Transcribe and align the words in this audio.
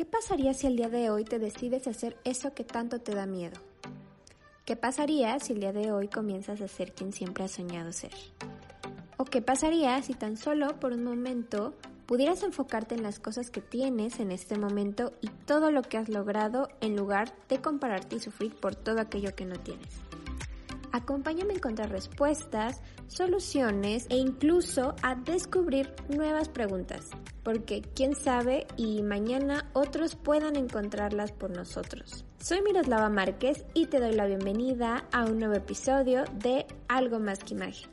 ¿Qué 0.00 0.06
pasaría 0.06 0.54
si 0.54 0.66
el 0.66 0.76
día 0.76 0.88
de 0.88 1.10
hoy 1.10 1.24
te 1.24 1.38
decides 1.38 1.86
hacer 1.86 2.16
eso 2.24 2.54
que 2.54 2.64
tanto 2.64 3.00
te 3.00 3.14
da 3.14 3.26
miedo? 3.26 3.60
¿Qué 4.64 4.74
pasaría 4.74 5.38
si 5.40 5.52
el 5.52 5.60
día 5.60 5.74
de 5.74 5.92
hoy 5.92 6.08
comienzas 6.08 6.62
a 6.62 6.68
ser 6.68 6.94
quien 6.94 7.12
siempre 7.12 7.44
has 7.44 7.50
soñado 7.50 7.92
ser? 7.92 8.14
¿O 9.18 9.26
qué 9.26 9.42
pasaría 9.42 10.00
si 10.00 10.14
tan 10.14 10.38
solo 10.38 10.80
por 10.80 10.94
un 10.94 11.04
momento 11.04 11.74
pudieras 12.06 12.42
enfocarte 12.44 12.94
en 12.94 13.02
las 13.02 13.18
cosas 13.18 13.50
que 13.50 13.60
tienes 13.60 14.20
en 14.20 14.32
este 14.32 14.56
momento 14.56 15.12
y 15.20 15.28
todo 15.44 15.70
lo 15.70 15.82
que 15.82 15.98
has 15.98 16.08
logrado 16.08 16.70
en 16.80 16.96
lugar 16.96 17.34
de 17.50 17.60
compararte 17.60 18.16
y 18.16 18.20
sufrir 18.20 18.54
por 18.54 18.74
todo 18.74 19.02
aquello 19.02 19.34
que 19.34 19.44
no 19.44 19.56
tienes? 19.58 19.90
Acompáñame 20.92 21.52
a 21.52 21.56
encontrar 21.56 21.90
respuestas, 21.90 22.82
soluciones 23.06 24.06
e 24.10 24.16
incluso 24.16 24.96
a 25.02 25.14
descubrir 25.14 25.94
nuevas 26.08 26.48
preguntas, 26.48 27.10
porque 27.44 27.82
quién 27.94 28.16
sabe 28.16 28.66
y 28.76 29.02
mañana 29.02 29.70
otros 29.72 30.16
puedan 30.16 30.56
encontrarlas 30.56 31.30
por 31.30 31.50
nosotros. 31.50 32.24
Soy 32.38 32.60
Miroslava 32.62 33.08
Márquez 33.08 33.64
y 33.72 33.86
te 33.86 34.00
doy 34.00 34.12
la 34.12 34.26
bienvenida 34.26 35.04
a 35.12 35.24
un 35.24 35.38
nuevo 35.38 35.54
episodio 35.54 36.24
de 36.34 36.66
Algo 36.88 37.20
más 37.20 37.38
que 37.38 37.54
imagen. 37.54 37.88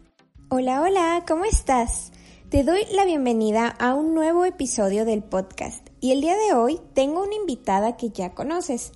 Hola, 0.49 0.81
hola, 0.81 1.23
¿cómo 1.27 1.45
estás? 1.45 2.11
Te 2.49 2.63
doy 2.63 2.85
la 2.93 3.05
bienvenida 3.05 3.67
a 3.67 3.93
un 3.93 4.15
nuevo 4.15 4.45
episodio 4.45 5.05
del 5.05 5.21
podcast 5.21 5.87
y 5.99 6.13
el 6.13 6.21
día 6.21 6.35
de 6.35 6.53
hoy 6.53 6.79
tengo 6.93 7.21
una 7.21 7.35
invitada 7.35 7.95
que 7.95 8.09
ya 8.09 8.33
conoces. 8.33 8.91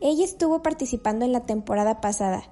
Ella 0.00 0.24
estuvo 0.24 0.62
participando 0.62 1.24
en 1.24 1.32
la 1.32 1.46
temporada 1.46 2.00
pasada 2.00 2.42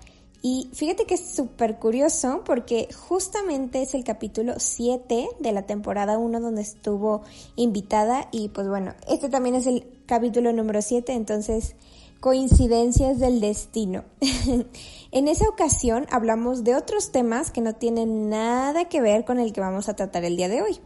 y 0.47 0.69
fíjate 0.75 1.07
que 1.07 1.15
es 1.15 1.34
súper 1.34 1.79
curioso 1.79 2.43
porque 2.45 2.91
justamente 2.93 3.80
es 3.80 3.95
el 3.95 4.05
capítulo 4.05 4.52
7 4.59 5.27
de 5.41 5.52
la 5.52 5.62
temporada 5.62 6.19
1 6.19 6.39
donde 6.39 6.61
estuvo 6.61 7.23
invitada 7.57 8.29
y 8.30 8.51
pues 8.51 8.69
bueno, 8.69 8.93
este 9.09 9.30
también 9.30 9.55
es 9.55 9.66
el 9.66 9.87
capítulo 10.05 10.52
número 10.52 10.83
7, 10.83 11.15
entonces 11.15 11.77
coincidencias 12.21 13.21
del 13.21 13.41
destino. 13.41 14.05
en 15.13 15.29
esa 15.29 15.49
ocasión 15.49 16.05
hablamos 16.10 16.63
de 16.63 16.77
otros 16.77 17.11
temas 17.11 17.51
que 17.51 17.63
no 17.63 17.77
tienen 17.77 18.29
nada 18.29 18.85
que 18.90 19.01
ver 19.01 19.24
con 19.24 19.40
el 19.40 19.55
que 19.55 19.63
vamos 19.63 19.88
a 19.88 19.96
tratar 19.96 20.27
el 20.27 20.37
día 20.37 20.51
de 20.51 20.61
hoy. 20.61 20.79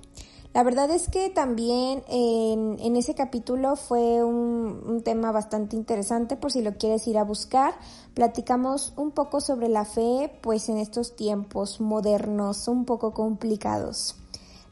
La 0.58 0.64
verdad 0.64 0.90
es 0.90 1.08
que 1.08 1.30
también 1.30 2.02
en, 2.08 2.96
ese 2.96 3.14
capítulo 3.14 3.76
fue 3.76 4.24
un, 4.24 5.02
tema 5.04 5.30
bastante 5.30 5.76
interesante 5.76 6.34
por 6.34 6.50
si 6.50 6.62
lo 6.62 6.76
quieres 6.76 7.06
ir 7.06 7.16
a 7.16 7.22
buscar. 7.22 7.74
Platicamos 8.12 8.92
un 8.96 9.12
poco 9.12 9.40
sobre 9.40 9.68
la 9.68 9.84
fe, 9.84 10.36
pues 10.42 10.68
en 10.68 10.78
estos 10.78 11.14
tiempos 11.14 11.80
modernos 11.80 12.66
un 12.66 12.86
poco 12.86 13.14
complicados. 13.14 14.16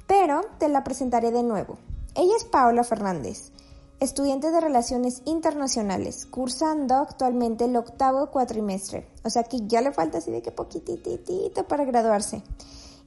Pero 0.08 0.40
te 0.58 0.68
la 0.68 0.82
presentaré 0.82 1.30
de 1.30 1.44
nuevo. 1.44 1.78
Ella 2.16 2.34
es 2.36 2.42
Paola 2.42 2.82
Fernández, 2.82 3.52
estudiante 4.00 4.50
de 4.50 4.60
Relaciones 4.60 5.22
Internacionales, 5.24 6.26
cursando 6.26 6.96
actualmente 6.96 7.66
el 7.66 7.76
octavo 7.76 8.32
cuatrimestre. 8.32 9.06
O 9.22 9.30
sea 9.30 9.44
que 9.44 9.64
ya 9.68 9.82
le 9.82 9.92
falta 9.92 10.18
así 10.18 10.32
de 10.32 10.42
que 10.42 10.50
poquititito 10.50 11.62
para 11.68 11.84
graduarse 11.84 12.42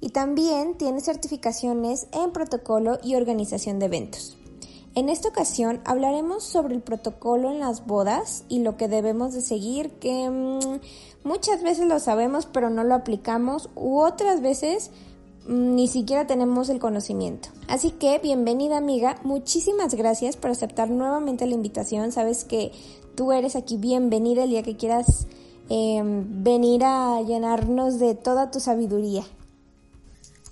y 0.01 0.09
también 0.09 0.75
tiene 0.75 1.01
certificaciones 1.01 2.07
en 2.11 2.31
protocolo 2.31 2.99
y 3.03 3.15
organización 3.15 3.79
de 3.79 3.87
eventos. 3.87 4.37
En 4.95 5.07
esta 5.07 5.29
ocasión 5.29 5.81
hablaremos 5.85 6.43
sobre 6.43 6.75
el 6.75 6.81
protocolo 6.81 7.51
en 7.51 7.59
las 7.59 7.85
bodas 7.85 8.43
y 8.49 8.59
lo 8.59 8.75
que 8.75 8.87
debemos 8.87 9.33
de 9.33 9.41
seguir, 9.41 9.91
que 9.91 10.29
mm, 10.29 10.79
muchas 11.23 11.61
veces 11.61 11.87
lo 11.87 11.99
sabemos 11.99 12.47
pero 12.47 12.69
no 12.69 12.83
lo 12.83 12.95
aplicamos 12.95 13.69
u 13.75 13.99
otras 13.99 14.41
veces 14.41 14.89
mm, 15.47 15.75
ni 15.75 15.87
siquiera 15.87 16.25
tenemos 16.25 16.69
el 16.69 16.79
conocimiento. 16.79 17.49
Así 17.67 17.91
que 17.91 18.17
bienvenida 18.17 18.77
amiga, 18.77 19.17
muchísimas 19.23 19.93
gracias 19.93 20.37
por 20.37 20.51
aceptar 20.51 20.89
nuevamente 20.89 21.45
la 21.45 21.53
invitación. 21.53 22.11
Sabes 22.11 22.43
que 22.43 22.71
tú 23.15 23.31
eres 23.31 23.55
aquí 23.55 23.77
bienvenida 23.77 24.43
el 24.43 24.49
día 24.49 24.63
que 24.63 24.75
quieras 24.75 25.27
em, 25.69 26.43
venir 26.43 26.83
a 26.83 27.21
llenarnos 27.21 27.99
de 27.99 28.15
toda 28.15 28.49
tu 28.49 28.59
sabiduría. 28.59 29.23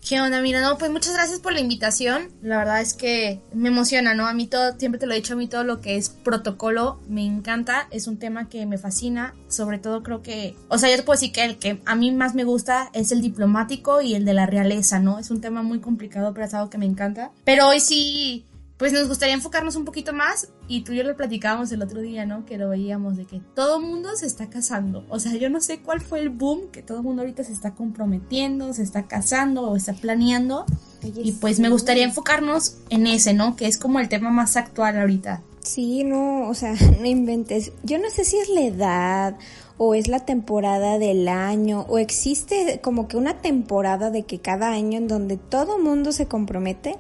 ¿Qué 0.07 0.22
onda? 0.22 0.40
Mira, 0.40 0.62
no, 0.62 0.78
pues 0.78 0.90
muchas 0.90 1.16
gracias 1.16 1.40
por 1.41 1.51
la 1.51 1.59
invitación. 1.59 2.29
La 2.41 2.57
verdad 2.57 2.79
es 2.79 2.94
que 2.94 3.41
me 3.53 3.68
emociona, 3.68 4.13
¿no? 4.13 4.25
A 4.25 4.34
mí 4.34 4.47
todo, 4.47 4.79
siempre 4.79 5.00
te 5.00 5.06
lo 5.06 5.12
he 5.12 5.18
dicho, 5.18 5.34
a 5.34 5.35
mí 5.35 5.47
todo 5.47 5.66
lo 5.66 5.81
que 5.81 5.97
es 5.97 6.07
protocolo 6.07 7.01
me 7.09 7.25
encanta. 7.25 7.90
Es 7.91 8.07
un 8.07 8.17
tema 8.17 8.47
que 8.47 8.66
me 8.66 8.78
fascina. 8.78 9.35
Sobre 9.50 9.79
todo 9.79 10.03
creo 10.03 10.22
que, 10.22 10.56
o 10.69 10.78
sea, 10.78 10.90
yo 10.90 10.96
te 10.96 11.03
puedo 11.03 11.19
decir 11.19 11.34
que 11.34 11.44
el 11.44 11.57
que 11.57 11.81
a 11.85 11.96
mí 11.96 12.13
más 12.13 12.35
me 12.35 12.46
gusta 12.46 12.90
es 12.94 13.12
el 13.12 13.22
diplomático 13.22 14.00
y 14.00 14.16
el 14.16 14.23
de 14.23 14.34
la 14.34 14.46
realeza, 14.46 15.00
¿no? 15.00 15.19
Es 15.19 15.29
un 15.29 15.41
tema 15.41 15.62
muy 15.62 15.79
complicado, 15.79 16.34
pero 16.34 16.46
es 16.46 16.53
algo 16.53 16.69
que 16.69 16.78
me 16.78 16.85
encanta. 16.85 17.31
Pero 17.44 17.67
hoy 17.67 17.81
sí 17.81 18.46
pues 18.77 18.93
nos 18.93 19.07
gustaría 19.07 19.33
enfocarnos 19.33 19.75
un 19.75 19.85
poquito 19.85 20.13
más 20.13 20.49
y 20.67 20.81
tú 20.81 20.93
y 20.93 20.97
yo 20.97 21.03
lo 21.03 21.15
platicábamos 21.15 21.71
el 21.71 21.81
otro 21.81 22.01
día, 22.01 22.25
¿no? 22.25 22.45
Que 22.45 22.57
lo 22.57 22.69
veíamos 22.69 23.17
de 23.17 23.25
que 23.25 23.41
todo 23.55 23.79
mundo 23.79 24.15
se 24.15 24.27
está 24.27 24.49
casando. 24.49 25.03
O 25.09 25.19
sea, 25.19 25.33
yo 25.35 25.49
no 25.49 25.61
sé 25.61 25.79
cuál 25.79 25.99
fue 25.99 26.19
el 26.19 26.29
boom 26.29 26.69
que 26.71 26.83
todo 26.83 26.99
el 26.99 27.03
mundo 27.03 27.23
ahorita 27.23 27.43
se 27.43 27.53
está 27.53 27.73
comprometiendo, 27.73 28.73
se 28.73 28.83
está 28.83 29.07
casando 29.07 29.63
o 29.63 29.75
está 29.75 29.93
planeando. 29.93 30.66
y 31.01 31.31
pues 31.33 31.59
me 31.59 31.69
gustaría 31.69 32.03
enfocarnos 32.03 32.77
en 32.89 33.07
ese, 33.07 33.33
¿no? 33.33 33.55
Que 33.55 33.67
es 33.67 33.79
como 33.79 33.99
el 33.99 34.09
tema 34.09 34.29
más 34.29 34.57
actual 34.57 34.99
ahorita. 34.99 35.41
Sí, 35.67 36.03
no, 36.03 36.47
o 36.47 36.53
sea, 36.53 36.73
no 36.99 37.05
inventes. 37.05 37.71
Yo 37.83 37.97
no 37.97 38.09
sé 38.11 38.25
si 38.25 38.37
es 38.37 38.49
la 38.49 38.61
edad 38.61 39.37
o 39.77 39.95
es 39.95 40.07
la 40.07 40.19
temporada 40.19 40.99
del 40.99 41.27
año 41.27 41.81
o 41.89 41.97
existe 41.97 42.79
como 42.81 43.07
que 43.07 43.17
una 43.17 43.41
temporada 43.41 44.11
de 44.11 44.23
que 44.23 44.39
cada 44.39 44.69
año 44.69 44.97
en 44.97 45.07
donde 45.07 45.37
todo 45.37 45.77
mundo 45.77 46.11
se 46.11 46.27
compromete 46.27 46.97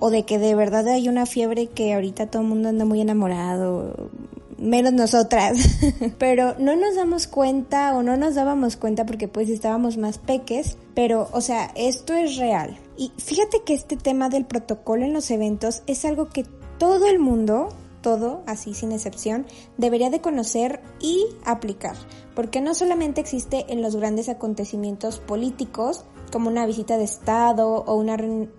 o 0.00 0.10
de 0.10 0.24
que 0.24 0.38
de 0.38 0.54
verdad 0.54 0.88
hay 0.88 1.08
una 1.08 1.26
fiebre 1.26 1.68
que 1.68 1.94
ahorita 1.94 2.26
todo 2.26 2.42
el 2.42 2.48
mundo 2.48 2.70
anda 2.70 2.84
muy 2.84 3.00
enamorado, 3.00 4.10
menos 4.58 4.92
nosotras, 4.92 5.58
pero 6.18 6.54
no 6.58 6.74
nos 6.76 6.96
damos 6.96 7.26
cuenta 7.26 7.94
o 7.96 8.02
no 8.02 8.16
nos 8.16 8.34
dábamos 8.34 8.76
cuenta 8.76 9.06
porque 9.06 9.28
pues 9.28 9.48
estábamos 9.48 9.96
más 9.96 10.18
peques, 10.18 10.76
pero 10.94 11.28
o 11.32 11.40
sea, 11.40 11.70
esto 11.76 12.14
es 12.14 12.36
real. 12.36 12.78
Y 12.96 13.12
fíjate 13.16 13.62
que 13.64 13.74
este 13.74 13.96
tema 13.96 14.28
del 14.28 14.44
protocolo 14.44 15.04
en 15.04 15.12
los 15.12 15.30
eventos 15.30 15.82
es 15.86 16.04
algo 16.04 16.28
que 16.28 16.44
todo 16.78 17.06
el 17.06 17.18
mundo, 17.18 17.68
todo, 18.00 18.42
así 18.46 18.74
sin 18.74 18.92
excepción, 18.92 19.46
debería 19.76 20.10
de 20.10 20.20
conocer 20.20 20.80
y 21.00 21.26
aplicar, 21.44 21.96
porque 22.34 22.60
no 22.60 22.74
solamente 22.74 23.20
existe 23.20 23.66
en 23.68 23.82
los 23.82 23.96
grandes 23.96 24.28
acontecimientos 24.28 25.18
políticos, 25.20 26.04
como 26.30 26.48
una 26.48 26.66
visita 26.66 26.96
de 26.96 27.04
Estado 27.04 27.84
o 27.86 27.94
una 27.94 28.16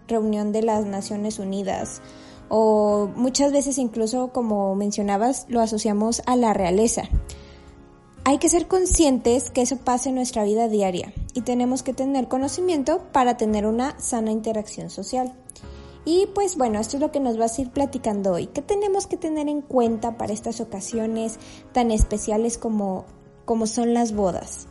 reunión 0.08 0.52
de 0.52 0.62
las 0.62 0.86
Naciones 0.86 1.40
Unidas. 1.40 2.02
O 2.50 3.10
muchas 3.16 3.54
veces 3.54 3.78
incluso, 3.78 4.34
como 4.34 4.76
mencionabas, 4.76 5.46
lo 5.48 5.62
asociamos 5.62 6.22
a 6.26 6.36
la 6.36 6.54
realeza. 6.54 7.04
Hay 8.24 8.38
que 8.38 8.50
ser 8.50 8.68
conscientes 8.68 9.50
que 9.50 9.62
eso 9.62 9.78
pasa 9.78 10.10
en 10.10 10.16
nuestra 10.16 10.44
vida 10.44 10.68
diaria 10.68 11.14
y 11.34 11.42
tenemos 11.42 11.82
que 11.82 11.94
tener 11.94 12.28
conocimiento 12.28 13.02
para 13.12 13.36
tener 13.38 13.66
una 13.66 14.00
sana 14.00 14.32
interacción 14.32 14.90
social. 14.90 15.34
Y 16.04 16.28
pues 16.34 16.58
bueno, 16.58 16.80
esto 16.80 16.98
es 16.98 17.02
lo 17.02 17.12
que 17.12 17.20
nos 17.20 17.38
vas 17.38 17.58
a 17.58 17.62
ir 17.62 17.70
platicando 17.70 18.32
hoy. 18.32 18.48
¿Qué 18.48 18.62
tenemos 18.62 19.06
que 19.06 19.18
tener 19.18 19.48
en 19.48 19.62
cuenta 19.62 20.18
para 20.18 20.34
estas 20.34 20.60
ocasiones 20.60 21.38
tan 21.74 21.92
especiales 21.92 22.58
como, 22.58 23.06
como 23.46 23.68
son 23.68 23.94
las 23.94 24.14
bodas? 24.14 24.68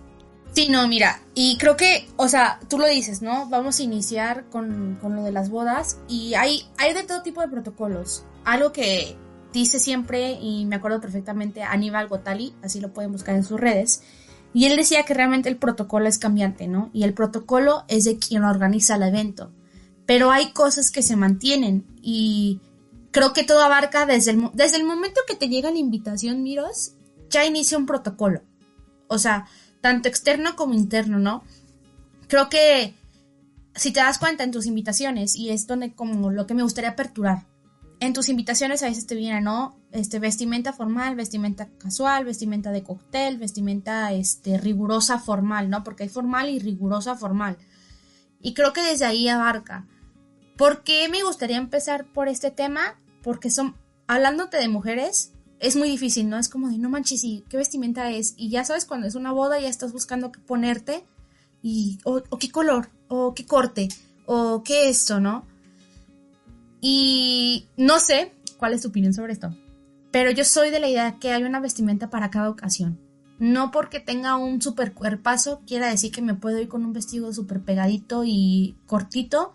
Sí, 0.52 0.68
no, 0.68 0.88
mira, 0.88 1.22
y 1.34 1.56
creo 1.58 1.76
que, 1.76 2.08
o 2.16 2.26
sea, 2.26 2.58
tú 2.68 2.78
lo 2.78 2.88
dices, 2.88 3.22
¿no? 3.22 3.48
Vamos 3.48 3.78
a 3.78 3.82
iniciar 3.84 4.46
con, 4.50 4.98
lo 5.00 5.22
de 5.22 5.30
las 5.30 5.48
bodas 5.48 5.98
y 6.08 6.34
hay, 6.34 6.66
hay 6.76 6.92
de 6.92 7.04
todo 7.04 7.22
tipo 7.22 7.40
de 7.40 7.48
protocolos. 7.48 8.24
Algo 8.44 8.72
que 8.72 9.16
dice 9.52 9.78
siempre, 9.78 10.32
y 10.32 10.64
me 10.64 10.76
acuerdo 10.76 11.00
perfectamente, 11.00 11.62
Aníbal 11.62 12.08
Gotali, 12.08 12.52
así 12.62 12.80
lo 12.80 12.92
pueden 12.92 13.12
buscar 13.12 13.36
en 13.36 13.44
sus 13.44 13.60
redes, 13.60 14.02
y 14.52 14.64
él 14.64 14.76
decía 14.76 15.04
que 15.04 15.14
realmente 15.14 15.48
el 15.48 15.56
protocolo 15.56 16.08
es 16.08 16.18
cambiante, 16.18 16.66
¿no? 16.66 16.90
Y 16.92 17.04
el 17.04 17.14
protocolo 17.14 17.84
es 17.86 18.04
de 18.04 18.18
quien 18.18 18.42
organiza 18.42 18.96
el 18.96 19.04
evento. 19.04 19.52
Pero 20.10 20.32
hay 20.32 20.50
cosas 20.50 20.90
que 20.90 21.02
se 21.02 21.14
mantienen 21.14 21.86
y 22.02 22.58
creo 23.12 23.32
que 23.32 23.44
todo 23.44 23.62
abarca 23.62 24.06
desde 24.06 24.32
el, 24.32 24.50
desde 24.54 24.76
el 24.76 24.82
momento 24.82 25.20
que 25.24 25.36
te 25.36 25.48
llega 25.48 25.70
la 25.70 25.78
invitación, 25.78 26.42
Miros, 26.42 26.94
ya 27.28 27.44
inicia 27.44 27.78
un 27.78 27.86
protocolo. 27.86 28.42
O 29.06 29.18
sea, 29.18 29.46
tanto 29.80 30.08
externo 30.08 30.56
como 30.56 30.74
interno, 30.74 31.20
¿no? 31.20 31.44
Creo 32.26 32.48
que 32.48 32.96
si 33.76 33.92
te 33.92 34.00
das 34.00 34.18
cuenta 34.18 34.42
en 34.42 34.50
tus 34.50 34.66
invitaciones, 34.66 35.36
y 35.36 35.50
es 35.50 35.68
donde 35.68 35.94
como 35.94 36.32
lo 36.32 36.44
que 36.44 36.54
me 36.54 36.64
gustaría 36.64 36.90
aperturar, 36.90 37.46
en 38.00 38.12
tus 38.12 38.28
invitaciones 38.28 38.82
a 38.82 38.86
veces 38.86 39.06
te 39.06 39.14
viene, 39.14 39.40
¿no? 39.40 39.78
Este, 39.92 40.18
vestimenta 40.18 40.72
formal, 40.72 41.14
vestimenta 41.14 41.68
casual, 41.78 42.24
vestimenta 42.24 42.72
de 42.72 42.82
cóctel, 42.82 43.38
vestimenta 43.38 44.12
este, 44.12 44.58
rigurosa 44.58 45.20
formal, 45.20 45.70
¿no? 45.70 45.84
Porque 45.84 46.02
hay 46.02 46.08
formal 46.08 46.48
y 46.48 46.58
rigurosa 46.58 47.14
formal. 47.14 47.58
Y 48.40 48.54
creo 48.54 48.72
que 48.72 48.82
desde 48.82 49.04
ahí 49.04 49.28
abarca. 49.28 49.86
¿Por 50.60 50.82
qué 50.82 51.08
me 51.08 51.22
gustaría 51.22 51.56
empezar 51.56 52.04
por 52.04 52.28
este 52.28 52.50
tema? 52.50 53.00
Porque 53.22 53.48
son, 53.50 53.76
hablándote 54.06 54.58
de 54.58 54.68
mujeres, 54.68 55.32
es 55.58 55.74
muy 55.74 55.88
difícil, 55.88 56.28
¿no? 56.28 56.36
Es 56.36 56.50
como 56.50 56.68
de, 56.68 56.76
no 56.76 56.90
manches, 56.90 57.24
¿y 57.24 57.46
qué 57.48 57.56
vestimenta 57.56 58.10
es? 58.10 58.34
Y 58.36 58.50
ya 58.50 58.62
sabes, 58.66 58.84
cuando 58.84 59.06
es 59.06 59.14
una 59.14 59.32
boda 59.32 59.58
ya 59.58 59.70
estás 59.70 59.90
buscando 59.90 60.30
qué 60.30 60.38
ponerte 60.38 61.06
y, 61.62 61.98
o, 62.04 62.20
qué 62.38 62.50
color, 62.50 62.90
o 63.08 63.32
qué 63.32 63.46
corte, 63.46 63.88
o 64.26 64.62
qué 64.62 64.90
esto, 64.90 65.18
¿no? 65.18 65.46
Y 66.82 67.66
no 67.78 67.98
sé 67.98 68.34
cuál 68.58 68.74
es 68.74 68.82
tu 68.82 68.88
opinión 68.88 69.14
sobre 69.14 69.32
esto. 69.32 69.56
pero 70.10 70.30
yo 70.30 70.44
soy 70.44 70.68
de 70.68 70.80
la 70.80 70.90
idea 70.90 71.18
que 71.18 71.32
hay 71.32 71.42
una 71.42 71.60
vestimenta 71.60 72.10
para 72.10 72.30
cada 72.30 72.50
ocasión. 72.50 73.00
No 73.38 73.70
porque 73.70 73.98
tenga 73.98 74.36
un 74.36 74.60
super 74.60 74.92
cuerpazo 74.92 75.62
quiera 75.66 75.88
decir 75.88 76.12
que 76.12 76.20
me 76.20 76.34
puedo 76.34 76.60
ir 76.60 76.68
con 76.68 76.84
un 76.84 76.92
vestido 76.92 77.32
súper 77.32 77.62
pegadito 77.62 78.24
y 78.26 78.76
cortito 78.84 79.54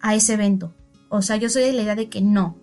a 0.00 0.14
ese 0.14 0.34
evento. 0.34 0.74
O 1.08 1.22
sea, 1.22 1.36
yo 1.36 1.48
soy 1.48 1.62
de 1.62 1.72
la 1.72 1.82
idea 1.82 1.94
de 1.94 2.08
que 2.08 2.20
no. 2.20 2.56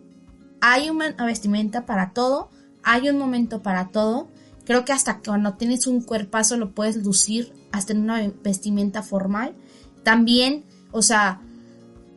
Hay 0.62 0.90
una 0.90 1.14
vestimenta 1.26 1.86
para 1.86 2.12
todo, 2.12 2.50
hay 2.84 3.10
un 3.10 3.18
momento 3.18 3.62
para 3.62 3.90
todo. 3.90 4.30
Creo 4.66 4.86
que 4.86 4.94
hasta 4.94 5.20
cuando 5.20 5.56
tienes 5.56 5.88
un 5.88 6.02
cuerpazo 6.02 6.58
lo 6.58 6.74
puedes 6.74 6.98
lucir 6.98 7.54
hasta 7.72 7.94
en 7.94 8.02
una 8.02 8.32
vestimenta 8.44 9.04
formal. 9.04 9.56
También, 10.04 10.66
o 10.92 11.02
sea, 11.02 11.42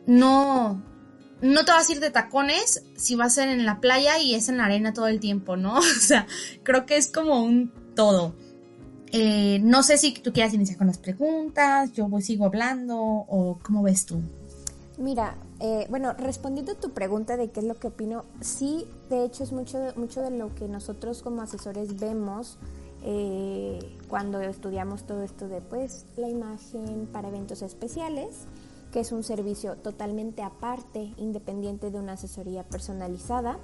no, 0.05 0.81
no 1.41 1.65
te 1.65 1.71
vas 1.71 1.89
a 1.89 1.91
ir 1.91 1.99
de 1.99 2.09
tacones 2.09 2.83
si 2.95 3.15
vas 3.15 3.33
a 3.33 3.41
ser 3.41 3.49
en 3.49 3.65
la 3.65 3.79
playa 3.79 4.19
y 4.19 4.35
es 4.35 4.49
en 4.49 4.57
la 4.57 4.65
arena 4.65 4.93
todo 4.93 5.07
el 5.07 5.19
tiempo, 5.19 5.57
¿no? 5.57 5.77
O 5.79 5.81
sea, 5.81 6.27
creo 6.63 6.85
que 6.85 6.97
es 6.97 7.11
como 7.11 7.43
un 7.43 7.71
todo. 7.95 8.35
Eh, 9.11 9.59
no 9.63 9.83
sé 9.83 9.97
si 9.97 10.11
tú 10.13 10.33
quieras 10.33 10.53
iniciar 10.53 10.77
con 10.77 10.87
las 10.87 10.97
preguntas, 10.97 11.93
yo 11.93 12.07
voy, 12.09 12.21
sigo 12.21 12.45
hablando 12.45 12.97
o 12.99 13.59
cómo 13.63 13.83
ves 13.83 14.05
tú. 14.05 14.21
Mira, 14.97 15.37
eh, 15.59 15.85
bueno, 15.89 16.13
respondiendo 16.13 16.71
a 16.71 16.75
tu 16.75 16.91
pregunta 16.91 17.37
de 17.37 17.51
qué 17.51 17.59
es 17.59 17.65
lo 17.65 17.75
que 17.75 17.87
opino, 17.87 18.25
sí, 18.41 18.87
de 19.09 19.25
hecho 19.25 19.43
es 19.43 19.51
mucho, 19.51 19.77
mucho 19.95 20.21
de 20.21 20.31
lo 20.31 20.53
que 20.55 20.67
nosotros 20.67 21.21
como 21.21 21.41
asesores 21.43 21.99
vemos 21.99 22.57
eh, 23.03 23.77
cuando 24.09 24.41
estudiamos 24.41 25.03
todo 25.03 25.21
esto 25.21 25.47
de 25.47 25.61
pues 25.61 26.07
la 26.17 26.29
imagen 26.29 27.07
para 27.11 27.27
eventos 27.27 27.61
especiales 27.61 28.47
que 28.91 29.01
es 29.01 29.11
un 29.11 29.23
servicio 29.23 29.75
totalmente 29.75 30.41
aparte, 30.41 31.13
independiente 31.17 31.91
de 31.91 31.99
una 31.99 32.13
asesoría 32.13 32.63
personalizada. 32.63 33.59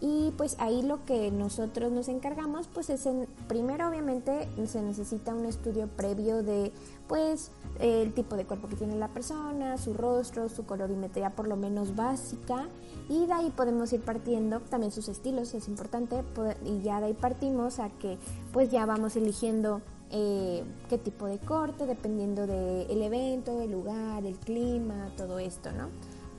Y 0.00 0.32
pues 0.36 0.56
ahí 0.60 0.82
lo 0.82 1.04
que 1.04 1.32
nosotros 1.32 1.90
nos 1.90 2.08
encargamos 2.08 2.68
pues 2.68 2.88
es 2.88 3.04
en, 3.06 3.26
primero 3.48 3.88
obviamente 3.88 4.48
se 4.66 4.80
necesita 4.80 5.34
un 5.34 5.44
estudio 5.44 5.88
previo 5.88 6.42
de 6.44 6.72
pues 7.08 7.50
el 7.80 8.12
tipo 8.14 8.36
de 8.36 8.44
cuerpo 8.44 8.68
que 8.68 8.76
tiene 8.76 8.96
la 8.96 9.08
persona, 9.08 9.76
su 9.76 9.94
rostro, 9.94 10.48
su 10.48 10.66
colorimetría 10.66 11.30
por 11.30 11.48
lo 11.48 11.56
menos 11.56 11.96
básica 11.96 12.68
y 13.08 13.26
de 13.26 13.32
ahí 13.32 13.50
podemos 13.50 13.92
ir 13.92 14.02
partiendo 14.02 14.60
también 14.60 14.92
sus 14.92 15.08
estilos 15.08 15.52
es 15.54 15.66
importante 15.66 16.22
y 16.64 16.80
ya 16.82 17.00
de 17.00 17.06
ahí 17.06 17.14
partimos 17.14 17.80
a 17.80 17.88
que 17.88 18.18
pues 18.52 18.70
ya 18.70 18.86
vamos 18.86 19.16
eligiendo 19.16 19.82
eh, 20.10 20.64
qué 20.88 20.96
tipo 20.96 21.26
de 21.26 21.38
corte, 21.38 21.86
dependiendo 21.86 22.46
del 22.46 23.02
evento, 23.02 23.60
el 23.60 23.72
lugar, 23.72 24.24
el 24.24 24.38
clima, 24.38 25.10
todo 25.16 25.38
esto, 25.38 25.70
¿no? 25.72 25.88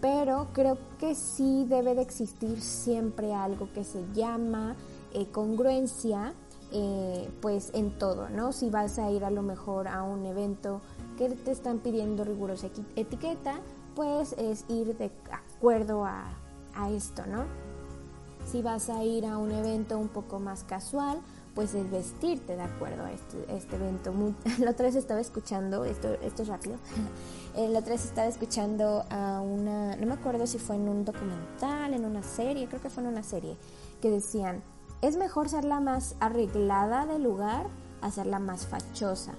Pero 0.01 0.47
creo 0.53 0.77
que 0.97 1.15
sí 1.15 1.65
debe 1.67 1.95
de 1.95 2.01
existir 2.01 2.61
siempre 2.61 3.33
algo 3.33 3.71
que 3.73 3.83
se 3.83 4.03
llama 4.13 4.75
eh, 5.13 5.27
congruencia, 5.31 6.33
eh, 6.71 7.29
pues 7.41 7.71
en 7.73 7.97
todo, 7.97 8.29
¿no? 8.29 8.53
Si 8.53 8.69
vas 8.69 8.99
a 8.99 9.11
ir 9.11 9.25
a 9.25 9.31
lo 9.31 9.41
mejor 9.41 9.87
a 9.87 10.03
un 10.03 10.25
evento 10.25 10.81
que 11.17 11.29
te 11.29 11.51
están 11.51 11.79
pidiendo 11.79 12.23
rigurosa 12.23 12.67
etiqueta, 12.95 13.59
pues 13.95 14.33
es 14.37 14.65
ir 14.69 14.95
de 14.97 15.11
acuerdo 15.31 16.05
a, 16.05 16.25
a 16.75 16.91
esto, 16.91 17.25
¿no? 17.25 17.43
Si 18.49 18.61
vas 18.61 18.89
a 18.89 19.03
ir 19.03 19.25
a 19.25 19.37
un 19.37 19.51
evento 19.51 19.97
un 19.97 20.07
poco 20.07 20.39
más 20.39 20.63
casual, 20.63 21.19
pues 21.53 21.73
es 21.73 21.91
vestirte 21.91 22.55
de 22.55 22.61
acuerdo 22.61 23.03
a 23.03 23.11
este, 23.11 23.37
este 23.53 23.75
evento. 23.75 24.13
la 24.59 24.71
otra 24.71 24.85
vez 24.85 24.95
estaba 24.95 25.19
escuchando, 25.19 25.85
esto, 25.85 26.13
esto 26.21 26.43
es 26.43 26.47
rápido, 26.47 26.77
la 27.67 27.79
otra 27.79 27.93
vez 27.93 28.05
estaba 28.05 28.27
escuchando 28.27 29.03
a 29.09 29.41
una, 29.41 29.95
no 29.97 30.05
me 30.05 30.13
acuerdo 30.13 30.47
si 30.47 30.59
fue 30.59 30.75
en 30.77 30.87
un 30.87 31.03
documental, 31.03 31.93
en 31.93 32.05
una 32.05 32.23
serie, 32.23 32.67
creo 32.67 32.81
que 32.81 32.89
fue 32.89 33.03
en 33.03 33.09
una 33.09 33.23
serie, 33.23 33.57
que 34.01 34.09
decían, 34.09 34.63
es 35.01 35.17
mejor 35.17 35.49
ser 35.49 35.65
la 35.65 35.79
más 35.79 36.15
arreglada 36.19 37.05
del 37.05 37.23
lugar 37.23 37.67
a 38.01 38.11
ser 38.11 38.27
la 38.27 38.39
más 38.39 38.65
fachosa. 38.65 39.33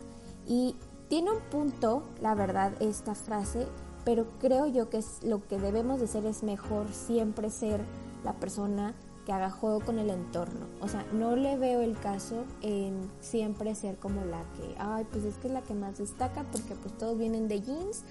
Y 0.46 0.76
tiene 1.08 1.30
un 1.30 1.40
punto, 1.50 2.02
la 2.20 2.34
verdad, 2.34 2.72
esta 2.80 3.14
frase, 3.14 3.66
pero 4.04 4.26
creo 4.38 4.66
yo 4.66 4.90
que 4.90 4.98
es, 4.98 5.22
lo 5.22 5.46
que 5.46 5.58
debemos 5.58 6.00
de 6.00 6.06
ser 6.06 6.26
es 6.26 6.42
mejor 6.42 6.92
siempre 6.92 7.50
ser 7.50 7.80
la 8.22 8.34
persona 8.34 8.94
que 9.24 9.32
haga 9.32 9.50
juego 9.50 9.80
con 9.80 9.98
el 9.98 10.10
entorno. 10.10 10.66
O 10.80 10.88
sea, 10.88 11.04
no 11.12 11.36
le 11.36 11.56
veo 11.56 11.80
el 11.80 11.98
caso 11.98 12.44
en 12.62 13.10
siempre 13.20 13.74
ser 13.74 13.96
como 13.96 14.24
la 14.24 14.42
que, 14.54 14.74
ay, 14.78 15.06
pues 15.10 15.24
es 15.24 15.36
que 15.36 15.48
es 15.48 15.52
la 15.52 15.62
que 15.62 15.74
más 15.74 15.98
destaca 15.98 16.44
porque 16.50 16.74
pues 16.74 16.96
todos 16.96 17.18
vienen 17.18 17.48
de 17.48 17.60
jeans 17.60 18.04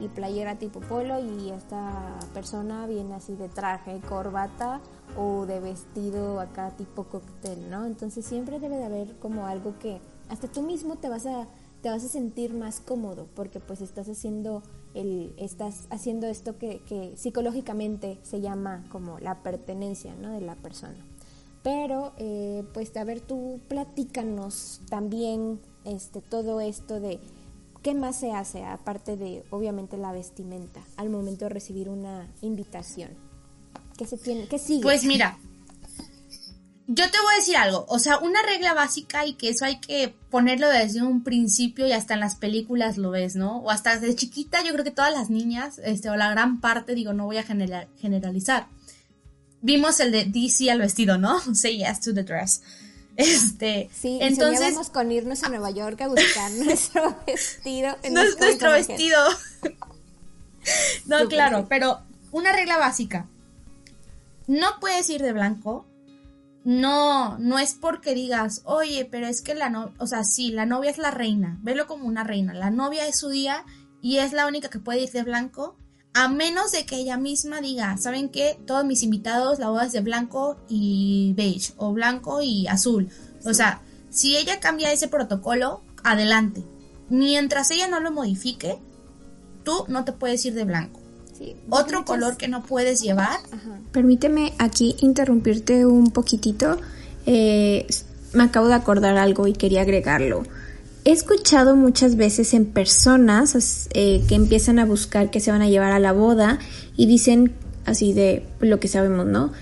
y 0.00 0.08
playera 0.08 0.58
tipo 0.58 0.80
polo 0.80 1.18
y 1.20 1.50
esta 1.50 2.18
persona 2.34 2.86
viene 2.86 3.14
así 3.14 3.34
de 3.34 3.48
traje, 3.48 4.00
corbata 4.08 4.80
o 5.16 5.46
de 5.46 5.60
vestido 5.60 6.40
acá 6.40 6.70
tipo 6.76 7.04
cóctel, 7.04 7.70
¿no? 7.70 7.86
Entonces 7.86 8.24
siempre 8.24 8.58
debe 8.58 8.76
de 8.76 8.84
haber 8.84 9.16
como 9.18 9.46
algo 9.46 9.78
que 9.78 10.00
hasta 10.28 10.48
tú 10.48 10.62
mismo 10.62 10.96
te 10.96 11.08
vas 11.08 11.26
a 11.26 11.46
te 11.82 11.90
vas 11.90 12.02
a 12.02 12.08
sentir 12.08 12.54
más 12.54 12.80
cómodo 12.80 13.28
porque 13.34 13.60
pues 13.60 13.80
estás 13.80 14.08
haciendo 14.08 14.62
el, 14.96 15.32
estás 15.36 15.86
haciendo 15.90 16.26
esto 16.26 16.58
que, 16.58 17.12
psicológicamente 17.16 18.18
se 18.22 18.40
llama 18.40 18.84
como 18.90 19.18
la 19.20 19.42
pertenencia 19.42 20.14
¿no? 20.16 20.32
de 20.32 20.40
la 20.40 20.56
persona. 20.56 20.96
Pero 21.62 22.12
eh, 22.18 22.64
pues 22.74 22.96
a 22.96 23.04
ver 23.04 23.20
tú 23.20 23.60
platícanos 23.68 24.80
también 24.88 25.60
este, 25.84 26.20
todo 26.20 26.60
esto 26.60 27.00
de 27.00 27.18
qué 27.82 27.94
más 27.94 28.16
se 28.16 28.32
hace 28.32 28.64
aparte 28.64 29.16
de 29.16 29.44
obviamente 29.50 29.96
la 29.96 30.12
vestimenta 30.12 30.80
al 30.96 31.10
momento 31.10 31.44
de 31.44 31.48
recibir 31.50 31.88
una 31.88 32.28
invitación. 32.40 33.10
¿Qué 33.96 34.06
se 34.06 34.16
tiene? 34.16 34.46
¿Qué 34.48 34.58
sigue? 34.58 34.82
Pues 34.82 35.04
mira, 35.04 35.38
yo 36.88 37.10
te 37.10 37.18
voy 37.20 37.34
a 37.34 37.36
decir 37.38 37.56
algo, 37.56 37.84
o 37.88 37.98
sea, 37.98 38.18
una 38.18 38.42
regla 38.42 38.72
básica 38.72 39.26
y 39.26 39.34
que 39.34 39.48
eso 39.48 39.64
hay 39.64 39.80
que 39.80 40.14
ponerlo 40.30 40.68
desde 40.68 41.02
un 41.02 41.24
principio 41.24 41.86
y 41.86 41.92
hasta 41.92 42.14
en 42.14 42.20
las 42.20 42.36
películas 42.36 42.96
lo 42.96 43.10
ves, 43.10 43.34
¿no? 43.34 43.58
O 43.58 43.70
hasta 43.70 43.98
desde 43.98 44.14
chiquita 44.14 44.62
yo 44.62 44.72
creo 44.72 44.84
que 44.84 44.92
todas 44.92 45.12
las 45.12 45.28
niñas, 45.28 45.80
este, 45.82 46.10
o 46.10 46.16
la 46.16 46.30
gran 46.30 46.60
parte, 46.60 46.94
digo, 46.94 47.12
no 47.12 47.24
voy 47.24 47.38
a 47.38 47.42
generalizar. 47.42 48.68
Vimos 49.62 49.98
el 49.98 50.12
de 50.12 50.26
DC 50.26 50.70
al 50.70 50.78
vestido, 50.78 51.18
¿no? 51.18 51.40
Say 51.54 51.78
yes 51.78 52.00
to 52.00 52.14
the 52.14 52.22
dress. 52.22 52.62
Este, 53.16 53.88
sí, 53.92 54.18
entonces 54.20 54.90
con 54.90 55.10
irnos 55.10 55.42
a 55.42 55.48
Nueva 55.48 55.70
York 55.70 56.00
a 56.02 56.08
buscar 56.08 56.52
nuestro 56.64 57.16
vestido. 57.26 57.96
En 58.02 58.14
nuestro 58.14 58.70
vestido. 58.70 59.18
no, 61.06 61.26
claro, 61.26 61.66
pero 61.68 62.00
una 62.30 62.52
regla 62.52 62.78
básica. 62.78 63.26
No 64.46 64.78
puedes 64.78 65.10
ir 65.10 65.22
de 65.22 65.32
blanco, 65.32 65.86
no, 66.66 67.38
no 67.38 67.60
es 67.60 67.74
porque 67.74 68.12
digas, 68.12 68.62
oye, 68.64 69.04
pero 69.08 69.28
es 69.28 69.40
que 69.40 69.54
la 69.54 69.70
novia, 69.70 69.94
o 70.00 70.08
sea, 70.08 70.24
sí, 70.24 70.50
la 70.50 70.66
novia 70.66 70.90
es 70.90 70.98
la 70.98 71.12
reina, 71.12 71.60
velo 71.62 71.86
como 71.86 72.08
una 72.08 72.24
reina, 72.24 72.54
la 72.54 72.70
novia 72.70 73.06
es 73.06 73.20
su 73.20 73.28
día 73.28 73.64
y 74.02 74.18
es 74.18 74.32
la 74.32 74.48
única 74.48 74.68
que 74.68 74.80
puede 74.80 75.02
ir 75.02 75.12
de 75.12 75.22
blanco, 75.22 75.76
a 76.12 76.26
menos 76.26 76.72
de 76.72 76.84
que 76.84 76.96
ella 76.96 77.18
misma 77.18 77.60
diga, 77.60 77.96
¿saben 77.98 78.30
qué? 78.30 78.58
Todos 78.66 78.84
mis 78.84 79.04
invitados, 79.04 79.60
la 79.60 79.68
boda 79.68 79.84
es 79.84 79.92
de 79.92 80.00
blanco 80.00 80.56
y 80.68 81.34
beige, 81.36 81.72
o 81.76 81.92
blanco 81.92 82.42
y 82.42 82.66
azul. 82.66 83.10
O 83.44 83.54
sea, 83.54 83.80
si 84.10 84.36
ella 84.36 84.58
cambia 84.58 84.90
ese 84.90 85.06
protocolo, 85.06 85.84
adelante. 86.02 86.64
Mientras 87.08 87.70
ella 87.70 87.86
no 87.86 88.00
lo 88.00 88.10
modifique, 88.10 88.80
tú 89.62 89.84
no 89.86 90.04
te 90.04 90.10
puedes 90.10 90.44
ir 90.44 90.54
de 90.54 90.64
blanco. 90.64 91.00
Otro 91.70 92.04
color 92.04 92.36
que 92.36 92.48
no 92.48 92.62
puedes 92.62 93.02
llevar. 93.02 93.38
Permíteme 93.92 94.52
aquí 94.58 94.96
interrumpirte 95.00 95.86
un 95.86 96.10
poquitito. 96.10 96.78
Eh, 97.26 97.86
me 98.32 98.44
acabo 98.44 98.68
de 98.68 98.74
acordar 98.74 99.16
algo 99.16 99.46
y 99.46 99.52
quería 99.52 99.82
agregarlo. 99.82 100.44
He 101.04 101.12
escuchado 101.12 101.76
muchas 101.76 102.16
veces 102.16 102.52
en 102.52 102.66
personas 102.66 103.88
eh, 103.92 104.24
que 104.28 104.34
empiezan 104.34 104.78
a 104.78 104.84
buscar 104.84 105.30
que 105.30 105.40
se 105.40 105.52
van 105.52 105.62
a 105.62 105.68
llevar 105.68 105.92
a 105.92 106.00
la 106.00 106.12
boda 106.12 106.58
y 106.96 107.06
dicen 107.06 107.52
así 107.84 108.12
de 108.12 108.44
lo 108.60 108.80
que 108.80 108.88
sabemos, 108.88 109.26
¿no? 109.26 109.52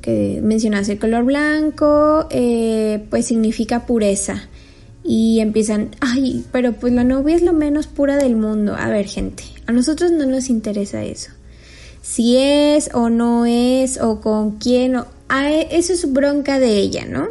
Que 0.00 0.40
mencionas 0.42 0.88
el 0.88 0.98
color 0.98 1.24
blanco, 1.24 2.26
eh, 2.30 3.06
pues 3.10 3.26
significa 3.26 3.86
pureza. 3.86 4.48
Y 5.04 5.40
empiezan, 5.40 5.90
ay, 6.00 6.44
pero 6.50 6.72
pues 6.72 6.92
la 6.92 7.04
novia 7.04 7.36
es 7.36 7.42
lo 7.42 7.52
menos 7.52 7.86
pura 7.86 8.16
del 8.16 8.36
mundo. 8.36 8.74
A 8.74 8.88
ver, 8.88 9.06
gente, 9.06 9.44
a 9.66 9.72
nosotros 9.72 10.10
no 10.10 10.24
nos 10.26 10.48
interesa 10.48 11.04
eso. 11.04 11.30
Si 12.00 12.36
es 12.36 12.90
o 12.94 13.10
no 13.10 13.46
es 13.46 14.00
o 14.00 14.20
con 14.20 14.58
quién, 14.58 14.96
o, 14.96 15.06
eso 15.70 15.92
es 15.92 16.12
bronca 16.12 16.58
de 16.58 16.78
ella, 16.78 17.06
¿no? 17.06 17.28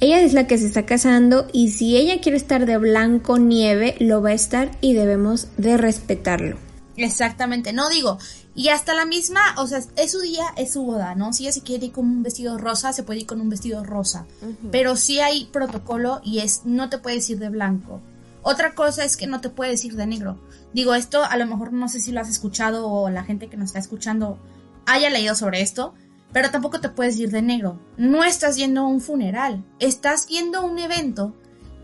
Ella 0.00 0.20
es 0.20 0.32
la 0.32 0.48
que 0.48 0.58
se 0.58 0.66
está 0.66 0.84
casando 0.84 1.46
y 1.52 1.68
si 1.68 1.96
ella 1.96 2.20
quiere 2.20 2.36
estar 2.36 2.66
de 2.66 2.76
blanco 2.78 3.38
nieve, 3.38 3.94
lo 4.00 4.20
va 4.20 4.30
a 4.30 4.34
estar 4.34 4.72
y 4.80 4.94
debemos 4.94 5.46
de 5.56 5.76
respetarlo. 5.76 6.56
Exactamente, 6.96 7.72
no 7.72 7.88
digo, 7.88 8.18
y 8.54 8.68
hasta 8.68 8.94
la 8.94 9.06
misma, 9.06 9.40
o 9.56 9.66
sea, 9.66 9.80
es 9.96 10.12
su 10.12 10.20
día, 10.20 10.44
es 10.56 10.72
su 10.72 10.82
boda, 10.82 11.14
¿no? 11.14 11.32
Si 11.32 11.44
ella 11.44 11.52
se 11.52 11.62
quiere 11.62 11.86
ir 11.86 11.92
con 11.92 12.04
un 12.04 12.22
vestido 12.22 12.58
rosa, 12.58 12.92
se 12.92 13.02
puede 13.02 13.20
ir 13.20 13.26
con 13.26 13.40
un 13.40 13.48
vestido 13.48 13.82
rosa, 13.82 14.26
pero 14.70 14.96
sí 14.96 15.20
hay 15.20 15.46
protocolo 15.46 16.20
y 16.22 16.40
es, 16.40 16.62
no 16.64 16.90
te 16.90 16.98
puedes 16.98 17.28
ir 17.30 17.38
de 17.38 17.48
blanco. 17.48 18.00
Otra 18.42 18.74
cosa 18.74 19.04
es 19.04 19.16
que 19.16 19.26
no 19.26 19.40
te 19.40 19.50
puedes 19.50 19.84
ir 19.84 19.94
de 19.94 20.06
negro. 20.06 20.38
Digo, 20.74 20.94
esto 20.94 21.24
a 21.24 21.36
lo 21.36 21.46
mejor 21.46 21.72
no 21.72 21.88
sé 21.88 22.00
si 22.00 22.12
lo 22.12 22.20
has 22.20 22.28
escuchado 22.28 22.88
o 22.88 23.08
la 23.08 23.24
gente 23.24 23.48
que 23.48 23.56
nos 23.56 23.68
está 23.68 23.78
escuchando 23.78 24.38
haya 24.84 25.10
leído 25.10 25.34
sobre 25.34 25.62
esto, 25.62 25.94
pero 26.32 26.50
tampoco 26.50 26.80
te 26.80 26.88
puedes 26.88 27.16
ir 27.18 27.30
de 27.30 27.40
negro. 27.40 27.78
No 27.96 28.24
estás 28.24 28.56
yendo 28.56 28.82
a 28.82 28.88
un 28.88 29.00
funeral, 29.00 29.64
estás 29.78 30.26
yendo 30.26 30.58
a 30.58 30.64
un 30.64 30.78
evento 30.78 31.34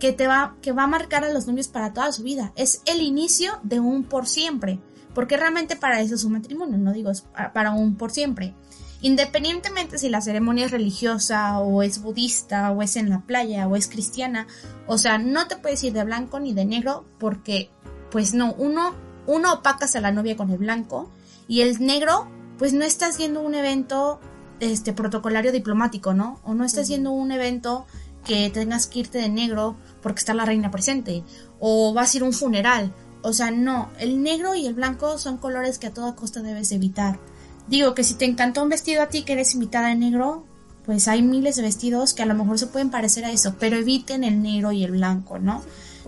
que 0.01 0.13
te 0.13 0.27
va, 0.27 0.57
que 0.61 0.73
va 0.73 0.85
a 0.85 0.89
marcar 0.89 1.25
a 1.25 1.33
los 1.33 1.47
novios 1.47 1.69
para 1.69 1.93
toda 1.93 2.13
su 2.13 2.23
vida. 2.23 2.53
Es 2.57 2.83
el 2.87 3.01
inicio 3.01 3.59
de 3.63 3.81
un 3.81 4.05
por 4.05 4.27
siempre, 4.27 4.81
porque 5.19 5.37
realmente 5.37 5.75
para 5.75 6.01
eso 6.01 6.15
es 6.15 6.23
un 6.23 6.35
matrimonio, 6.35 6.79
no 6.79 6.93
digo 6.93 7.11
es 7.11 7.25
para 7.53 7.73
un 7.73 7.97
por 7.97 8.13
siempre. 8.13 8.55
Independientemente 9.01 9.99
si 9.99 10.09
la 10.09 10.21
ceremonia 10.21 10.67
es 10.67 10.71
religiosa 10.71 11.59
o 11.59 11.83
es 11.83 12.01
budista 12.01 12.71
o 12.71 12.83
es 12.83 12.95
en 12.95 13.11
la 13.11 13.23
playa 13.23 13.67
o 13.67 13.75
es 13.75 13.89
cristiana, 13.89 14.47
o 14.87 14.97
sea, 14.97 15.19
no 15.19 15.49
te 15.49 15.57
puedes 15.57 15.83
ir 15.83 15.93
de 15.93 16.05
blanco 16.05 16.39
ni 16.39 16.55
de 16.55 16.65
negro 16.65 17.05
porque, 17.19 17.69
pues 18.13 18.33
no, 18.33 18.55
uno, 18.59 18.95
uno 19.27 19.55
opacas 19.55 19.97
a 19.97 20.01
la 20.01 20.13
novia 20.13 20.37
con 20.37 20.51
el 20.51 20.59
blanco 20.59 21.11
y 21.49 21.63
el 21.63 21.85
negro, 21.85 22.29
pues 22.57 22.73
no 22.73 22.85
estás 22.85 23.19
yendo 23.19 23.41
a 23.41 23.43
un 23.43 23.57
evento 23.57 24.21
este 24.61 24.93
protocolario 24.93 25.51
diplomático, 25.51 26.15
¿no? 26.15 26.39
O 26.45 26.55
no 26.55 26.65
estás 26.65 26.89
a 26.93 27.11
un 27.11 27.33
evento 27.33 27.87
que 28.25 28.51
tengas 28.51 28.87
que 28.87 29.01
irte 29.01 29.19
de 29.19 29.29
negro 29.29 29.75
porque 30.01 30.21
está 30.21 30.33
la 30.33 30.45
reina 30.45 30.71
presente, 30.71 31.25
o 31.59 31.93
vas 31.93 32.15
a 32.15 32.19
ir 32.19 32.23
a 32.23 32.27
un 32.27 32.33
funeral. 32.33 32.95
O 33.23 33.33
sea, 33.33 33.51
no, 33.51 33.91
el 33.99 34.23
negro 34.23 34.55
y 34.55 34.67
el 34.67 34.75
blanco 34.75 35.19
son 35.19 35.39
colores 35.39 35.79
que 35.79 35.89
a 35.89 35.95
toda 35.95 36.15
costa 36.15 36.43
debes 36.43 36.73
evitar. 36.73 37.19
Digo 37.67 37.95
que 37.95 38.05
si 38.05 38.15
te 38.15 38.25
encantó 38.25 38.63
un 38.63 38.69
vestido 38.69 39.03
a 39.03 39.09
ti 39.09 39.23
que 39.23 39.35
eres 39.35 39.55
invitada 39.55 39.93
en 39.93 40.01
negro, 40.01 40.45
pues 40.87 41.07
hay 41.07 41.23
miles 41.23 41.57
de 41.57 41.63
vestidos 41.63 42.15
que 42.15 42.23
a 42.23 42.27
lo 42.27 42.35
mejor 42.35 42.59
se 42.59 42.67
pueden 42.67 42.91
parecer 42.91 43.25
a 43.25 43.31
eso, 43.31 43.57
pero 43.59 43.77
eviten 43.77 44.25
el 44.25 44.43
negro 44.43 44.73
y 44.73 44.85
el 44.85 44.93
blanco, 44.93 45.39
¿no? 45.39 45.63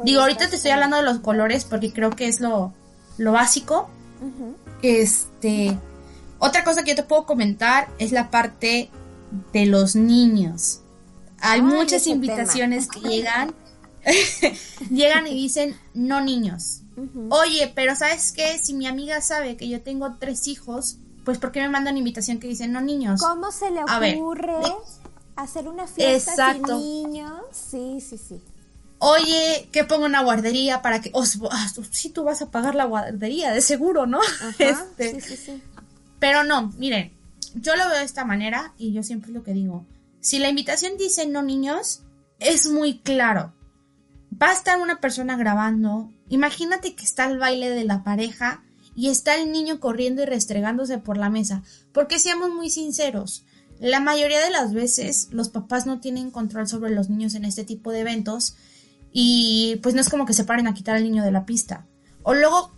Digo, 0.05 0.23
ahorita 0.23 0.49
te 0.49 0.57
estoy 0.57 0.71
hablando 0.71 0.97
de 0.97 1.03
los 1.03 1.19
colores 1.19 1.65
porque 1.65 1.93
creo 1.93 2.11
que 2.11 2.29
es 2.29 2.41
lo, 2.41 2.73
lo 3.19 3.33
básico. 3.33 3.91
Este, 4.81 5.79
otra 6.39 6.65
cosa 6.65 6.83
que 6.83 6.91
yo 6.91 6.97
te 6.97 7.03
puedo 7.03 7.27
comentar 7.27 7.89
es 7.99 8.13
la 8.13 8.31
parte 8.31 8.91
de 9.53 9.67
los 9.67 9.97
niños. 9.97 10.81
Hay 11.41 11.61
muchas 11.61 12.07
invitaciones 12.07 12.89
que 12.89 13.01
llegan, 13.09 13.55
llegan 14.91 15.27
y 15.27 15.35
dicen 15.35 15.77
no 15.93 16.23
niños. 16.23 16.80
Oye, 17.31 17.73
pero 17.75 17.95
¿sabes 17.95 18.33
qué? 18.33 18.59
Si 18.59 18.75
mi 18.75 18.87
amiga 18.87 19.21
sabe 19.21 19.57
que 19.57 19.69
yo 19.69 19.81
tengo 19.83 20.17
tres 20.19 20.47
hijos, 20.49 20.99
pues 21.25 21.39
¿por 21.39 21.53
qué 21.53 21.61
me 21.61 21.69
mandan 21.69 21.97
invitación 21.97 22.39
que 22.39 22.49
dicen 22.49 22.73
no 22.73 22.81
niños? 22.81 23.21
¿Cómo 23.21 23.51
se 23.53 23.71
le 23.71 23.83
ocurre 23.83 24.61
hacer 25.37 25.69
una 25.69 25.87
fiesta 25.87 26.53
sin 26.53 26.63
niños? 26.63 27.41
Sí, 27.53 28.01
sí, 28.01 28.19
sí. 28.19 28.41
Oye, 28.99 29.69
que 29.73 29.85
pongo 29.85 30.05
una 30.05 30.23
guardería 30.23 30.83
para 30.83 31.01
que... 31.01 31.11
Oh, 31.15 31.25
sí, 31.25 32.11
tú 32.11 32.25
vas 32.25 32.43
a 32.43 32.51
pagar 32.51 32.75
la 32.75 32.85
guardería, 32.85 33.51
de 33.51 33.63
seguro, 33.63 34.07
¿no? 34.07 34.21
Este, 34.59 35.13
sí, 35.13 35.21
sí, 35.21 35.37
sí. 35.37 35.63
Pero 36.19 36.45
no, 36.45 36.69
miren, 36.77 37.13
yo 37.55 37.77
lo 37.77 37.89
veo 37.89 37.99
de 37.99 38.05
esta 38.05 38.25
manera 38.25 38.75
y 38.77 38.93
yo 38.93 39.03
siempre 39.03 39.33
lo 39.33 39.43
que 39.43 39.55
digo. 39.55 39.87
Si 40.21 40.39
la 40.39 40.51
invitación 40.51 40.99
dice 40.99 41.27
no 41.27 41.43
niños, 41.43 42.03
es 42.39 42.67
muy 42.67 42.99
claro. 42.99 43.55
Va 44.41 44.51
a 44.51 44.53
estar 44.53 44.81
una 44.81 45.01
persona 45.01 45.37
grabando. 45.37 46.11
Imagínate 46.31 46.95
que 46.95 47.05
está 47.05 47.27
el 47.27 47.39
baile 47.39 47.69
de 47.69 47.85
la 47.85 48.03
pareja 48.03 48.63
y 48.97 49.09
está 49.09 49.37
el 49.37 49.53
niño 49.53 49.81
corriendo 49.81 50.23
y 50.23 50.27
restregándose 50.27 50.99
por 50.99 51.19
la 51.19 51.29
mesa. 51.29 51.63
Porque 51.93 52.19
seamos 52.19 52.51
muy 52.51 52.71
sinceros, 52.71 53.45
la 53.81 54.01
mayoría 54.01 54.41
de 54.41 54.51
las 54.51 54.75
veces 54.75 55.29
los 55.31 55.49
papás 55.49 55.87
no 55.87 56.01
tienen 56.01 56.31
control 56.31 56.69
sobre 56.69 56.95
los 56.95 57.09
niños 57.09 57.35
en 57.35 57.47
este 57.47 57.65
tipo 57.65 57.91
de 57.91 58.01
eventos 58.01 58.57
y 59.11 59.81
pues 59.83 59.95
no 59.95 60.03
es 60.03 60.11
como 60.11 60.27
que 60.27 60.35
se 60.35 60.45
paren 60.45 60.69
a 60.69 60.75
quitar 60.75 60.97
al 60.97 61.03
niño 61.03 61.25
de 61.25 61.33
la 61.33 61.47
pista. 61.47 61.87
O 62.23 62.35
luego, 62.35 62.73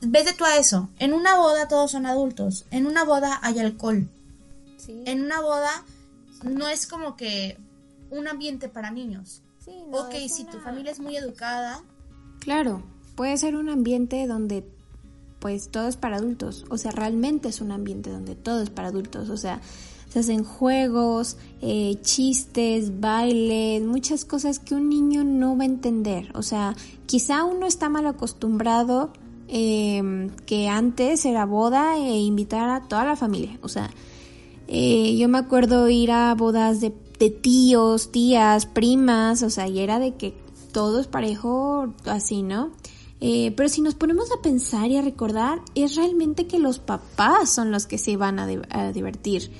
vete 0.00 0.32
tú 0.32 0.44
a 0.44 0.56
eso, 0.58 0.88
en 1.00 1.12
una 1.12 1.36
boda 1.36 1.66
todos 1.66 1.90
son 1.90 2.06
adultos, 2.06 2.66
en 2.70 2.86
una 2.86 3.04
boda 3.04 3.40
hay 3.42 3.58
alcohol. 3.58 4.08
En 4.88 5.24
una 5.24 5.40
boda 5.40 5.84
no 6.44 6.68
es 6.68 6.86
como 6.86 7.16
que 7.16 7.58
un 8.10 8.28
ambiente 8.28 8.68
para 8.68 8.92
niños. 8.92 9.42
Sí, 9.64 9.72
ok, 9.90 10.14
si 10.28 10.44
tu 10.44 10.60
familia 10.60 10.92
es 10.92 11.00
muy 11.00 11.16
educada. 11.16 11.82
Claro, 12.40 12.82
puede 13.14 13.36
ser 13.38 13.56
un 13.56 13.68
ambiente 13.68 14.26
donde 14.26 14.64
pues 15.38 15.68
todo 15.68 15.88
es 15.88 15.96
para 15.96 16.16
adultos. 16.16 16.64
O 16.70 16.78
sea, 16.78 16.92
realmente 16.92 17.48
es 17.48 17.60
un 17.60 17.70
ambiente 17.72 18.10
donde 18.10 18.34
todo 18.34 18.62
es 18.62 18.70
para 18.70 18.88
adultos. 18.88 19.28
O 19.30 19.36
sea, 19.36 19.60
se 20.08 20.20
hacen 20.20 20.44
juegos, 20.44 21.36
eh, 21.60 21.98
chistes, 22.02 23.00
bailes, 23.00 23.82
muchas 23.82 24.24
cosas 24.24 24.58
que 24.58 24.74
un 24.74 24.88
niño 24.88 25.24
no 25.24 25.56
va 25.56 25.64
a 25.64 25.66
entender. 25.66 26.30
O 26.34 26.42
sea, 26.42 26.74
quizá 27.06 27.44
uno 27.44 27.66
está 27.66 27.88
mal 27.88 28.06
acostumbrado 28.06 29.12
em, 29.48 30.30
que 30.46 30.68
antes 30.68 31.24
era 31.24 31.44
boda 31.44 31.96
e 31.96 32.18
invitar 32.18 32.70
a 32.70 32.88
toda 32.88 33.04
la 33.04 33.16
familia. 33.16 33.58
O 33.62 33.68
sea, 33.68 33.90
eh, 34.68 35.16
yo 35.16 35.28
me 35.28 35.38
acuerdo 35.38 35.88
ir 35.88 36.10
a 36.10 36.34
bodas 36.34 36.80
de, 36.80 36.92
de 37.18 37.30
tíos, 37.30 38.10
tías, 38.10 38.66
primas, 38.66 39.42
o 39.42 39.50
sea, 39.50 39.68
y 39.68 39.80
era 39.80 39.98
de 39.98 40.14
que 40.14 40.45
todos 40.76 41.06
parejo 41.06 41.94
así, 42.04 42.42
¿no? 42.42 42.70
Eh, 43.22 43.54
pero 43.56 43.70
si 43.70 43.80
nos 43.80 43.94
ponemos 43.94 44.30
a 44.30 44.42
pensar 44.42 44.90
y 44.90 44.98
a 44.98 45.00
recordar, 45.00 45.62
es 45.74 45.96
realmente 45.96 46.46
que 46.46 46.58
los 46.58 46.80
papás 46.80 47.48
son 47.48 47.70
los 47.70 47.86
que 47.86 47.96
se 47.96 48.18
van 48.18 48.38
a, 48.38 48.92
divertir. 48.92 49.50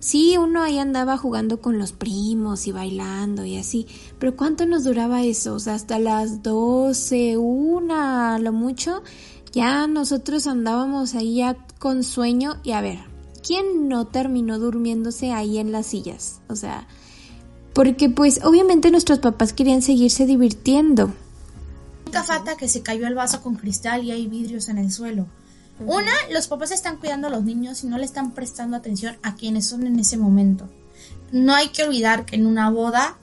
Sí, 0.00 0.36
uno 0.36 0.62
ahí 0.62 0.78
andaba 0.78 1.16
jugando 1.16 1.62
con 1.62 1.78
los 1.78 1.92
primos 1.92 2.66
y 2.66 2.72
bailando 2.72 3.46
y 3.46 3.56
así, 3.56 3.86
pero 4.18 4.36
¿cuánto 4.36 4.66
nos 4.66 4.84
duraba 4.84 5.22
eso? 5.22 5.54
O 5.54 5.60
sea, 5.60 5.72
hasta 5.72 5.98
las 5.98 6.42
12, 6.42 7.38
una, 7.38 8.38
lo 8.38 8.52
mucho, 8.52 9.02
ya 9.52 9.86
nosotros 9.86 10.46
andábamos 10.46 11.14
ahí 11.14 11.36
ya 11.36 11.56
con 11.78 12.04
sueño 12.04 12.56
y 12.64 12.72
a 12.72 12.82
ver, 12.82 12.98
¿quién 13.42 13.88
no 13.88 14.08
terminó 14.08 14.58
durmiéndose 14.58 15.32
ahí 15.32 15.56
en 15.56 15.72
las 15.72 15.86
sillas? 15.86 16.42
O 16.50 16.54
sea, 16.54 16.86
porque 17.74 18.08
pues 18.08 18.40
obviamente 18.44 18.90
nuestros 18.90 19.18
papás 19.18 19.52
querían 19.52 19.82
seguirse 19.82 20.26
divirtiendo. 20.26 21.12
Nunca 22.06 22.24
falta 22.24 22.56
que 22.56 22.68
se 22.68 22.82
cayó 22.82 23.06
el 23.06 23.14
vaso 23.14 23.42
con 23.42 23.54
cristal 23.54 24.04
y 24.04 24.10
hay 24.10 24.26
vidrios 24.26 24.68
en 24.68 24.78
el 24.78 24.90
suelo. 24.90 25.26
Una, 25.78 26.12
los 26.30 26.46
papás 26.46 26.72
están 26.72 26.98
cuidando 26.98 27.28
a 27.28 27.30
los 27.30 27.44
niños 27.44 27.82
y 27.84 27.86
no 27.86 27.96
le 27.96 28.04
están 28.04 28.32
prestando 28.32 28.76
atención 28.76 29.16
a 29.22 29.34
quienes 29.34 29.66
son 29.66 29.86
en 29.86 29.98
ese 29.98 30.16
momento. 30.16 30.68
No 31.32 31.54
hay 31.54 31.68
que 31.68 31.84
olvidar 31.84 32.26
que 32.26 32.36
en 32.36 32.46
una 32.46 32.68
boda 32.70 33.16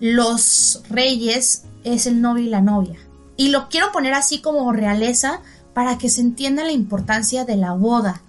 los 0.00 0.82
reyes 0.88 1.64
es 1.84 2.06
el 2.06 2.20
novio 2.20 2.44
y 2.44 2.48
la 2.48 2.62
novia. 2.62 2.98
Y 3.36 3.48
lo 3.48 3.68
quiero 3.68 3.92
poner 3.92 4.14
así 4.14 4.40
como 4.40 4.72
realeza 4.72 5.40
para 5.72 5.98
que 5.98 6.08
se 6.08 6.20
entienda 6.20 6.64
la 6.64 6.72
importancia 6.72 7.44
de 7.44 7.56
la 7.56 7.74
boda. 7.74 8.22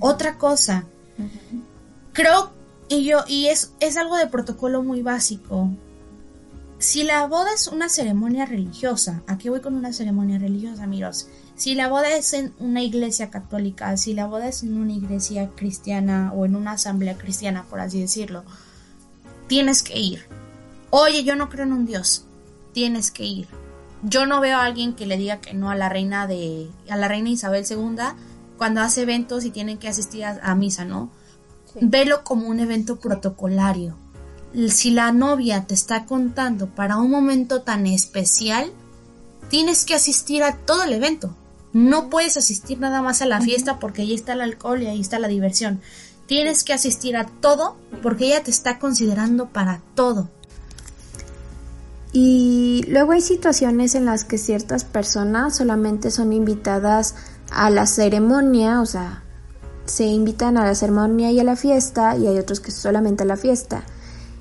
Otra 0.00 0.36
cosa, 0.36 0.84
creo 2.12 2.52
y 2.88 3.04
yo 3.04 3.24
y 3.26 3.46
es 3.46 3.72
es 3.80 3.96
algo 3.96 4.16
de 4.16 4.26
protocolo 4.26 4.82
muy 4.82 5.02
básico 5.02 5.70
si 6.78 7.04
la 7.04 7.26
boda 7.26 7.54
es 7.54 7.68
una 7.68 7.88
ceremonia 7.88 8.44
religiosa, 8.44 9.22
aquí 9.26 9.48
voy 9.48 9.60
con 9.60 9.74
una 9.74 9.94
ceremonia 9.94 10.38
religiosa, 10.38 10.84
amigos. 10.84 11.26
Si 11.54 11.74
la 11.74 11.88
boda 11.88 12.14
es 12.14 12.34
en 12.34 12.52
una 12.58 12.82
iglesia 12.82 13.30
católica, 13.30 13.96
si 13.96 14.12
la 14.12 14.26
boda 14.26 14.48
es 14.48 14.62
en 14.62 14.76
una 14.76 14.92
iglesia 14.92 15.50
cristiana 15.56 16.32
o 16.34 16.44
en 16.44 16.54
una 16.54 16.72
asamblea 16.72 17.16
cristiana, 17.16 17.64
por 17.64 17.80
así 17.80 17.98
decirlo, 17.98 18.44
tienes 19.46 19.82
que 19.82 19.98
ir. 19.98 20.26
Oye, 20.90 21.24
yo 21.24 21.34
no 21.34 21.48
creo 21.48 21.64
en 21.64 21.72
un 21.72 21.86
Dios, 21.86 22.26
tienes 22.74 23.10
que 23.10 23.24
ir. 23.24 23.48
Yo 24.02 24.26
no 24.26 24.40
veo 24.40 24.58
a 24.58 24.66
alguien 24.66 24.94
que 24.94 25.06
le 25.06 25.16
diga 25.16 25.40
que 25.40 25.54
no 25.54 25.70
a 25.70 25.74
la 25.76 25.88
reina 25.88 26.26
de 26.26 26.68
a 26.90 26.96
la 26.96 27.08
reina 27.08 27.30
Isabel 27.30 27.64
II 27.68 27.96
cuando 28.58 28.82
hace 28.82 29.02
eventos 29.02 29.46
y 29.46 29.50
tienen 29.50 29.78
que 29.78 29.88
asistir 29.88 30.24
a, 30.26 30.54
misa, 30.54 30.84
¿no? 30.84 31.10
Velo 31.80 32.24
como 32.24 32.48
un 32.48 32.60
evento 32.60 32.96
protocolario 32.96 33.96
si 34.68 34.90
la 34.90 35.12
novia 35.12 35.66
te 35.66 35.74
está 35.74 36.06
contando 36.06 36.66
para 36.68 36.96
un 36.96 37.10
momento 37.10 37.62
tan 37.62 37.86
especial, 37.86 38.72
tienes 39.50 39.84
que 39.84 39.94
asistir 39.94 40.42
a 40.42 40.56
todo 40.56 40.84
el 40.84 40.92
evento. 40.92 41.34
No 41.72 42.08
puedes 42.08 42.36
asistir 42.36 42.78
nada 42.80 43.02
más 43.02 43.20
a 43.20 43.26
la 43.26 43.40
fiesta 43.40 43.78
porque 43.78 44.02
ahí 44.02 44.14
está 44.14 44.32
el 44.32 44.40
alcohol 44.40 44.82
y 44.82 44.86
ahí 44.86 45.00
está 45.00 45.18
la 45.18 45.28
diversión. 45.28 45.80
Tienes 46.26 46.64
que 46.64 46.72
asistir 46.72 47.16
a 47.16 47.26
todo 47.26 47.76
porque 48.02 48.26
ella 48.26 48.42
te 48.42 48.50
está 48.50 48.78
considerando 48.78 49.50
para 49.50 49.82
todo. 49.94 50.30
Y 52.12 52.82
luego 52.88 53.12
hay 53.12 53.20
situaciones 53.20 53.94
en 53.94 54.06
las 54.06 54.24
que 54.24 54.38
ciertas 54.38 54.84
personas 54.84 55.54
solamente 55.54 56.10
son 56.10 56.32
invitadas 56.32 57.14
a 57.50 57.68
la 57.68 57.84
ceremonia, 57.84 58.80
o 58.80 58.86
sea, 58.86 59.22
se 59.86 60.04
invitan 60.04 60.56
a 60.58 60.64
la 60.64 60.74
ceremonia 60.74 61.30
y 61.30 61.40
a 61.40 61.44
la 61.44 61.56
fiesta 61.56 62.16
y 62.16 62.26
hay 62.26 62.38
otros 62.38 62.60
que 62.60 62.70
solamente 62.70 63.22
a 63.22 63.26
la 63.26 63.36
fiesta 63.36 63.84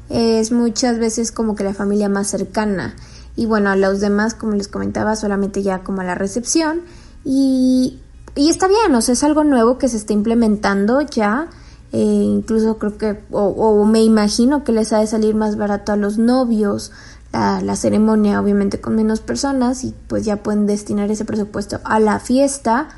es 0.10 0.52
muchas 0.52 1.00
veces 1.00 1.32
como 1.32 1.56
que 1.56 1.64
la 1.64 1.74
familia 1.74 2.10
más 2.10 2.28
cercana. 2.28 2.96
Y 3.36 3.46
bueno, 3.46 3.70
a 3.70 3.76
los 3.76 4.00
demás, 4.00 4.34
como 4.34 4.54
les 4.54 4.68
comentaba, 4.68 5.16
solamente 5.16 5.62
ya 5.62 5.80
como 5.80 6.02
a 6.02 6.04
la 6.04 6.16
recepción. 6.16 6.82
Y, 7.24 8.00
y 8.36 8.50
está 8.50 8.68
bien, 8.68 8.94
o 8.96 9.02
sea, 9.02 9.14
es 9.14 9.24
algo 9.24 9.44
nuevo 9.44 9.78
que 9.78 9.90
se 9.90 9.98
está 9.98 10.14
implementando 10.14 11.02
ya. 11.02 11.50
Eh, 11.92 11.98
incluso 11.98 12.78
creo 12.78 12.98
que, 12.98 13.20
o, 13.32 13.86
me 13.86 14.04
imagino 14.04 14.64
que 14.64 14.72
les 14.72 14.94
ha 14.94 15.00
de 15.00 15.08
salir 15.08 15.36
más 15.36 15.58
barato 15.58 15.92
a 15.92 15.96
los 15.96 16.18
novios 16.18 16.92
la, 17.32 17.62
la 17.62 17.76
ceremonia, 17.76 18.40
obviamente 18.40 18.80
con 18.80 18.96
menos 18.96 19.20
personas, 19.20 19.84
y 19.84 19.94
pues 20.08 20.24
ya 20.24 20.38
pueden 20.38 20.68
destinar 20.68 21.12
ese 21.12 21.26
presupuesto 21.26 21.80
a 21.84 22.00
la 22.00 22.20
fiesta 22.20 22.90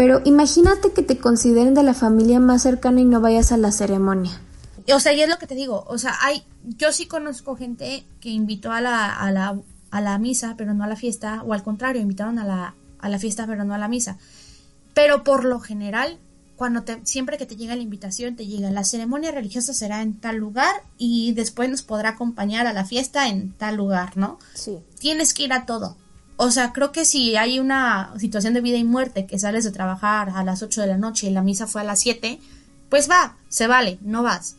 Pero 0.00 0.22
imagínate 0.24 0.94
que 0.94 1.02
te 1.02 1.18
consideren 1.18 1.74
de 1.74 1.82
la 1.82 1.92
familia 1.92 2.40
más 2.40 2.62
cercana 2.62 3.02
y 3.02 3.04
no 3.04 3.20
vayas 3.20 3.52
a 3.52 3.58
la 3.58 3.70
ceremonia. 3.70 4.40
O 4.90 4.98
sea, 4.98 5.12
y 5.12 5.20
es 5.20 5.28
lo 5.28 5.36
que 5.36 5.46
te 5.46 5.54
digo, 5.54 5.84
o 5.86 5.98
sea, 5.98 6.16
hay, 6.22 6.42
yo 6.64 6.90
sí 6.90 7.04
conozco 7.04 7.54
gente 7.54 8.06
que 8.18 8.30
invitó 8.30 8.72
a 8.72 8.80
la, 8.80 9.12
a 9.12 9.30
la, 9.30 9.60
a 9.90 10.00
la 10.00 10.18
misa, 10.18 10.54
pero 10.56 10.72
no 10.72 10.84
a 10.84 10.86
la 10.86 10.96
fiesta, 10.96 11.42
o 11.42 11.52
al 11.52 11.62
contrario, 11.62 12.00
invitaron 12.00 12.38
a 12.38 12.46
la, 12.46 12.74
a 12.98 13.08
la 13.10 13.18
fiesta, 13.18 13.46
pero 13.46 13.64
no 13.64 13.74
a 13.74 13.78
la 13.78 13.88
misa. 13.88 14.16
Pero 14.94 15.22
por 15.22 15.44
lo 15.44 15.60
general, 15.60 16.18
cuando 16.56 16.82
te, 16.82 16.98
siempre 17.04 17.36
que 17.36 17.44
te 17.44 17.56
llega 17.56 17.76
la 17.76 17.82
invitación, 17.82 18.36
te 18.36 18.46
llega 18.46 18.70
la 18.70 18.84
ceremonia 18.84 19.32
religiosa 19.32 19.74
será 19.74 20.00
en 20.00 20.18
tal 20.18 20.36
lugar 20.36 20.82
y 20.96 21.34
después 21.34 21.68
nos 21.68 21.82
podrá 21.82 22.08
acompañar 22.08 22.66
a 22.66 22.72
la 22.72 22.86
fiesta 22.86 23.28
en 23.28 23.52
tal 23.52 23.76
lugar, 23.76 24.16
¿no? 24.16 24.38
Sí. 24.54 24.78
Tienes 24.98 25.34
que 25.34 25.42
ir 25.42 25.52
a 25.52 25.66
todo. 25.66 25.98
O 26.42 26.50
sea, 26.50 26.72
creo 26.72 26.90
que 26.90 27.04
si 27.04 27.36
hay 27.36 27.60
una 27.60 28.14
situación 28.18 28.54
de 28.54 28.62
vida 28.62 28.78
y 28.78 28.82
muerte 28.82 29.26
que 29.26 29.38
sales 29.38 29.62
de 29.62 29.72
trabajar 29.72 30.30
a 30.30 30.42
las 30.42 30.62
8 30.62 30.80
de 30.80 30.86
la 30.86 30.96
noche 30.96 31.26
y 31.26 31.30
la 31.32 31.42
misa 31.42 31.66
fue 31.66 31.82
a 31.82 31.84
las 31.84 32.00
7, 32.00 32.40
pues 32.88 33.10
va, 33.10 33.36
se 33.50 33.66
vale, 33.66 33.98
no 34.00 34.22
vas. 34.22 34.56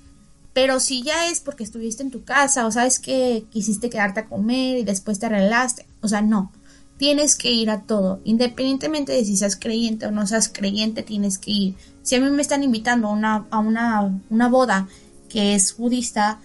Pero 0.53 0.79
si 0.79 1.01
ya 1.01 1.27
es 1.31 1.39
porque 1.39 1.63
estuviste 1.63 2.03
en 2.03 2.11
tu 2.11 2.23
casa 2.23 2.67
o 2.67 2.71
sabes 2.71 2.99
que 2.99 3.45
quisiste 3.49 3.89
quedarte 3.89 4.19
a 4.19 4.25
comer 4.27 4.77
y 4.77 4.83
después 4.83 5.17
te 5.17 5.25
arreglaste, 5.25 5.87
o 6.01 6.07
sea, 6.07 6.21
no. 6.21 6.51
Tienes 6.97 7.35
que 7.35 7.49
ir 7.49 7.71
a 7.71 7.81
todo, 7.81 8.19
independientemente 8.25 9.13
de 9.13 9.25
si 9.25 9.35
seas 9.35 9.55
creyente 9.55 10.05
o 10.05 10.11
no 10.11 10.27
seas 10.27 10.49
creyente, 10.49 11.01
tienes 11.01 11.39
que 11.39 11.49
ir. 11.49 11.75
Si 12.03 12.13
a 12.13 12.21
mí 12.21 12.29
me 12.29 12.43
están 12.43 12.61
invitando 12.61 13.07
a 13.07 13.11
una, 13.11 13.47
a 13.49 13.57
una, 13.57 14.21
una 14.29 14.49
boda 14.49 14.87
que 15.29 15.55
es 15.55 15.75
budista, 15.75 16.41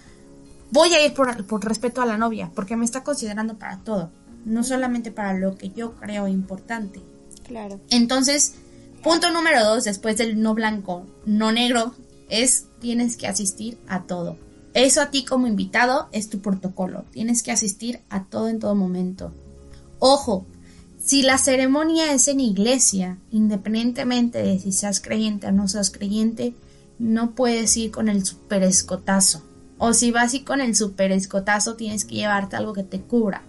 voy 0.71 0.95
a 0.95 1.05
ir 1.05 1.13
por, 1.13 1.45
por 1.45 1.63
respeto 1.63 2.01
a 2.01 2.07
la 2.07 2.17
novia, 2.17 2.51
porque 2.55 2.75
me 2.75 2.87
está 2.87 3.05
considerando 3.05 3.59
para 3.59 3.77
todo 3.81 4.11
no 4.47 4.65
solamente 4.65 5.11
para 5.11 5.35
lo 5.35 5.59
que 5.59 5.71
yo 5.71 5.97
creo 5.97 6.29
importante. 6.29 7.03
Claro. 7.45 7.81
Entonces, 7.91 8.55
punto 9.03 9.31
número 9.31 9.63
dos, 9.63 9.85
después 9.85 10.17
del 10.17 10.41
no 10.41 10.55
blanco, 10.55 11.05
no 11.27 11.53
negro, 11.53 11.95
es 12.31 12.69
tienes 12.81 13.17
que 13.17 13.27
asistir 13.27 13.79
a 13.89 14.05
todo. 14.05 14.39
Eso 14.73 15.03
a 15.03 15.11
ti 15.11 15.25
como 15.25 15.47
invitado 15.47 16.09
es 16.13 16.31
tu 16.31 16.41
protocolo. 16.41 17.05
Tienes 17.11 17.43
que 17.43 17.51
asistir 17.51 18.01
a 18.09 18.25
todo 18.25 18.49
en 18.49 18.61
todo 18.61 18.75
momento. 18.75 19.33
Ojo, 19.99 20.47
si 21.03 21.23
la 21.23 21.39
ceremonia 21.39 22.13
es 22.13 22.29
en 22.29 22.41
iglesia, 22.41 23.19
independientemente 23.31 24.43
de 24.43 24.59
si 24.61 24.73
seas 24.73 25.01
creyente 25.01 25.49
o 25.49 25.53
no 25.53 25.67
seas 25.67 25.91
creyente, 25.91 26.55
no 26.99 27.35
puedes 27.35 27.77
ir 27.77 27.91
con 27.91 28.09
el 28.09 28.25
super 28.25 28.63
escotazo. 28.63 29.43
O 29.79 29.93
si 29.93 30.13
vas 30.13 30.35
y 30.35 30.41
con 30.41 30.61
el 30.61 30.77
super 30.77 31.11
escotazo, 31.11 31.75
tienes 31.75 32.05
que 32.05 32.15
llevarte 32.15 32.57
algo 32.57 32.73
que 32.73 32.85
te 32.85 33.01
cubra 33.01 33.43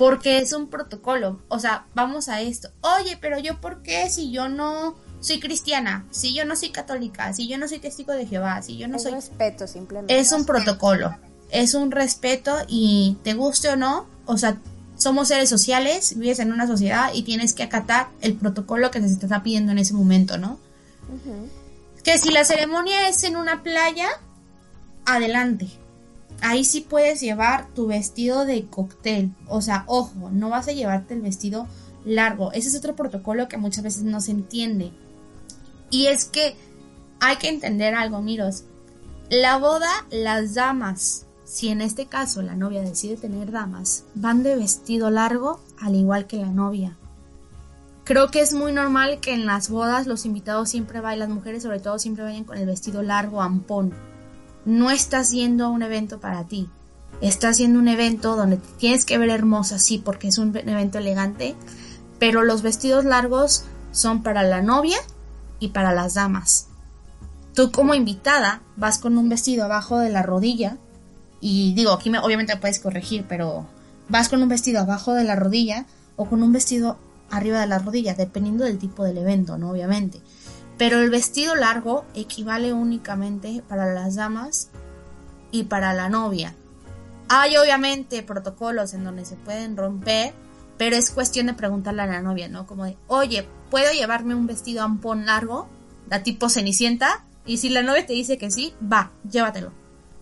porque 0.00 0.38
es 0.38 0.54
un 0.54 0.68
protocolo. 0.68 1.42
O 1.48 1.58
sea, 1.58 1.84
vamos 1.92 2.30
a 2.30 2.40
esto. 2.40 2.70
Oye, 2.80 3.18
pero 3.20 3.38
yo, 3.38 3.60
¿por 3.60 3.82
qué 3.82 4.08
si 4.08 4.30
yo 4.30 4.48
no 4.48 4.96
soy 5.20 5.40
cristiana? 5.40 6.06
Si 6.10 6.34
yo 6.34 6.46
no 6.46 6.56
soy 6.56 6.70
católica, 6.70 7.30
si 7.34 7.46
yo 7.48 7.58
no 7.58 7.68
soy 7.68 7.80
testigo 7.80 8.14
de 8.14 8.24
Jehová, 8.24 8.62
si 8.62 8.78
yo 8.78 8.88
no 8.88 8.96
es 8.96 9.02
soy... 9.02 9.12
respeto, 9.12 9.66
simplemente. 9.66 10.18
Es 10.18 10.32
un 10.32 10.46
protocolo. 10.46 11.14
Es 11.50 11.74
un 11.74 11.90
respeto 11.90 12.56
y 12.66 13.18
te 13.24 13.34
guste 13.34 13.68
o 13.68 13.76
no, 13.76 14.06
o 14.24 14.38
sea, 14.38 14.56
somos 14.96 15.28
seres 15.28 15.50
sociales, 15.50 16.16
vives 16.16 16.38
en 16.38 16.50
una 16.50 16.66
sociedad 16.66 17.10
y 17.12 17.22
tienes 17.22 17.52
que 17.52 17.62
acatar 17.62 18.08
el 18.22 18.36
protocolo 18.36 18.90
que 18.90 19.02
se 19.06 19.16
te 19.16 19.26
está 19.26 19.42
pidiendo 19.42 19.70
en 19.70 19.80
ese 19.80 19.92
momento, 19.92 20.38
¿no? 20.38 20.58
Que 22.02 22.16
si 22.16 22.30
la 22.30 22.46
ceremonia 22.46 23.06
es 23.10 23.22
en 23.24 23.36
una 23.36 23.62
playa, 23.62 24.08
adelante 25.04 25.68
ahí 26.42 26.64
sí 26.64 26.80
puedes 26.80 27.20
llevar 27.20 27.68
tu 27.74 27.86
vestido 27.86 28.44
de 28.44 28.66
cóctel. 28.66 29.32
O 29.48 29.60
sea, 29.60 29.84
ojo, 29.86 30.30
no 30.30 30.50
vas 30.50 30.68
a 30.68 30.72
llevarte 30.72 31.14
el 31.14 31.22
vestido 31.22 31.66
largo. 32.04 32.52
Ese 32.52 32.68
es 32.68 32.76
otro 32.76 32.96
protocolo 32.96 33.48
que 33.48 33.56
muchas 33.56 33.84
veces 33.84 34.02
no 34.02 34.20
se 34.20 34.32
entiende. 34.32 34.92
Y 35.90 36.06
es 36.06 36.24
que 36.24 36.56
hay 37.20 37.36
que 37.36 37.48
entender 37.48 37.94
algo, 37.94 38.22
miros. 38.22 38.64
La 39.28 39.58
boda, 39.58 39.90
las 40.10 40.54
damas, 40.54 41.26
si 41.44 41.68
en 41.68 41.80
este 41.80 42.06
caso 42.06 42.42
la 42.42 42.56
novia 42.56 42.82
decide 42.82 43.16
tener 43.16 43.50
damas, 43.50 44.04
van 44.14 44.42
de 44.42 44.56
vestido 44.56 45.10
largo 45.10 45.60
al 45.80 45.94
igual 45.94 46.26
que 46.26 46.38
la 46.38 46.50
novia. 46.50 46.96
Creo 48.04 48.30
que 48.30 48.40
es 48.40 48.52
muy 48.52 48.72
normal 48.72 49.20
que 49.20 49.34
en 49.34 49.46
las 49.46 49.68
bodas 49.68 50.08
los 50.08 50.26
invitados 50.26 50.68
siempre 50.68 51.00
vayan, 51.00 51.20
las 51.20 51.28
mujeres 51.28 51.62
sobre 51.62 51.78
todo 51.78 51.98
siempre 51.98 52.24
vayan 52.24 52.44
con 52.44 52.58
el 52.58 52.66
vestido 52.66 53.02
largo 53.02 53.40
ampón 53.40 53.94
no 54.64 54.90
estás 54.90 55.30
yendo 55.30 55.66
a 55.66 55.68
un 55.68 55.82
evento 55.82 56.20
para 56.20 56.44
ti. 56.44 56.68
Estás 57.20 57.58
yendo 57.58 57.78
a 57.78 57.82
un 57.82 57.88
evento 57.88 58.36
donde 58.36 58.58
tienes 58.78 59.04
que 59.04 59.18
ver 59.18 59.30
hermosa, 59.30 59.78
sí, 59.78 59.98
porque 59.98 60.28
es 60.28 60.38
un 60.38 60.56
evento 60.56 60.98
elegante, 60.98 61.54
pero 62.18 62.42
los 62.42 62.62
vestidos 62.62 63.04
largos 63.04 63.64
son 63.92 64.22
para 64.22 64.42
la 64.42 64.62
novia 64.62 64.98
y 65.58 65.68
para 65.68 65.92
las 65.92 66.14
damas. 66.14 66.68
Tú 67.54 67.70
como 67.72 67.94
invitada 67.94 68.62
vas 68.76 68.98
con 68.98 69.18
un 69.18 69.28
vestido 69.28 69.64
abajo 69.64 69.98
de 69.98 70.10
la 70.10 70.22
rodilla 70.22 70.78
y 71.40 71.74
digo, 71.74 71.92
aquí 71.92 72.10
me, 72.10 72.18
obviamente 72.18 72.56
puedes 72.56 72.78
corregir, 72.78 73.26
pero 73.28 73.66
vas 74.08 74.28
con 74.28 74.42
un 74.42 74.48
vestido 74.48 74.80
abajo 74.80 75.14
de 75.14 75.24
la 75.24 75.36
rodilla 75.36 75.86
o 76.16 76.26
con 76.26 76.42
un 76.42 76.52
vestido 76.52 76.98
arriba 77.30 77.60
de 77.60 77.66
la 77.66 77.78
rodilla, 77.78 78.14
dependiendo 78.14 78.64
del 78.64 78.78
tipo 78.78 79.04
del 79.04 79.18
evento, 79.18 79.58
¿no? 79.58 79.70
Obviamente 79.70 80.20
pero 80.80 80.98
el 81.02 81.10
vestido 81.10 81.54
largo 81.56 82.06
equivale 82.14 82.72
únicamente 82.72 83.62
para 83.68 83.92
las 83.92 84.14
damas 84.14 84.70
y 85.50 85.64
para 85.64 85.92
la 85.92 86.08
novia. 86.08 86.54
Hay 87.28 87.54
obviamente 87.58 88.22
protocolos 88.22 88.94
en 88.94 89.04
donde 89.04 89.26
se 89.26 89.36
pueden 89.36 89.76
romper, 89.76 90.32
pero 90.78 90.96
es 90.96 91.10
cuestión 91.10 91.48
de 91.48 91.52
preguntarle 91.52 92.00
a 92.00 92.06
la 92.06 92.22
novia, 92.22 92.48
¿no? 92.48 92.66
Como 92.66 92.86
de, 92.86 92.96
oye, 93.08 93.46
¿puedo 93.70 93.92
llevarme 93.92 94.34
un 94.34 94.46
vestido 94.46 94.82
ampón 94.82 95.26
largo, 95.26 95.68
da 96.08 96.22
tipo 96.22 96.48
cenicienta? 96.48 97.26
Y 97.44 97.58
si 97.58 97.68
la 97.68 97.82
novia 97.82 98.06
te 98.06 98.14
dice 98.14 98.38
que 98.38 98.50
sí, 98.50 98.72
va, 98.90 99.12
llévatelo. 99.30 99.72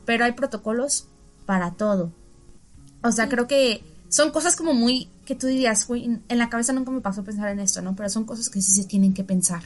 Pero 0.06 0.24
hay 0.24 0.32
protocolos 0.32 1.06
para 1.46 1.74
todo. 1.74 2.10
O 3.04 3.12
sea, 3.12 3.28
creo 3.28 3.46
que 3.46 3.84
son 4.08 4.32
cosas 4.32 4.56
como 4.56 4.74
muy 4.74 5.08
que 5.24 5.36
tú 5.36 5.46
dirías, 5.46 5.86
en 5.88 6.22
la 6.30 6.50
cabeza 6.50 6.72
nunca 6.72 6.90
me 6.90 7.00
pasó 7.00 7.22
pensar 7.22 7.48
en 7.50 7.60
esto, 7.60 7.80
¿no? 7.80 7.94
Pero 7.94 8.08
son 8.08 8.24
cosas 8.24 8.50
que 8.50 8.60
sí 8.60 8.72
se 8.72 8.88
tienen 8.88 9.14
que 9.14 9.22
pensar. 9.22 9.62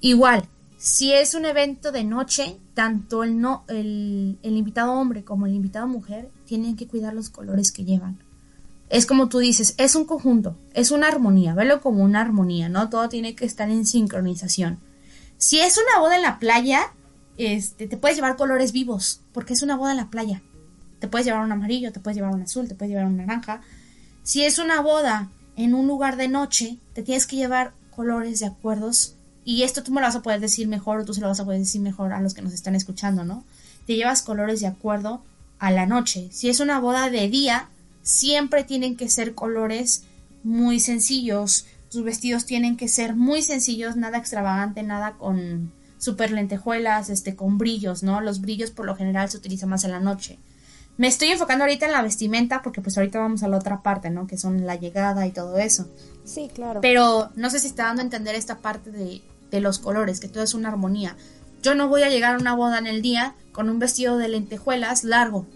Igual, 0.00 0.48
si 0.78 1.12
es 1.12 1.34
un 1.34 1.44
evento 1.44 1.92
de 1.92 2.04
noche, 2.04 2.56
tanto 2.72 3.22
el, 3.22 4.38
invitado 4.42 4.94
hombre 4.94 5.24
como 5.24 5.44
el 5.44 5.52
invitado 5.52 5.86
mujer 5.86 6.30
tienen 6.46 6.74
que 6.74 6.86
cuidar 6.86 7.12
los 7.12 7.28
colores 7.28 7.70
que 7.70 7.84
llevan. 7.84 8.18
Es 8.88 9.04
como 9.04 9.28
tú 9.28 9.40
dices, 9.40 9.74
es 9.76 9.94
un 9.94 10.06
conjunto, 10.06 10.56
es 10.72 10.90
una 10.90 11.06
armonía, 11.06 11.54
velo 11.54 11.82
como 11.82 12.02
una 12.02 12.22
armonía, 12.22 12.70
¿no? 12.70 12.88
Todo 12.88 13.10
tiene 13.10 13.34
que 13.34 13.44
estar 13.44 13.68
en 13.68 13.84
sincronización. 13.84 14.78
Si 15.36 15.60
es 15.60 15.76
una 15.76 16.00
boda 16.00 16.16
en 16.16 16.22
la 16.22 16.38
playa, 16.38 16.94
este, 17.36 17.86
te 17.86 17.98
puedes 17.98 18.16
llevar 18.16 18.36
colores 18.36 18.72
vivos, 18.72 19.20
porque 19.32 19.52
es 19.52 19.62
una 19.62 19.76
boda 19.76 19.90
en 19.90 19.98
la 19.98 20.08
playa. 20.08 20.40
Te 20.98 21.08
puedes 21.08 21.26
llevar 21.26 21.44
un 21.44 21.52
amarillo, 21.52 21.92
te 21.92 22.00
puedes 22.00 22.16
llevar 22.16 22.34
un 22.34 22.42
azul, 22.42 22.66
te 22.68 22.74
puedes 22.74 22.90
llevar 22.90 23.06
un 23.06 23.18
naranja. 23.18 23.60
Si 24.22 24.44
es 24.44 24.58
una 24.58 24.80
boda 24.80 25.30
en 25.56 25.74
un 25.74 25.86
lugar 25.86 26.16
de 26.16 26.28
noche, 26.28 26.78
te 26.94 27.02
tienes 27.02 27.26
que 27.26 27.36
llevar 27.36 27.74
colores 27.90 28.40
de 28.40 28.46
acuerdos 28.46 29.16
y 29.44 29.62
esto 29.62 29.82
tú 29.82 29.92
me 29.92 30.00
lo 30.00 30.06
vas 30.06 30.16
a 30.16 30.22
poder 30.22 30.40
decir 30.40 30.68
mejor 30.68 31.00
o 31.00 31.04
tú 31.04 31.14
se 31.14 31.20
lo 31.20 31.28
vas 31.28 31.40
a 31.40 31.44
poder 31.44 31.60
decir 31.60 31.80
mejor 31.80 32.12
a 32.12 32.20
los 32.20 32.34
que 32.34 32.42
nos 32.42 32.52
están 32.52 32.74
escuchando, 32.74 33.24
¿no? 33.24 33.44
Te 33.86 33.96
llevas 33.96 34.22
colores 34.22 34.60
de 34.60 34.66
acuerdo 34.66 35.22
a 35.58 35.70
la 35.70 35.86
noche. 35.86 36.28
Si 36.32 36.48
es 36.48 36.60
una 36.60 36.80
boda 36.80 37.10
de 37.10 37.28
día, 37.28 37.68
siempre 38.02 38.64
tienen 38.64 38.96
que 38.96 39.08
ser 39.08 39.34
colores 39.34 40.04
muy 40.42 40.80
sencillos. 40.80 41.66
Tus 41.90 42.02
vestidos 42.04 42.46
tienen 42.46 42.76
que 42.76 42.88
ser 42.88 43.16
muy 43.16 43.42
sencillos, 43.42 43.96
nada 43.96 44.18
extravagante, 44.18 44.82
nada 44.82 45.12
con 45.12 45.72
super 45.98 46.30
lentejuelas, 46.30 47.10
este, 47.10 47.36
con 47.36 47.58
brillos, 47.58 48.02
¿no? 48.02 48.20
Los 48.20 48.40
brillos 48.40 48.70
por 48.70 48.86
lo 48.86 48.96
general 48.96 49.28
se 49.28 49.36
utilizan 49.36 49.68
más 49.68 49.84
en 49.84 49.90
la 49.90 50.00
noche. 50.00 50.38
Me 50.96 51.08
estoy 51.08 51.28
enfocando 51.28 51.64
ahorita 51.64 51.86
en 51.86 51.92
la 51.92 52.02
vestimenta 52.02 52.62
porque 52.62 52.80
pues 52.80 52.96
ahorita 52.98 53.18
vamos 53.18 53.42
a 53.42 53.48
la 53.48 53.56
otra 53.56 53.82
parte, 53.82 54.10
¿no? 54.10 54.26
Que 54.26 54.36
son 54.36 54.66
la 54.66 54.76
llegada 54.76 55.26
y 55.26 55.30
todo 55.30 55.58
eso. 55.58 55.88
Sí, 56.30 56.50
claro. 56.54 56.80
Pero 56.80 57.30
no 57.34 57.50
sé 57.50 57.58
si 57.58 57.66
está 57.66 57.84
dando 57.84 58.02
a 58.02 58.04
entender 58.04 58.34
esta 58.34 58.58
parte 58.58 58.90
de 58.90 59.22
de 59.50 59.60
los 59.60 59.78
colores, 59.78 60.20
que 60.20 60.28
todo 60.28 60.42
es 60.42 60.54
una 60.54 60.68
armonía. 60.68 61.16
Yo 61.62 61.74
no 61.74 61.88
voy 61.88 62.02
a 62.02 62.08
llegar 62.08 62.34
a 62.34 62.38
una 62.38 62.54
boda 62.54 62.78
en 62.78 62.86
el 62.86 63.02
día 63.02 63.34
con 63.52 63.68
un 63.68 63.78
vestido 63.78 64.16
de 64.16 64.28
lentejuelas 64.28 65.04
largo. 65.04 65.46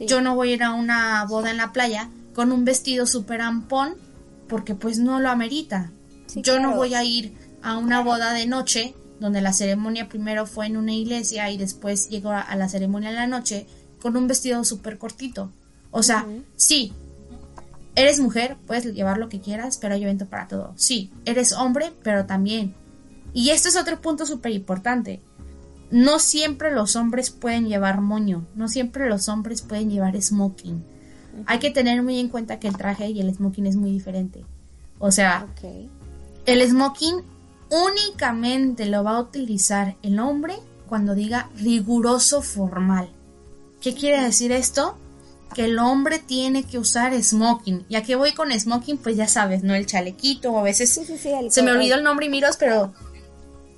Yo 0.00 0.20
no 0.20 0.34
voy 0.34 0.50
a 0.50 0.54
ir 0.54 0.62
a 0.62 0.72
una 0.72 1.24
boda 1.26 1.50
en 1.50 1.58
la 1.58 1.72
playa 1.72 2.08
con 2.34 2.52
un 2.52 2.64
vestido 2.64 3.06
super 3.06 3.40
ampón 3.40 3.94
porque 4.48 4.74
pues 4.74 4.98
no 4.98 5.20
lo 5.20 5.30
amerita. 5.30 5.90
Yo 6.34 6.60
no 6.60 6.74
voy 6.74 6.94
a 6.94 7.04
ir 7.04 7.34
a 7.62 7.76
una 7.76 8.02
boda 8.02 8.32
de 8.32 8.46
noche 8.46 8.94
donde 9.20 9.40
la 9.40 9.52
ceremonia 9.52 10.08
primero 10.08 10.46
fue 10.46 10.66
en 10.66 10.76
una 10.76 10.92
iglesia 10.92 11.50
y 11.50 11.58
después 11.58 12.08
llegó 12.08 12.30
a, 12.30 12.54
la 12.56 12.68
ceremonia 12.68 13.10
en 13.10 13.16
la 13.16 13.26
noche 13.26 13.66
con 14.00 14.16
un 14.16 14.26
vestido 14.26 14.64
súper 14.64 14.98
cortito. 14.98 15.50
O 15.90 16.02
sea, 16.02 16.26
sí, 16.56 16.92
eres 17.94 18.20
mujer, 18.20 18.56
puedes 18.66 18.84
llevar 18.86 19.18
lo 19.18 19.28
que 19.28 19.40
quieras, 19.40 19.78
pero 19.78 19.94
hay 19.94 20.02
evento 20.02 20.26
para 20.26 20.48
todo. 20.48 20.72
Sí, 20.76 21.12
eres 21.24 21.52
hombre, 21.52 21.92
pero 22.02 22.26
también 22.26 22.74
y 23.34 23.50
esto 23.50 23.68
es 23.68 23.76
otro 23.76 24.00
punto 24.00 24.26
súper 24.26 24.52
importante. 24.52 25.20
No 25.90 26.18
siempre 26.18 26.70
los 26.70 26.96
hombres 26.96 27.30
pueden 27.30 27.68
llevar 27.68 28.00
moño, 28.00 28.46
no 28.54 28.68
siempre 28.68 29.08
los 29.08 29.28
hombres 29.28 29.62
pueden 29.62 29.90
llevar 29.90 30.20
smoking. 30.20 30.84
Hay 31.46 31.58
que 31.58 31.70
tener 31.70 32.02
muy 32.02 32.18
en 32.18 32.28
cuenta 32.28 32.58
que 32.58 32.68
el 32.68 32.76
traje 32.76 33.10
y 33.10 33.20
el 33.20 33.34
smoking 33.34 33.66
es 33.66 33.76
muy 33.76 33.90
diferente. 33.90 34.44
O 34.98 35.10
sea, 35.10 35.46
El 36.44 36.68
smoking 36.68 37.22
únicamente 37.70 38.86
lo 38.86 39.02
va 39.02 39.16
a 39.16 39.20
utilizar 39.20 39.96
el 40.02 40.18
hombre 40.18 40.54
cuando 40.88 41.14
diga 41.14 41.48
riguroso 41.56 42.42
formal. 42.42 43.08
¿Qué 43.80 43.94
quiere 43.94 44.22
decir 44.22 44.52
esto? 44.52 44.96
Que 45.54 45.64
el 45.66 45.78
hombre 45.78 46.18
tiene 46.18 46.64
que 46.64 46.78
usar 46.78 47.20
smoking. 47.22 47.84
¿Y 47.88 47.96
a 47.96 48.02
qué 48.02 48.16
voy 48.16 48.32
con 48.32 48.52
smoking? 48.52 48.98
Pues 48.98 49.16
ya 49.16 49.28
sabes, 49.28 49.62
¿no? 49.62 49.74
El 49.74 49.86
chalequito, 49.86 50.58
a 50.58 50.62
veces 50.62 50.90
se 50.90 51.62
me 51.62 51.70
olvidó 51.70 51.96
el 51.96 52.04
nombre 52.04 52.26
y 52.26 52.28
miros, 52.28 52.56
pero 52.56 52.92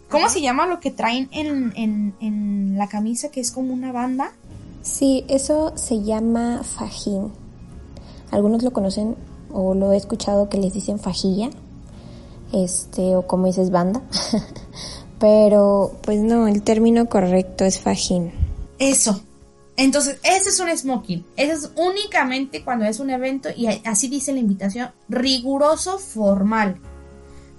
¿cómo 0.08 0.28
se 0.28 0.40
llama 0.40 0.66
lo 0.66 0.80
que 0.80 0.90
traen 0.90 1.28
en, 1.32 1.72
en, 1.76 2.14
en 2.20 2.78
la 2.78 2.88
camisa 2.88 3.30
que 3.30 3.40
es 3.40 3.50
como 3.50 3.72
una 3.72 3.92
banda? 3.92 4.32
Sí, 4.82 5.24
eso 5.28 5.72
se 5.76 6.02
llama 6.02 6.62
fajín. 6.62 7.32
Algunos 8.30 8.62
lo 8.62 8.72
conocen 8.72 9.16
o 9.52 9.74
lo 9.74 9.92
he 9.92 9.96
escuchado 9.96 10.48
que 10.48 10.58
les 10.58 10.72
dicen 10.72 10.98
fajilla 10.98 11.50
este, 12.54 13.16
o 13.16 13.26
como 13.26 13.46
dices, 13.46 13.70
banda. 13.70 14.00
Pero, 15.18 15.92
pues 16.02 16.20
no, 16.20 16.46
el 16.46 16.62
término 16.62 17.08
correcto 17.08 17.64
es 17.64 17.80
fajín. 17.80 18.32
Eso. 18.78 19.20
Entonces, 19.76 20.18
ese 20.22 20.50
es 20.50 20.60
un 20.60 20.76
smoking. 20.76 21.26
Ese 21.36 21.52
es 21.52 21.70
únicamente 21.76 22.62
cuando 22.62 22.84
es 22.84 23.00
un 23.00 23.10
evento 23.10 23.48
y 23.54 23.66
así 23.84 24.08
dice 24.08 24.32
la 24.32 24.38
invitación, 24.38 24.90
riguroso 25.08 25.98
formal. 25.98 26.78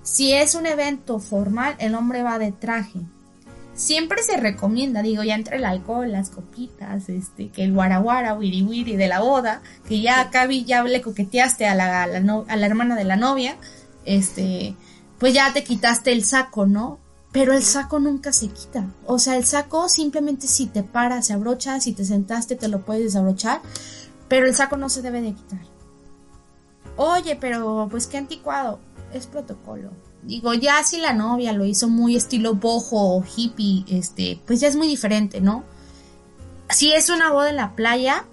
Si 0.02 0.34
es 0.34 0.56
un 0.56 0.66
evento 0.66 1.20
formal, 1.20 1.76
el 1.80 1.96
hombre 1.96 2.24
va 2.24 2.40
de 2.40 2.52
traje. 2.52 3.00
Siempre 3.74 4.24
se 4.24 4.38
recomienda, 4.38 5.02
digo, 5.02 5.24
ya 5.24 5.36
entre 5.36 5.58
el 5.58 5.66
alcohol, 5.66 6.10
las 6.10 6.30
copitas, 6.30 7.10
este, 7.10 7.50
que 7.50 7.66
el 7.66 7.74
guaraguara, 7.74 8.34
wiri 8.36 8.64
wiri 8.64 8.96
de 8.96 9.10
la 9.10 9.20
boda, 9.20 9.62
que 9.86 10.00
ya 10.00 10.22
acá 10.22 10.48
ya 10.50 10.84
le 10.84 11.02
coqueteaste 11.02 11.68
a 11.68 11.76
la, 11.76 12.04
a 12.04 12.08
la, 12.08 12.44
a 12.48 12.56
la 12.56 12.66
hermana 12.66 12.96
de 12.96 13.04
la 13.04 13.18
novia, 13.18 13.58
este, 14.06 14.76
pues 15.20 15.34
ya 15.34 15.52
te 15.52 15.66
quitaste 15.66 16.14
el 16.14 16.24
saco, 16.24 16.66
¿no? 16.66 17.00
Pero 17.36 17.52
el 17.52 17.64
saco 17.64 18.00
nunca 18.00 18.32
se 18.32 18.48
quita. 18.48 18.88
O 19.06 19.20
sea, 19.20 19.36
el 19.36 19.44
saco 19.44 19.90
simplemente 19.90 20.48
si 20.48 20.68
te 20.68 20.84
paras, 20.84 21.28
se 21.28 21.34
abrocha, 21.34 21.82
si 21.82 21.92
te 21.92 22.06
sentaste 22.06 22.56
te 22.56 22.70
lo 22.70 22.86
puedes 22.86 23.04
desabrochar, 23.04 23.60
pero 24.30 24.46
el 24.46 24.56
saco 24.56 24.78
no 24.78 24.88
se 24.88 25.02
debe 25.02 25.20
de 25.20 25.34
quitar. 25.34 25.60
Oye, 26.96 27.36
pero 27.36 27.90
pues 27.92 28.08
qué 28.08 28.20
anticuado. 28.20 28.80
Es 29.12 29.28
protocolo. 29.28 29.92
Digo, 30.24 30.54
ya 30.54 30.82
si 30.86 30.98
la 30.98 31.12
novia 31.12 31.52
lo 31.52 31.66
hizo 31.66 31.90
muy 31.90 32.16
estilo 32.16 32.56
bojo 32.56 33.18
o 33.18 33.26
hippie, 33.36 33.84
este, 33.90 34.40
pues 34.48 34.62
ya 34.62 34.70
es 34.70 34.78
muy 34.78 34.88
diferente, 34.88 35.42
¿no? 35.42 35.66
Si 36.70 36.94
es 36.94 37.10
una 37.10 37.34
boda 37.34 37.50
en 37.50 37.58
la 37.58 37.76
playa, 37.76 38.26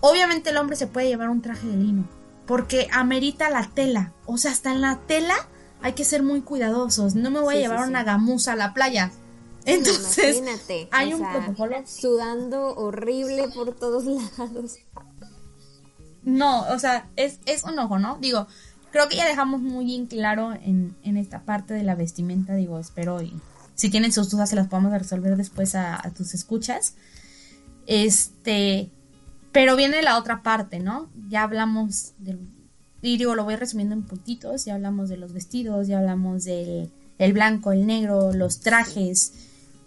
obviamente 0.00 0.50
el 0.50 0.56
hombre 0.56 0.74
se 0.74 0.88
puede 0.88 1.06
llevar 1.06 1.30
un 1.30 1.42
traje 1.42 1.68
de 1.68 1.76
lino, 1.76 2.08
porque 2.44 2.88
amerita 2.90 3.50
la 3.50 3.70
tela. 3.72 4.14
O 4.24 4.36
sea, 4.36 4.50
hasta 4.50 4.72
en 4.72 4.80
la 4.80 4.98
tela 5.06 5.36
hay 5.82 5.92
que 5.92 6.04
ser 6.04 6.22
muy 6.22 6.42
cuidadosos. 6.42 7.14
No 7.14 7.30
me 7.30 7.40
voy 7.40 7.56
a 7.56 7.58
llevar 7.58 7.88
una 7.88 8.04
gamuza 8.04 8.52
a 8.52 8.56
la 8.56 8.74
playa. 8.74 9.12
Entonces, 9.64 10.38
Imagínate, 10.38 10.88
hay 10.92 11.14
un 11.14 11.28
protocolo. 11.28 11.76
Sudando 11.86 12.74
horrible 12.76 13.48
por 13.54 13.74
todos 13.74 14.04
lados. 14.04 14.78
No, 16.22 16.62
o 16.68 16.78
sea, 16.78 17.08
es, 17.16 17.40
es 17.46 17.64
un 17.64 17.78
ojo, 17.78 17.98
¿no? 17.98 18.18
Digo, 18.20 18.46
creo 18.90 19.08
que 19.08 19.16
ya 19.16 19.26
dejamos 19.26 19.60
muy 19.60 19.94
en 19.94 20.06
claro 20.06 20.52
en, 20.52 20.96
en 21.02 21.16
esta 21.16 21.42
parte 21.42 21.74
de 21.74 21.82
la 21.82 21.94
vestimenta, 21.94 22.54
digo, 22.54 22.78
espero 22.78 23.22
y 23.22 23.40
si 23.74 23.90
tienen 23.90 24.10
sus 24.10 24.30
dudas 24.30 24.50
se 24.50 24.56
las 24.56 24.68
podemos 24.68 24.92
resolver 24.92 25.36
después 25.36 25.74
a, 25.74 25.94
a 25.96 26.10
tus 26.10 26.34
escuchas. 26.34 26.94
Este, 27.86 28.90
pero 29.52 29.76
viene 29.76 30.02
la 30.02 30.18
otra 30.18 30.42
parte, 30.42 30.80
¿no? 30.80 31.08
Ya 31.28 31.42
hablamos 31.42 32.14
del 32.18 32.38
y 33.02 33.16
digo, 33.18 33.34
lo 33.34 33.44
voy 33.44 33.56
resumiendo 33.56 33.94
en 33.94 34.02
puntitos, 34.02 34.64
ya 34.64 34.74
hablamos 34.74 35.08
de 35.08 35.16
los 35.16 35.32
vestidos, 35.32 35.86
ya 35.86 35.98
hablamos 35.98 36.44
del 36.44 36.90
el 37.18 37.32
blanco, 37.32 37.72
el 37.72 37.86
negro, 37.86 38.32
los 38.32 38.60
trajes, 38.60 39.32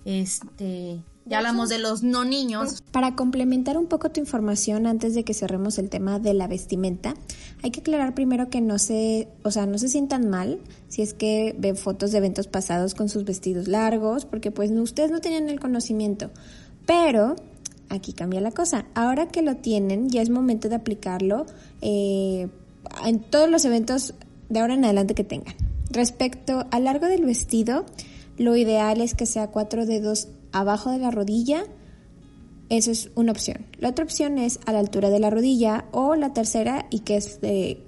este, 0.06 1.04
ya 1.30 1.38
hablamos 1.38 1.69
de 1.69 1.78
los 1.78 2.02
no 2.02 2.26
niños. 2.26 2.82
Para 2.91 3.15
complementar 3.15 3.78
un 3.78 3.86
poco 3.86 4.10
tu 4.10 4.19
información 4.19 4.88
antes 4.88 5.13
de 5.13 5.24
que 5.24 5.36
cerremos 5.36 5.78
el 5.78 5.89
tema 5.89 6.17
de 6.17 6.34
la 6.34 6.48
vestimenta, 6.48 7.13
hay 7.62 7.69
que 7.69 7.82
aclarar 7.82 8.15
primero 8.15 8.50
que 8.50 8.62
no 8.62 8.80
se, 8.80 9.28
o 9.43 9.52
sea, 9.52 9.67
no 9.67 9.78
se 9.78 9.89
sientan 9.89 10.28
mal 10.28 10.60
si 10.88 11.04
es 11.04 11.13
que 11.13 11.56
ven 11.60 11.78
fotos 11.78 12.12
de 12.12 12.17
eventos 12.17 12.48
pasados 12.48 12.95
con 12.95 13.10
sus 13.10 13.26
vestidos 13.26 13.67
largos, 13.67 14.26
porque 14.26 14.50
pues 14.50 14.72
ustedes 14.72 15.12
no 15.12 15.22
tenían 15.22 15.50
el 15.50 15.60
conocimiento. 15.60 16.32
Pero 16.88 17.36
aquí 17.89 18.13
cambia 18.13 18.41
la 18.41 18.52
cosa. 18.52 18.86
Ahora 18.95 19.28
que 19.28 19.43
lo 19.43 19.58
tienen, 19.58 20.10
ya 20.10 20.24
es 20.24 20.32
momento 20.32 20.67
de 20.67 20.76
aplicarlo. 20.76 21.45
Eh, 21.82 22.50
en 23.06 23.20
todos 23.20 23.50
los 23.50 23.65
eventos 23.65 24.13
de 24.50 24.60
ahora 24.60 24.74
en 24.74 24.86
adelante 24.86 25.15
que 25.15 25.24
tengan. 25.24 25.56
Respecto 25.92 26.65
al 26.72 26.84
largo 26.84 27.08
del 27.08 27.26
vestido, 27.26 27.86
lo 28.38 28.56
ideal 28.56 29.02
es 29.02 29.15
que 29.15 29.26
sea 29.26 29.48
cuatro 29.48 29.86
dedos 29.86 30.28
abajo 30.52 30.92
de 30.92 31.00
la 31.00 31.12
rodilla. 31.12 31.63
Eso 32.70 32.92
es 32.92 33.10
una 33.15 33.32
opción. 33.32 33.65
La 33.80 33.89
otra 33.89 34.06
opción 34.06 34.38
es 34.38 34.60
a 34.65 34.74
la 34.74 34.80
altura 34.80 35.10
de 35.10 35.20
la 35.20 35.32
rodilla 35.32 35.86
o 35.92 36.15
la 36.15 36.34
tercera 36.34 36.86
y 36.92 37.00
que 37.00 37.18
es 37.18 37.39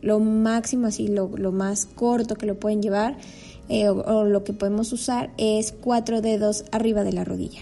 lo 0.01 0.19
máximo, 0.19 0.87
así 0.87 1.07
lo, 1.07 1.29
más 1.51 1.85
corto 1.85 2.35
que 2.35 2.47
lo 2.47 2.59
pueden 2.59 2.81
llevar 2.81 3.17
eh, 3.69 3.89
o 3.89 4.25
lo 4.25 4.43
que 4.43 4.53
podemos 4.53 4.91
usar 4.91 5.31
es 5.37 5.71
cuatro 5.71 6.21
dedos 6.21 6.65
arriba 6.71 7.03
de 7.03 7.13
la 7.13 7.23
rodilla. 7.23 7.61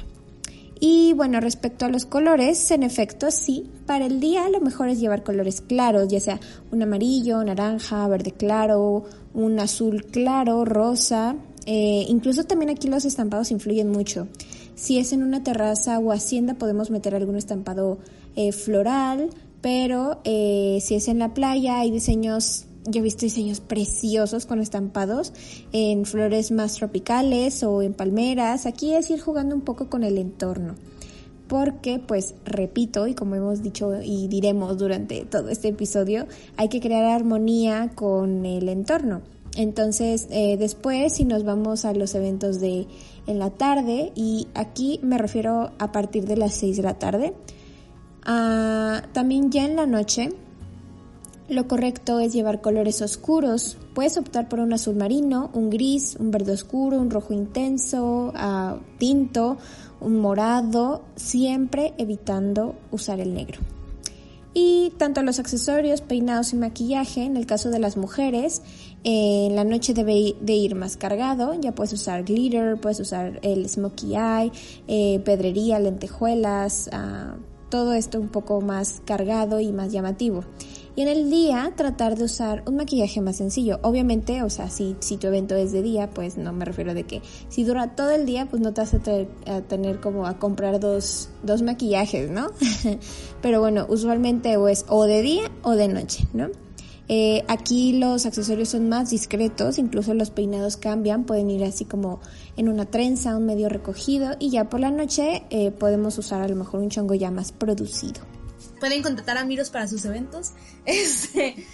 Y 0.79 1.11
bueno, 1.13 1.41
respecto 1.41 1.85
a 1.85 1.89
los 1.89 2.05
colores, 2.05 2.71
en 2.71 2.83
efecto, 2.83 3.31
sí, 3.31 3.69
para 3.85 4.05
el 4.05 4.21
día 4.21 4.49
lo 4.49 4.61
mejor 4.61 4.87
es 4.87 4.99
llevar 4.99 5.23
colores 5.23 5.59
claros, 5.59 6.07
ya 6.07 6.21
sea 6.21 6.39
un 6.71 6.81
amarillo, 6.81 7.43
naranja, 7.43 8.07
verde 8.07 8.31
claro, 8.31 9.03
un 9.33 9.59
azul 9.59 10.05
claro, 10.05 10.63
rosa. 10.63 11.35
Eh, 11.65 12.05
incluso 12.07 12.45
también 12.45 12.69
aquí 12.69 12.87
los 12.87 13.03
estampados 13.03 13.51
influyen 13.51 13.91
mucho. 13.91 14.29
Si 14.75 14.97
es 14.97 15.11
en 15.11 15.23
una 15.23 15.43
terraza 15.43 15.99
o 15.99 16.13
hacienda 16.13 16.53
podemos 16.53 16.89
meter 16.89 17.13
algún 17.13 17.35
estampado 17.35 17.97
eh, 18.37 18.53
floral, 18.53 19.31
pero 19.59 20.21
eh, 20.23 20.79
si 20.81 20.95
es 20.95 21.09
en 21.09 21.19
la 21.19 21.33
playa 21.33 21.79
hay 21.79 21.91
diseños 21.91 22.67
yo 22.85 22.99
he 22.99 23.03
visto 23.03 23.25
diseños 23.25 23.59
preciosos 23.59 24.45
con 24.45 24.59
estampados 24.59 25.33
en 25.71 26.05
flores 26.05 26.51
más 26.51 26.75
tropicales 26.75 27.63
o 27.63 27.81
en 27.81 27.93
palmeras. 27.93 28.65
Aquí 28.65 28.93
es 28.93 29.09
ir 29.09 29.19
jugando 29.19 29.55
un 29.55 29.61
poco 29.61 29.89
con 29.89 30.03
el 30.03 30.17
entorno. 30.17 30.75
Porque, 31.47 31.99
pues, 31.99 32.35
repito, 32.45 33.07
y 33.07 33.15
como 33.15 33.35
hemos 33.35 33.63
dicho 33.63 34.01
y 34.03 34.27
diremos 34.27 34.77
durante 34.77 35.25
todo 35.25 35.49
este 35.49 35.69
episodio, 35.69 36.27
hay 36.57 36.69
que 36.69 36.79
crear 36.79 37.05
armonía 37.05 37.91
con 37.95 38.45
el 38.45 38.69
entorno. 38.69 39.21
Entonces, 39.57 40.27
eh, 40.29 40.57
después, 40.57 41.13
si 41.13 41.25
nos 41.25 41.43
vamos 41.43 41.85
a 41.85 41.93
los 41.93 42.13
eventos 42.13 42.59
de 42.59 42.85
en 43.25 43.39
la 43.39 43.49
tarde, 43.49 44.11
y 44.15 44.47
aquí 44.53 44.99
me 45.01 45.17
refiero 45.17 45.71
a 45.79 45.91
partir 45.91 46.25
de 46.25 46.37
las 46.37 46.53
6 46.53 46.77
de 46.77 46.83
la 46.83 46.99
tarde, 46.99 47.33
ah, 48.25 49.03
también 49.11 49.51
ya 49.51 49.65
en 49.65 49.75
la 49.75 49.87
noche, 49.87 50.29
lo 51.49 51.67
correcto 51.67 52.19
es 52.19 52.33
llevar 52.33 52.61
colores 52.61 53.01
oscuros. 53.01 53.77
Puedes 53.93 54.17
optar 54.17 54.47
por 54.47 54.59
un 54.59 54.73
azul 54.73 54.95
marino, 54.95 55.49
un 55.53 55.69
gris, 55.69 56.15
un 56.19 56.31
verde 56.31 56.53
oscuro, 56.53 56.99
un 56.99 57.09
rojo 57.09 57.33
intenso, 57.33 58.33
uh, 58.33 58.79
tinto, 58.97 59.57
un 59.99 60.19
morado, 60.19 61.03
siempre 61.15 61.93
evitando 61.97 62.75
usar 62.91 63.19
el 63.19 63.33
negro. 63.33 63.59
Y 64.53 64.93
tanto 64.97 65.21
los 65.21 65.39
accesorios, 65.39 66.01
peinados 66.01 66.53
y 66.53 66.55
maquillaje, 66.55 67.23
en 67.23 67.37
el 67.37 67.45
caso 67.45 67.69
de 67.69 67.79
las 67.79 67.97
mujeres, 67.97 68.63
eh, 69.03 69.47
en 69.47 69.55
la 69.55 69.63
noche 69.63 69.93
debe 69.93 70.35
de 70.41 70.53
ir 70.53 70.75
más 70.75 70.97
cargado, 70.97 71.53
ya 71.53 71.73
puedes 71.73 71.93
usar 71.93 72.23
glitter, 72.23 72.79
puedes 72.79 72.99
usar 72.99 73.39
el 73.43 73.69
smokey 73.69 74.15
eye, 74.15 74.51
eh, 74.87 75.21
pedrería, 75.23 75.79
lentejuelas, 75.79 76.89
uh, 76.91 77.39
todo 77.69 77.93
esto 77.93 78.19
un 78.19 78.29
poco 78.29 78.59
más 78.61 79.01
cargado 79.05 79.59
y 79.59 79.71
más 79.71 79.91
llamativo. 79.91 80.43
Y 80.99 81.03
en 81.03 81.07
el 81.07 81.29
día 81.29 81.71
tratar 81.77 82.17
de 82.17 82.25
usar 82.25 82.61
un 82.67 82.75
maquillaje 82.75 83.21
más 83.21 83.37
sencillo. 83.37 83.79
Obviamente, 83.83 84.43
o 84.43 84.49
sea, 84.49 84.69
si, 84.69 84.97
si 84.99 85.15
tu 85.15 85.27
evento 85.27 85.55
es 85.55 85.71
de 85.71 85.81
día, 85.81 86.09
pues 86.09 86.37
no 86.37 86.51
me 86.51 86.65
refiero 86.65 86.93
de 86.93 87.05
que 87.05 87.21
si 87.47 87.63
dura 87.63 87.95
todo 87.95 88.11
el 88.11 88.25
día, 88.25 88.47
pues 88.49 88.61
no 88.61 88.73
te 88.73 88.81
vas 88.81 88.93
a, 88.93 89.61
tener 89.61 90.01
como 90.01 90.27
a 90.27 90.37
comprar 90.39 90.81
dos, 90.81 91.29
dos 91.41 91.61
maquillajes, 91.61 92.29
¿no? 92.29 92.47
Pero 93.41 93.61
bueno, 93.61 93.85
usualmente 93.87 94.57
es 94.69 94.83
o 94.89 95.05
de 95.05 95.21
día 95.21 95.49
o 95.63 95.77
de 95.77 95.87
noche, 95.87 96.27
¿no? 96.33 96.49
Eh, 97.07 97.45
aquí 97.47 97.93
los 97.93 98.25
accesorios 98.25 98.67
son 98.67 98.89
más 98.89 99.09
discretos, 99.09 99.79
incluso 99.79 100.13
los 100.13 100.31
peinados 100.31 100.75
cambian, 100.75 101.23
pueden 101.23 101.49
ir 101.49 101.63
así 101.63 101.85
como 101.85 102.19
en 102.57 102.67
una 102.67 102.83
trenza, 102.83 103.37
un 103.37 103.45
medio 103.45 103.69
recogido 103.69 104.31
y 104.37 104.49
ya 104.49 104.67
por 104.67 104.81
la 104.81 104.91
noche 104.91 105.43
eh, 105.49 105.71
podemos 105.71 106.17
usar 106.17 106.41
a 106.41 106.49
lo 106.49 106.57
mejor 106.57 106.81
un 106.81 106.89
chongo 106.89 107.13
ya 107.13 107.31
más 107.31 107.53
producido 107.53 108.19
pueden 108.79 109.03
contratar 109.03 109.37
a 109.37 109.45
Miros 109.45 109.69
para 109.69 109.87
sus 109.87 110.05
eventos. 110.05 110.51
Este, 110.85 111.67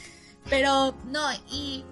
pero 0.49 0.95
no, 1.11 1.21
y 1.51 1.83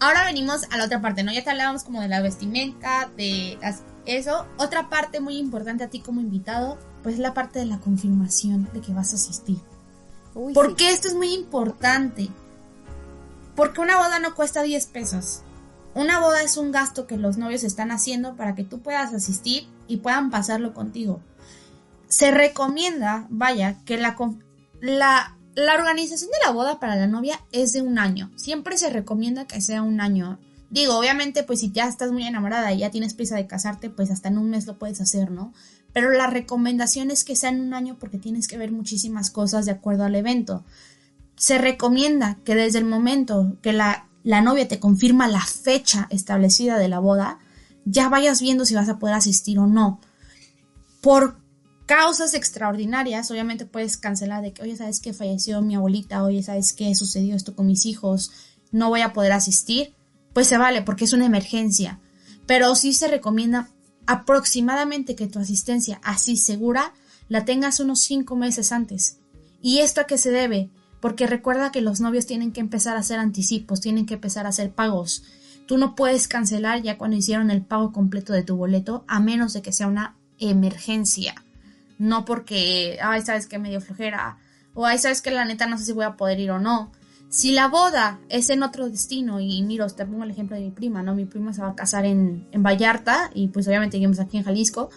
ahora 0.00 0.24
venimos 0.24 0.62
a 0.70 0.76
la 0.76 0.84
otra 0.84 1.00
parte, 1.00 1.22
¿no? 1.22 1.32
Ya 1.32 1.44
te 1.44 1.50
hablábamos 1.50 1.84
como 1.84 2.00
de 2.00 2.08
la 2.08 2.20
vestimenta, 2.22 3.10
de 3.16 3.58
eso. 4.06 4.46
Otra 4.58 4.88
parte 4.88 5.20
muy 5.20 5.36
importante 5.36 5.84
a 5.84 5.90
ti 5.90 6.00
como 6.00 6.20
invitado, 6.20 6.78
pues 7.02 7.18
la 7.18 7.34
parte 7.34 7.58
de 7.58 7.66
la 7.66 7.78
confirmación 7.78 8.68
de 8.72 8.80
que 8.80 8.92
vas 8.92 9.12
a 9.12 9.16
asistir. 9.16 9.58
¿Por 10.32 10.76
qué 10.76 10.90
esto 10.90 11.08
es 11.08 11.14
muy 11.14 11.34
importante? 11.34 12.30
Porque 13.54 13.80
una 13.80 13.98
boda 13.98 14.18
no 14.18 14.34
cuesta 14.34 14.62
10 14.62 14.86
pesos. 14.86 15.42
una 15.94 16.20
boda 16.20 16.42
es 16.42 16.56
un 16.56 16.72
gasto 16.72 17.06
que 17.06 17.18
los 17.18 17.36
novios 17.36 17.64
están 17.64 17.90
haciendo 17.90 18.34
para 18.34 18.54
que 18.54 18.64
tú 18.64 18.80
puedas 18.80 19.12
asistir 19.12 19.68
y 19.88 19.98
puedan 19.98 20.30
pasarlo 20.30 20.72
contigo. 20.72 21.20
Se 22.08 22.30
recomienda, 22.30 23.26
vaya, 23.28 23.76
que 23.84 23.98
la, 23.98 24.16
la, 24.82 25.38
la 25.54 25.74
organización 25.74 26.30
de 26.32 26.44
la 26.44 26.50
boda 26.50 26.80
para 26.80 26.96
la 26.96 27.06
novia 27.06 27.40
es 27.52 27.72
de 27.72 27.82
un 27.82 28.00
año. 28.00 28.32
Siempre 28.34 28.76
se 28.76 28.90
recomienda 28.90 29.46
que 29.46 29.60
sea 29.60 29.80
un 29.82 30.00
año. 30.00 30.40
Digo, 30.70 30.98
obviamente, 30.98 31.44
pues 31.44 31.60
si 31.60 31.70
ya 31.70 31.86
estás 31.86 32.10
muy 32.10 32.26
enamorada 32.26 32.72
y 32.72 32.78
ya 32.78 32.90
tienes 32.90 33.14
prisa 33.14 33.36
de 33.36 33.46
casarte, 33.46 33.90
pues 33.90 34.10
hasta 34.10 34.28
en 34.28 34.38
un 34.38 34.50
mes 34.50 34.66
lo 34.66 34.78
puedes 34.78 35.00
hacer, 35.00 35.30
¿no? 35.30 35.54
Pero 35.92 36.10
la 36.10 36.26
recomendación 36.26 37.12
es 37.12 37.22
que 37.22 37.36
sea 37.36 37.50
en 37.50 37.60
un 37.60 37.74
año 37.74 37.96
porque 38.00 38.18
tienes 38.18 38.48
que 38.48 38.58
ver 38.58 38.72
muchísimas 38.72 39.30
cosas 39.30 39.66
de 39.66 39.72
acuerdo 39.72 40.04
al 40.04 40.16
evento. 40.16 40.64
Se 41.36 41.58
recomienda 41.58 42.38
que 42.44 42.56
desde 42.56 42.80
el 42.80 42.84
momento 42.84 43.56
que 43.62 43.72
la, 43.72 44.08
la 44.24 44.40
novia 44.40 44.66
te 44.66 44.80
confirma 44.80 45.28
la 45.28 45.42
fecha 45.42 46.08
establecida 46.10 46.76
de 46.76 46.88
la 46.88 46.98
boda, 46.98 47.38
ya 47.84 48.08
vayas 48.08 48.40
viendo 48.40 48.64
si 48.64 48.74
vas 48.74 48.88
a 48.88 48.98
poder 48.98 49.14
asistir 49.14 49.60
o 49.60 49.68
no. 49.68 50.00
Por 51.00 51.41
causas 51.94 52.32
extraordinarias, 52.32 53.30
obviamente 53.30 53.66
puedes 53.66 53.98
cancelar 53.98 54.40
de 54.40 54.54
que, 54.54 54.62
oye, 54.62 54.78
¿sabes 54.78 54.98
que 54.98 55.12
falleció 55.12 55.60
mi 55.60 55.74
abuelita? 55.74 56.24
Oye, 56.24 56.42
¿sabes 56.42 56.72
qué 56.72 56.94
sucedió 56.94 57.36
esto 57.36 57.54
con 57.54 57.66
mis 57.66 57.84
hijos? 57.84 58.32
No 58.70 58.88
voy 58.88 59.02
a 59.02 59.12
poder 59.12 59.32
asistir. 59.32 59.92
Pues 60.32 60.46
se 60.46 60.56
vale 60.56 60.80
porque 60.80 61.04
es 61.04 61.12
una 61.12 61.26
emergencia. 61.26 62.00
Pero 62.46 62.74
sí 62.76 62.94
se 62.94 63.08
recomienda 63.08 63.68
aproximadamente 64.06 65.14
que 65.14 65.26
tu 65.26 65.38
asistencia 65.38 66.00
así 66.02 66.38
segura 66.38 66.94
la 67.28 67.44
tengas 67.44 67.78
unos 67.78 68.00
cinco 68.00 68.36
meses 68.36 68.72
antes. 68.72 69.18
¿Y 69.60 69.80
esto 69.80 70.00
a 70.00 70.06
qué 70.06 70.16
se 70.16 70.30
debe? 70.30 70.70
Porque 70.98 71.26
recuerda 71.26 71.72
que 71.72 71.82
los 71.82 72.00
novios 72.00 72.24
tienen 72.24 72.52
que 72.52 72.60
empezar 72.60 72.96
a 72.96 73.00
hacer 73.00 73.18
anticipos, 73.18 73.82
tienen 73.82 74.06
que 74.06 74.14
empezar 74.14 74.46
a 74.46 74.48
hacer 74.48 74.72
pagos. 74.72 75.24
Tú 75.66 75.76
no 75.76 75.94
puedes 75.94 76.26
cancelar 76.26 76.80
ya 76.80 76.96
cuando 76.96 77.18
hicieron 77.18 77.50
el 77.50 77.60
pago 77.60 77.92
completo 77.92 78.32
de 78.32 78.44
tu 78.44 78.56
boleto 78.56 79.04
a 79.08 79.20
menos 79.20 79.52
de 79.52 79.60
que 79.60 79.72
sea 79.72 79.88
una 79.88 80.16
emergencia. 80.38 81.34
No 82.02 82.24
porque, 82.24 82.98
ay, 83.00 83.22
sabes 83.22 83.46
que 83.46 83.60
medio 83.60 83.80
flojera. 83.80 84.36
O 84.74 84.84
ay, 84.84 84.98
sabes 84.98 85.22
que 85.22 85.30
la 85.30 85.44
neta 85.44 85.66
no 85.66 85.78
sé 85.78 85.84
si 85.84 85.92
voy 85.92 86.04
a 86.04 86.16
poder 86.16 86.40
ir 86.40 86.50
o 86.50 86.58
no. 86.58 86.90
Si 87.28 87.52
la 87.52 87.68
boda 87.68 88.18
es 88.28 88.50
en 88.50 88.64
otro 88.64 88.90
destino, 88.90 89.38
y 89.38 89.62
miro, 89.62 89.86
te 89.86 90.04
pongo 90.04 90.24
el 90.24 90.32
ejemplo 90.32 90.56
de 90.56 90.64
mi 90.64 90.72
prima, 90.72 91.04
¿no? 91.04 91.14
Mi 91.14 91.26
prima 91.26 91.52
se 91.52 91.62
va 91.62 91.68
a 91.68 91.74
casar 91.76 92.04
en, 92.04 92.48
en 92.50 92.64
Vallarta, 92.64 93.30
y 93.34 93.46
pues 93.48 93.68
obviamente 93.68 93.98
vivimos 93.98 94.18
aquí 94.18 94.36
en 94.36 94.42
Jalisco. 94.42 94.90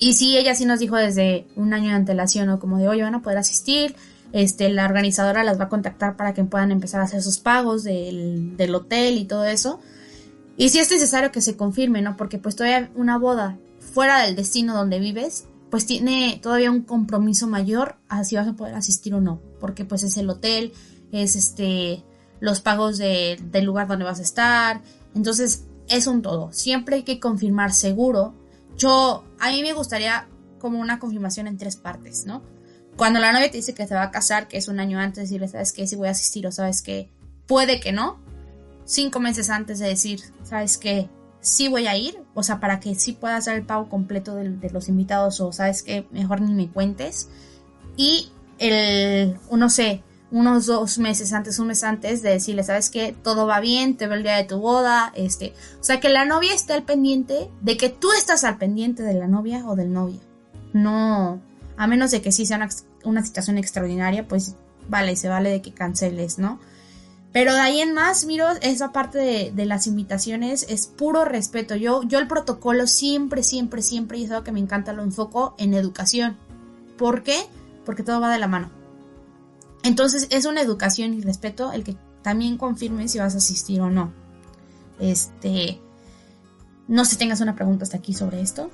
Y 0.00 0.14
sí, 0.14 0.36
ella 0.36 0.56
sí 0.56 0.64
nos 0.64 0.80
dijo 0.80 0.96
desde 0.96 1.46
un 1.54 1.72
año 1.72 1.90
de 1.90 1.94
antelación, 1.94 2.48
¿no? 2.48 2.58
Como 2.58 2.78
de, 2.78 2.88
oye, 2.88 3.04
van 3.04 3.14
a 3.14 3.22
poder 3.22 3.38
asistir, 3.38 3.94
este, 4.32 4.70
la 4.70 4.86
organizadora 4.86 5.44
las 5.44 5.60
va 5.60 5.66
a 5.66 5.68
contactar 5.68 6.16
para 6.16 6.34
que 6.34 6.42
puedan 6.42 6.72
empezar 6.72 7.00
a 7.00 7.04
hacer 7.04 7.22
sus 7.22 7.38
pagos 7.38 7.84
del, 7.84 8.56
del 8.56 8.74
hotel 8.74 9.18
y 9.18 9.24
todo 9.24 9.44
eso. 9.44 9.78
Y 10.56 10.70
si 10.70 10.80
es 10.80 10.90
necesario 10.90 11.30
que 11.30 11.42
se 11.42 11.56
confirme, 11.56 12.02
¿no? 12.02 12.16
Porque 12.16 12.38
pues 12.38 12.56
todavía 12.56 12.90
una 12.96 13.18
boda 13.18 13.56
fuera 13.94 14.22
del 14.22 14.34
destino 14.34 14.74
donde 14.74 14.98
vives, 14.98 15.44
pues 15.70 15.86
tiene 15.86 16.38
todavía 16.42 16.70
un 16.70 16.82
compromiso 16.82 17.46
mayor 17.46 17.96
a 18.08 18.24
si 18.24 18.36
vas 18.36 18.48
a 18.48 18.54
poder 18.54 18.74
asistir 18.74 19.14
o 19.14 19.20
no. 19.20 19.40
Porque 19.60 19.84
pues 19.84 20.02
es 20.02 20.16
el 20.16 20.30
hotel, 20.30 20.72
es 21.12 21.36
este, 21.36 22.04
los 22.40 22.60
pagos 22.60 22.98
de, 22.98 23.38
del 23.50 23.64
lugar 23.64 23.86
donde 23.86 24.04
vas 24.04 24.18
a 24.18 24.22
estar. 24.22 24.82
Entonces 25.14 25.66
es 25.88 26.06
un 26.06 26.22
todo. 26.22 26.52
Siempre 26.52 26.96
hay 26.96 27.02
que 27.02 27.20
confirmar 27.20 27.72
seguro. 27.72 28.34
Yo, 28.76 29.24
a 29.38 29.50
mí 29.50 29.62
me 29.62 29.72
gustaría 29.72 30.28
como 30.58 30.80
una 30.80 30.98
confirmación 30.98 31.46
en 31.46 31.58
tres 31.58 31.76
partes, 31.76 32.26
¿no? 32.26 32.42
Cuando 32.96 33.20
la 33.20 33.32
novia 33.32 33.50
te 33.50 33.58
dice 33.58 33.74
que 33.74 33.86
se 33.86 33.94
va 33.94 34.04
a 34.04 34.10
casar, 34.10 34.48
que 34.48 34.56
es 34.56 34.68
un 34.68 34.80
año 34.80 34.98
antes, 34.98 35.24
decirle, 35.24 35.48
¿sabes 35.48 35.72
qué? 35.72 35.86
Si 35.86 35.96
voy 35.96 36.08
a 36.08 36.12
asistir 36.12 36.46
o 36.46 36.52
sabes 36.52 36.82
que 36.82 37.10
puede 37.46 37.78
que 37.80 37.92
no. 37.92 38.18
Cinco 38.84 39.20
meses 39.20 39.50
antes 39.50 39.78
de 39.78 39.88
decir, 39.88 40.20
¿sabes 40.42 40.78
qué? 40.78 41.08
Sí 41.48 41.68
voy 41.68 41.86
a 41.86 41.96
ir, 41.96 42.22
o 42.34 42.42
sea, 42.42 42.60
para 42.60 42.80
que 42.80 42.94
sí 42.94 43.12
pueda 43.12 43.36
hacer 43.36 43.54
el 43.54 43.64
pago 43.64 43.88
completo 43.88 44.34
de, 44.34 44.70
los 44.70 44.88
invitados 44.88 45.40
o 45.40 45.52
sabes 45.52 45.82
que 45.82 46.06
mejor 46.10 46.40
ni 46.40 46.52
me 46.52 46.70
cuentes. 46.70 47.28
Y 47.96 48.30
el, 48.58 49.38
no 49.50 49.70
sé, 49.70 50.02
unos 50.30 50.66
dos 50.66 50.98
meses 50.98 51.32
antes, 51.32 51.58
un 51.58 51.68
mes 51.68 51.82
antes 51.84 52.22
de 52.22 52.30
decirle, 52.30 52.62
sabes 52.62 52.90
qué? 52.90 53.16
todo 53.22 53.46
va 53.46 53.60
bien, 53.60 53.96
te 53.96 54.06
veo 54.06 54.16
el 54.16 54.22
día 54.22 54.36
de 54.36 54.44
tu 54.44 54.58
boda, 54.58 55.12
este, 55.16 55.54
o 55.80 55.84
sea, 55.84 56.00
que 56.00 56.08
la 56.10 56.24
novia 56.24 56.54
esté 56.54 56.74
al 56.74 56.82
pendiente 56.82 57.50
de 57.62 57.76
que 57.76 57.88
tú 57.88 58.12
estás 58.12 58.44
al 58.44 58.58
pendiente 58.58 59.02
de 59.02 59.14
la 59.14 59.26
novia 59.26 59.66
o 59.66 59.74
del 59.74 59.92
novio. 59.92 60.20
No, 60.72 61.40
a 61.76 61.86
menos 61.86 62.10
de 62.10 62.20
que 62.20 62.30
sí 62.30 62.44
sea 62.44 62.58
una, 62.58 62.68
una 63.04 63.24
situación 63.24 63.56
extraordinaria, 63.56 64.28
pues 64.28 64.54
vale, 64.88 65.16
se 65.16 65.28
vale 65.28 65.50
de 65.50 65.62
que 65.62 65.72
canceles, 65.72 66.38
¿no? 66.38 66.60
Pero 67.32 67.52
de 67.52 67.60
ahí 67.60 67.80
en 67.80 67.92
más, 67.92 68.24
miro, 68.24 68.48
esa 68.62 68.90
parte 68.92 69.52
de, 69.54 69.66
las 69.66 69.86
invitaciones 69.86 70.64
es 70.68 70.86
puro 70.86 71.24
respeto. 71.24 71.76
Yo, 71.76 72.02
yo 72.02 72.18
el 72.18 72.26
protocolo 72.26 72.86
siempre, 72.86 73.42
siempre, 73.42 73.82
siempre, 73.82 74.18
y 74.18 74.24
es 74.24 74.30
algo 74.30 74.44
que 74.44 74.52
me 74.52 74.60
encanta, 74.60 74.92
lo 74.92 75.02
enfoco 75.02 75.54
en 75.58 75.74
educación. 75.74 76.36
¿Por 76.96 77.22
qué? 77.22 77.38
Porque 77.84 78.02
todo 78.02 78.20
va 78.20 78.32
de 78.32 78.38
la 78.38 78.48
mano. 78.48 78.70
Entonces 79.82 80.26
es 80.30 80.46
una 80.46 80.62
educación 80.62 81.14
y 81.14 81.20
respeto 81.20 81.72
el 81.72 81.84
que 81.84 81.96
también 82.22 82.58
confirme 82.58 83.08
si 83.08 83.18
vas 83.18 83.34
a 83.34 83.38
asistir 83.38 83.80
o 83.80 83.90
no. 83.90 84.12
Este, 84.98 85.80
no 86.88 87.04
sé 87.04 87.12
si 87.12 87.16
tengas 87.18 87.40
una 87.40 87.54
pregunta 87.54 87.84
hasta 87.84 87.98
aquí 87.98 88.14
sobre 88.14 88.40
esto. 88.40 88.70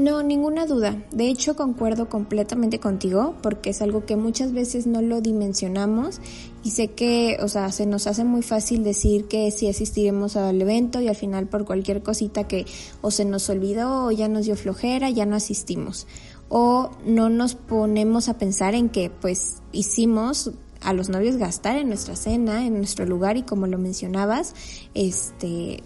No, 0.00 0.22
ninguna 0.22 0.64
duda. 0.64 1.04
De 1.12 1.28
hecho, 1.28 1.56
concuerdo 1.56 2.08
completamente 2.08 2.80
contigo 2.80 3.34
porque 3.42 3.68
es 3.68 3.82
algo 3.82 4.06
que 4.06 4.16
muchas 4.16 4.54
veces 4.54 4.86
no 4.86 5.02
lo 5.02 5.20
dimensionamos 5.20 6.22
y 6.64 6.70
sé 6.70 6.88
que, 6.92 7.36
o 7.42 7.48
sea, 7.48 7.70
se 7.70 7.84
nos 7.84 8.06
hace 8.06 8.24
muy 8.24 8.40
fácil 8.40 8.82
decir 8.82 9.26
que 9.26 9.50
sí 9.50 9.68
asistiremos 9.68 10.36
al 10.36 10.62
evento 10.62 11.02
y 11.02 11.08
al 11.08 11.16
final 11.16 11.48
por 11.48 11.66
cualquier 11.66 12.02
cosita 12.02 12.48
que 12.48 12.64
o 13.02 13.10
se 13.10 13.26
nos 13.26 13.50
olvidó 13.50 14.06
o 14.06 14.10
ya 14.10 14.26
nos 14.28 14.46
dio 14.46 14.56
flojera, 14.56 15.10
ya 15.10 15.26
no 15.26 15.36
asistimos. 15.36 16.06
O 16.48 16.92
no 17.04 17.28
nos 17.28 17.54
ponemos 17.54 18.30
a 18.30 18.38
pensar 18.38 18.74
en 18.74 18.88
que 18.88 19.10
pues 19.10 19.56
hicimos 19.70 20.50
a 20.80 20.94
los 20.94 21.10
novios 21.10 21.36
gastar 21.36 21.76
en 21.76 21.88
nuestra 21.88 22.16
cena, 22.16 22.66
en 22.66 22.78
nuestro 22.78 23.04
lugar 23.04 23.36
y 23.36 23.42
como 23.42 23.66
lo 23.66 23.76
mencionabas, 23.76 24.54
este, 24.94 25.74
eh, 25.74 25.82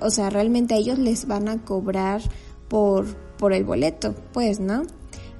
o 0.00 0.10
sea, 0.10 0.30
realmente 0.30 0.74
a 0.74 0.78
ellos 0.78 0.98
les 0.98 1.28
van 1.28 1.48
a 1.48 1.64
cobrar 1.64 2.22
por 2.66 3.21
por 3.42 3.52
el 3.52 3.64
boleto, 3.64 4.14
pues, 4.32 4.60
¿no? 4.60 4.84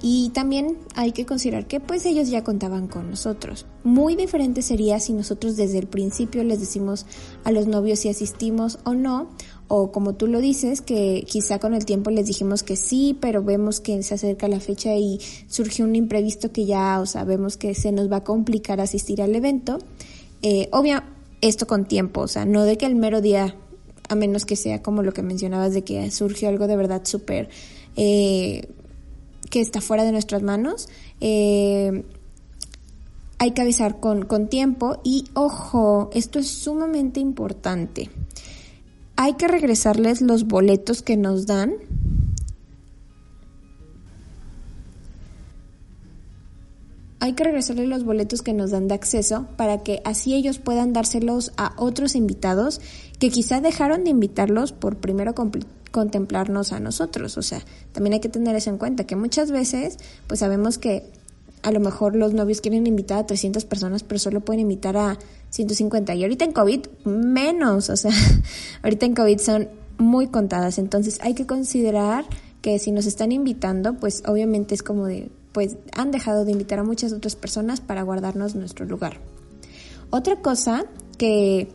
Y 0.02 0.30
también 0.30 0.76
hay 0.96 1.12
que 1.12 1.24
considerar 1.24 1.68
que 1.68 1.78
pues 1.78 2.04
ellos 2.04 2.28
ya 2.28 2.42
contaban 2.42 2.88
con 2.88 3.08
nosotros. 3.08 3.64
Muy 3.84 4.16
diferente 4.16 4.60
sería 4.62 4.98
si 4.98 5.12
nosotros 5.12 5.56
desde 5.56 5.78
el 5.78 5.86
principio 5.86 6.42
les 6.42 6.58
decimos 6.58 7.06
a 7.44 7.52
los 7.52 7.68
novios 7.68 8.00
si 8.00 8.08
asistimos 8.08 8.80
o 8.82 8.94
no, 8.94 9.28
o 9.68 9.92
como 9.92 10.16
tú 10.16 10.26
lo 10.26 10.40
dices, 10.40 10.80
que 10.80 11.24
quizá 11.28 11.60
con 11.60 11.74
el 11.74 11.84
tiempo 11.84 12.10
les 12.10 12.26
dijimos 12.26 12.64
que 12.64 12.74
sí, 12.74 13.16
pero 13.20 13.44
vemos 13.44 13.78
que 13.78 14.02
se 14.02 14.14
acerca 14.14 14.48
la 14.48 14.58
fecha 14.58 14.96
y 14.96 15.20
surgió 15.46 15.84
un 15.84 15.94
imprevisto 15.94 16.50
que 16.50 16.66
ya, 16.66 16.98
o 16.98 17.06
sabemos 17.06 17.56
que 17.56 17.76
se 17.76 17.92
nos 17.92 18.10
va 18.10 18.16
a 18.16 18.24
complicar 18.24 18.80
asistir 18.80 19.22
al 19.22 19.36
evento. 19.36 19.78
Eh, 20.42 20.68
obvio, 20.72 21.04
esto 21.40 21.68
con 21.68 21.84
tiempo, 21.84 22.22
o 22.22 22.28
sea, 22.28 22.46
no 22.46 22.64
de 22.64 22.76
que 22.76 22.86
el 22.86 22.96
mero 22.96 23.20
día, 23.20 23.54
a 24.08 24.16
menos 24.16 24.44
que 24.44 24.56
sea 24.56 24.82
como 24.82 25.04
lo 25.04 25.12
que 25.12 25.22
mencionabas, 25.22 25.72
de 25.72 25.84
que 25.84 26.10
surgió 26.10 26.48
algo 26.48 26.66
de 26.66 26.74
verdad 26.76 27.02
súper 27.04 27.48
eh, 27.96 28.68
que 29.50 29.60
está 29.60 29.80
fuera 29.80 30.04
de 30.04 30.12
nuestras 30.12 30.42
manos. 30.42 30.88
Eh, 31.20 32.04
hay 33.38 33.50
que 33.50 33.62
avisar 33.62 34.00
con, 34.00 34.24
con 34.24 34.48
tiempo 34.48 34.98
y 35.02 35.24
ojo, 35.34 36.10
esto 36.14 36.38
es 36.38 36.48
sumamente 36.48 37.20
importante. 37.20 38.10
Hay 39.16 39.34
que 39.34 39.48
regresarles 39.48 40.20
los 40.20 40.46
boletos 40.46 41.02
que 41.02 41.16
nos 41.16 41.46
dan 41.46 41.74
hay 47.22 47.34
que 47.34 47.44
regresarles 47.44 47.86
los 47.86 48.02
boletos 48.02 48.42
que 48.42 48.52
nos 48.52 48.72
dan 48.72 48.88
de 48.88 48.94
acceso 48.94 49.46
para 49.56 49.84
que 49.84 50.02
así 50.04 50.34
ellos 50.34 50.58
puedan 50.58 50.92
dárselos 50.92 51.52
a 51.56 51.72
otros 51.76 52.16
invitados 52.16 52.80
que 53.20 53.30
quizá 53.30 53.60
dejaron 53.60 54.02
de 54.02 54.10
invitarlos 54.10 54.72
por 54.72 54.96
primero 54.96 55.32
contemplarnos 55.92 56.72
a 56.72 56.80
nosotros. 56.80 57.38
O 57.38 57.42
sea, 57.42 57.62
también 57.92 58.14
hay 58.14 58.20
que 58.20 58.28
tener 58.28 58.56
eso 58.56 58.70
en 58.70 58.78
cuenta, 58.78 59.04
que 59.04 59.14
muchas 59.14 59.52
veces 59.52 59.98
pues 60.26 60.40
sabemos 60.40 60.78
que 60.78 61.04
a 61.62 61.70
lo 61.70 61.78
mejor 61.78 62.16
los 62.16 62.34
novios 62.34 62.60
quieren 62.60 62.86
invitar 62.88 63.18
a 63.18 63.26
300 63.26 63.64
personas, 63.64 64.02
pero 64.02 64.18
solo 64.18 64.40
pueden 64.40 64.60
invitar 64.60 64.96
a 64.96 65.18
150. 65.50 66.14
Y 66.16 66.24
ahorita 66.24 66.44
en 66.44 66.52
COVID, 66.52 66.86
menos. 67.04 67.88
O 67.88 67.96
sea, 67.96 68.10
ahorita 68.82 69.06
en 69.06 69.14
COVID 69.14 69.38
son 69.38 69.68
muy 69.98 70.26
contadas. 70.26 70.78
Entonces 70.78 71.20
hay 71.22 71.34
que 71.34 71.46
considerar 71.46 72.24
que 72.62 72.78
si 72.78 72.90
nos 72.90 73.06
están 73.06 73.30
invitando, 73.32 73.94
pues 73.94 74.22
obviamente 74.26 74.74
es 74.74 74.82
como 74.82 75.06
de, 75.06 75.30
pues 75.52 75.76
han 75.92 76.10
dejado 76.10 76.44
de 76.44 76.52
invitar 76.52 76.80
a 76.80 76.84
muchas 76.84 77.12
otras 77.12 77.36
personas 77.36 77.80
para 77.80 78.02
guardarnos 78.02 78.54
nuestro 78.54 78.84
lugar. 78.86 79.18
Otra 80.10 80.36
cosa 80.36 80.84
que 81.16 81.68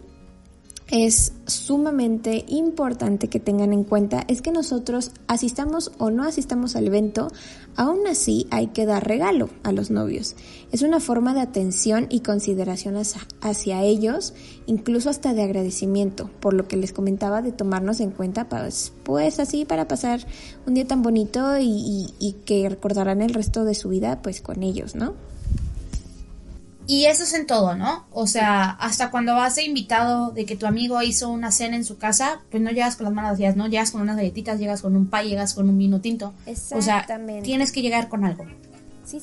es 0.90 1.34
sumamente 1.48 2.46
importante 2.48 3.28
que 3.28 3.42
tengan 3.42 3.74
en 3.74 3.84
cuenta 3.84 4.24
es 4.28 4.42
que 4.42 4.52
nosotros 4.52 5.12
asistamos 5.28 5.92
o 5.98 6.12
no 6.12 6.24
asistamos 6.24 6.76
al 6.76 6.88
evento, 6.88 7.28
aún 7.76 8.08
así 8.08 8.48
hay 8.52 8.68
que 8.68 8.86
dar 8.86 9.06
regalo 9.06 9.50
a 9.64 9.74
los 9.74 9.92
novios. 9.92 10.36
Es 10.72 10.82
una 10.84 11.00
forma 11.00 11.34
de 11.34 11.42
atención 11.42 12.08
y 12.10 12.22
consideración 12.22 12.96
hacia, 13.42 13.84
ellos, 13.84 14.34
incluso 14.66 15.10
hasta 15.10 15.34
de 15.34 15.44
agradecimiento, 15.44 16.30
por 16.40 16.54
lo 16.54 16.68
que 16.68 16.78
les 16.78 16.94
comentaba 16.94 17.42
de 17.42 17.52
tomarnos 17.52 18.00
en 18.00 18.12
cuenta, 18.12 18.48
pues, 18.48 18.94
pues 19.04 19.40
así 19.40 19.66
para 19.66 19.88
pasar 19.88 20.26
un 20.66 20.74
día 20.74 20.88
tan 20.88 21.02
bonito 21.02 21.58
y, 21.60 22.14
y 22.20 22.34
que 22.46 22.68
recordarán 22.70 23.22
el 23.22 23.34
resto 23.34 23.66
de 23.66 23.76
su 23.76 23.90
vida 23.90 24.22
pues 24.22 24.42
con 24.42 24.64
ellos, 24.64 24.96
¿no? 24.96 25.16
Y 26.88 27.06
eso 27.06 27.24
es 27.24 27.34
en 27.34 27.46
todo, 27.46 27.76
¿no? 27.76 28.06
O 28.12 28.28
sea, 28.28 28.70
hasta 28.70 29.12
cuando 29.12 29.36
vas 29.36 29.56
de 29.56 29.64
invitado 29.64 30.32
de 30.32 30.46
que 30.46 30.56
tu 30.56 30.66
amigo 30.66 31.02
hizo 31.02 31.28
una 31.28 31.52
cena 31.52 31.76
en 31.76 31.84
su 31.84 31.98
casa, 31.98 32.40
pues 32.50 32.64
no 32.64 32.72
llegas 32.72 32.96
con 32.96 33.04
las 33.04 33.14
manos 33.14 33.32
vacías, 33.32 33.58
¿no? 33.58 33.68
Llegas 33.68 33.92
con 33.92 34.02
unas 34.02 34.16
galletitas, 34.16 34.58
llegas 34.58 34.82
con 34.82 34.96
un 34.96 35.08
pay, 35.08 35.28
llegas 35.28 35.54
con 35.54 35.70
un 35.70 35.78
vino 35.78 36.00
tinto. 36.00 36.34
O 36.72 36.82
sea, 36.82 37.06
tienes 37.44 37.74
que 37.74 37.82
llegar 37.82 38.08
con 38.08 38.24
algo. 38.24 38.46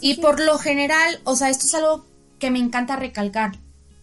y 0.02 0.14
por 0.16 0.40
lo 0.40 0.58
general, 0.58 1.20
o 1.24 1.36
sea, 1.36 1.48
esto 1.48 1.64
es 1.64 1.74
algo 1.74 2.04
que 2.38 2.50
me 2.50 2.58
encanta 2.58 2.96
recalcar. 2.96 3.52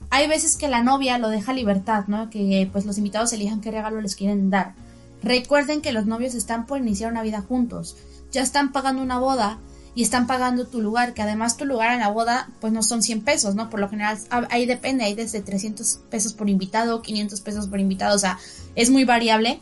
Hay 0.10 0.28
veces 0.28 0.58
que 0.58 0.68
la 0.68 0.82
novia 0.82 1.20
lo 1.20 1.30
deja 1.30 1.54
libertad, 1.54 2.06
¿no? 2.08 2.32
Que 2.32 2.68
pues 2.72 2.86
los 2.86 2.98
invitados 2.98 3.32
elijan 3.32 3.62
qué 3.62 3.70
regalo 3.70 4.02
les 4.02 4.16
quieren 4.16 4.50
dar. 4.50 4.74
Recuerden 5.22 5.82
que 5.82 5.92
los 5.92 6.08
novios 6.08 6.34
están 6.34 6.66
por 6.66 6.80
iniciar 6.80 7.12
una 7.12 7.22
vida 7.22 7.42
juntos. 7.42 7.96
Ya 8.32 8.42
están 8.42 8.72
pagando 8.72 9.04
una 9.04 9.20
boda 9.20 9.60
y 9.94 10.04
están 10.04 10.26
pagando 10.28 10.68
tu 10.68 10.82
lugar, 10.82 11.14
que 11.14 11.22
además 11.22 11.58
tu 11.58 11.66
lugar 11.66 11.92
en 11.92 12.00
la 12.00 12.10
boda 12.10 12.50
pues 12.60 12.72
no 12.72 12.82
son 12.82 13.04
100 13.04 13.22
pesos, 13.22 13.56
¿no? 13.56 13.70
Por 13.70 13.80
lo 13.80 13.90
general 13.90 14.18
ahí 14.50 14.66
depende, 14.66 15.04
hay 15.04 15.16
desde 15.16 15.42
300 15.42 16.00
pesos 16.10 16.34
por 16.34 16.50
invitado, 16.50 17.02
500 17.02 17.42
pesos 17.42 17.68
por 17.68 17.80
invitado, 17.80 18.16
o 18.16 18.20
sea, 18.20 18.40
es 18.76 18.90
muy 18.90 19.04
variable, 19.04 19.60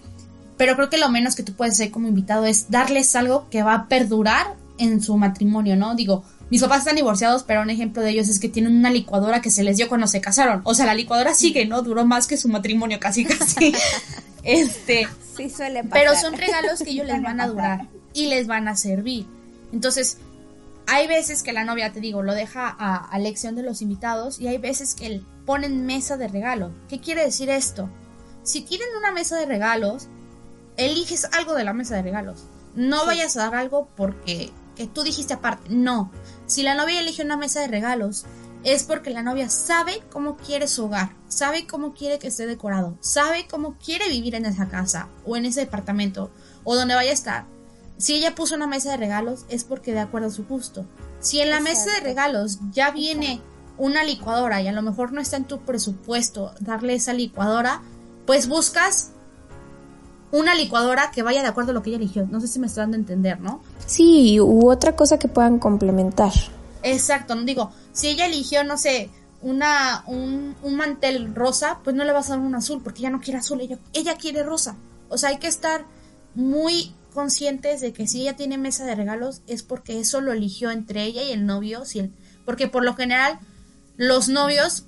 pero 0.57 0.75
creo 0.75 0.89
que 0.89 0.97
lo 0.97 1.09
menos 1.09 1.35
que 1.35 1.43
tú 1.43 1.53
puedes 1.53 1.75
hacer 1.75 1.89
como 1.89 2.07
invitado 2.07 2.45
es 2.45 2.69
darles 2.69 3.15
algo 3.15 3.47
que 3.49 3.63
va 3.63 3.73
a 3.73 3.87
perdurar 3.87 4.55
en 4.77 5.01
su 5.01 5.17
matrimonio, 5.17 5.75
¿no? 5.75 5.95
Digo, 5.95 6.23
mis 6.49 6.61
papás 6.61 6.79
están 6.79 6.95
divorciados, 6.95 7.43
pero 7.43 7.61
un 7.61 7.69
ejemplo 7.69 8.01
de 8.01 8.11
ellos 8.11 8.27
es 8.27 8.39
que 8.39 8.49
tienen 8.49 8.75
una 8.75 8.89
licuadora 8.89 9.41
que 9.41 9.51
se 9.51 9.63
les 9.63 9.77
dio 9.77 9.87
cuando 9.87 10.07
se 10.07 10.19
casaron. 10.19 10.61
O 10.63 10.73
sea, 10.73 10.85
la 10.85 10.95
licuadora 10.95 11.33
sigue, 11.33 11.65
¿no? 11.65 11.81
Duró 11.81 12.05
más 12.05 12.27
que 12.27 12.37
su 12.37 12.49
matrimonio, 12.49 12.99
casi, 12.99 13.25
casi. 13.25 13.73
este. 14.43 15.07
Sí, 15.37 15.49
suele 15.49 15.83
pasar. 15.83 15.99
Pero 15.99 16.15
son 16.19 16.33
regalos 16.33 16.79
que 16.81 16.89
ellos 16.89 17.05
les 17.05 17.21
van 17.21 17.39
a 17.39 17.47
durar 17.47 17.87
y 18.13 18.27
les 18.27 18.47
van 18.47 18.67
a 18.67 18.75
servir. 18.75 19.27
Entonces, 19.71 20.17
hay 20.87 21.07
veces 21.07 21.43
que 21.43 21.53
la 21.53 21.63
novia, 21.63 21.91
te 21.91 21.99
digo, 21.99 22.23
lo 22.23 22.33
deja 22.33 22.75
a, 22.79 23.15
elección 23.15 23.55
de 23.55 23.63
los 23.63 23.81
invitados 23.81 24.39
y 24.39 24.47
hay 24.47 24.57
veces 24.57 24.95
que 24.95 25.21
ponen 25.45 25.85
mesa 25.85 26.17
de 26.17 26.27
regalo. 26.27 26.71
¿Qué 26.87 26.99
quiere 26.99 27.23
decir 27.23 27.49
esto? 27.49 27.89
Si 28.43 28.61
tienen 28.61 28.87
una 28.97 29.11
mesa 29.11 29.37
de 29.37 29.45
regalos, 29.45 30.07
eliges 30.77 31.25
algo 31.33 31.53
de 31.53 31.63
la 31.63 31.73
mesa 31.73 31.95
de 31.95 32.01
regalos. 32.01 32.45
No 32.75 33.05
vayas 33.05 33.37
a 33.37 33.43
dar 33.43 33.55
algo 33.55 33.89
porque 33.95 34.51
que 34.75 34.87
tú 34.87 35.03
dijiste 35.03 35.33
aparte. 35.33 35.69
No. 35.69 36.11
Si 36.45 36.63
la 36.63 36.73
novia 36.73 37.01
elige 37.01 37.21
una 37.21 37.37
mesa 37.37 37.59
de 37.59 37.67
regalos, 37.67 38.25
es 38.63 38.83
porque 38.83 39.09
la 39.09 39.23
novia 39.23 39.49
sabe 39.49 40.01
cómo 40.09 40.37
quiere 40.37 40.67
su 40.67 40.85
hogar, 40.85 41.11
sabe 41.27 41.67
cómo 41.67 41.93
quiere 41.93 42.17
que 42.19 42.27
esté 42.27 42.45
decorado, 42.45 42.97
sabe 42.99 43.47
cómo 43.47 43.77
quiere 43.77 44.09
vivir 44.09 44.35
en 44.35 44.45
esa 44.45 44.67
casa 44.67 45.09
o 45.25 45.37
en 45.37 45.45
ese 45.45 45.61
departamento 45.61 46.31
o 46.63 46.75
donde 46.75 46.95
vaya 46.95 47.11
a 47.11 47.13
estar. 47.13 47.58
Si 47.99 48.15
ella 48.15 48.33
puso 48.33 48.55
una 48.55 48.65
mesa 48.65 48.91
de 48.91 48.97
regalos 48.97 49.45
es 49.49 49.65
porque 49.65 49.91
de 49.91 49.99
acuerdo 49.99 50.29
a 50.29 50.31
su 50.31 50.45
gusto. 50.45 50.85
Si 51.19 51.41
en 51.41 51.49
la 51.49 51.59
mesa 51.59 51.91
de 51.91 51.99
regalos 51.99 52.59
ya 52.71 52.91
viene 52.91 53.41
una 53.77 54.05
licuadora 54.05 54.61
y 54.61 54.69
a 54.69 54.71
lo 54.71 54.81
mejor 54.81 55.11
no 55.11 55.19
está 55.19 55.35
en 55.35 55.43
tu 55.43 55.59
presupuesto 55.59 56.53
darle 56.61 56.93
esa 56.93 57.11
licuadora, 57.11 57.81
pues 58.25 58.47
buscas 58.47 59.11
una 60.31 60.55
licuadora 60.55 61.11
que 61.11 61.23
vaya 61.23 61.41
de 61.41 61.49
acuerdo 61.49 61.71
a 61.71 61.73
lo 61.73 61.83
que 61.83 61.89
ella 61.89 61.97
eligió. 61.97 62.25
No 62.25 62.39
sé 62.39 62.47
si 62.47 62.59
me 62.59 62.67
estoy 62.67 62.83
dando 62.83 62.95
a 62.95 63.01
entender, 63.01 63.41
¿no? 63.41 63.61
Sí, 63.85 64.39
u 64.39 64.69
otra 64.69 64.95
cosa 64.95 65.19
que 65.19 65.27
puedan 65.27 65.59
complementar. 65.59 66.31
Exacto, 66.83 67.35
no 67.35 67.43
digo, 67.43 67.71
si 67.91 68.07
ella 68.07 68.27
eligió, 68.27 68.63
no 68.63 68.77
sé, 68.77 69.09
una, 69.41 70.05
un, 70.07 70.55
un, 70.63 70.75
mantel 70.75 71.35
rosa, 71.35 71.79
pues 71.83 71.97
no 71.97 72.05
le 72.05 72.13
vas 72.13 72.29
a 72.29 72.37
dar 72.37 72.39
un 72.39 72.55
azul, 72.55 72.81
porque 72.81 72.99
ella 72.99 73.09
no 73.09 73.19
quiere 73.19 73.39
azul, 73.39 73.59
ella, 73.59 73.77
ella 73.91 74.15
quiere 74.15 74.43
rosa. 74.43 74.77
O 75.09 75.17
sea, 75.17 75.29
hay 75.29 75.37
que 75.37 75.47
estar 75.47 75.85
muy 76.35 76.93
conscientes 77.19 77.81
de 77.81 77.91
que 77.91 78.07
si 78.07 78.21
ella 78.21 78.37
tiene 78.37 78.57
mesa 78.57 78.85
de 78.85 78.95
regalos 78.95 79.41
es 79.45 79.61
porque 79.61 79.99
eso 79.99 80.21
lo 80.21 80.31
eligió 80.31 80.71
entre 80.71 81.03
ella 81.03 81.21
y 81.21 81.33
el 81.33 81.45
novio, 81.45 81.83
si 81.83 81.99
el, 81.99 82.13
porque 82.45 82.69
por 82.69 82.85
lo 82.85 82.95
general 82.95 83.39
los 83.97 84.29
novios 84.29 84.85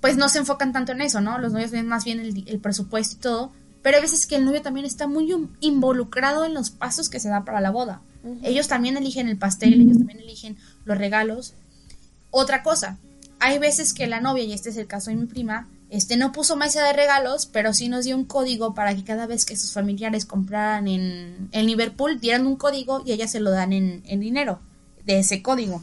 pues 0.00 0.16
no 0.16 0.30
se 0.30 0.38
enfocan 0.38 0.72
tanto 0.72 0.92
en 0.92 1.02
eso, 1.02 1.20
¿no? 1.20 1.38
Los 1.38 1.52
novios 1.52 1.70
ven 1.70 1.86
más 1.86 2.06
bien 2.06 2.20
el, 2.20 2.58
presupuesto 2.60 3.16
y 3.16 3.18
todo, 3.18 3.52
pero 3.82 3.98
hay 3.98 4.02
veces 4.02 4.26
que 4.26 4.36
el 4.36 4.46
novio 4.46 4.62
también 4.62 4.86
está 4.86 5.06
muy 5.06 5.30
involucrado 5.60 6.46
en 6.46 6.54
los 6.54 6.70
pasos 6.70 7.10
que 7.10 7.20
se 7.20 7.28
da 7.28 7.44
para 7.44 7.60
la 7.60 7.70
boda. 7.70 8.00
Ellos 8.42 8.66
también 8.66 8.96
eligen 8.96 9.28
el 9.28 9.36
pastel, 9.36 9.74
ellos 9.74 9.98
también 9.98 10.20
eligen 10.20 10.56
los 10.86 10.96
regalos. 10.96 11.52
Otra 12.30 12.62
cosa, 12.62 12.96
hay 13.40 13.58
veces 13.58 13.92
que 13.92 14.06
la 14.06 14.22
novia, 14.22 14.44
y 14.44 14.54
este 14.54 14.70
es 14.70 14.78
el 14.78 14.86
caso 14.86 15.10
de 15.10 15.16
mi 15.16 15.26
prima, 15.26 15.68
este 15.90 16.18
no 16.18 16.32
puso 16.32 16.56
mesa 16.56 16.84
de 16.84 16.92
regalos, 16.92 17.46
pero 17.46 17.72
sí 17.72 17.88
nos 17.88 18.04
dio 18.04 18.16
un 18.16 18.24
código 18.24 18.74
para 18.74 18.94
que 18.94 19.04
cada 19.04 19.26
vez 19.26 19.46
que 19.46 19.56
sus 19.56 19.72
familiares 19.72 20.26
compraran 20.26 20.86
en, 20.86 21.48
en 21.50 21.66
Liverpool 21.66 22.20
dieran 22.20 22.46
un 22.46 22.56
código 22.56 23.02
y 23.06 23.12
ellas 23.12 23.32
se 23.32 23.40
lo 23.40 23.50
dan 23.50 23.72
en, 23.72 24.20
dinero 24.20 24.60
de 25.04 25.20
ese 25.20 25.42
código. 25.42 25.82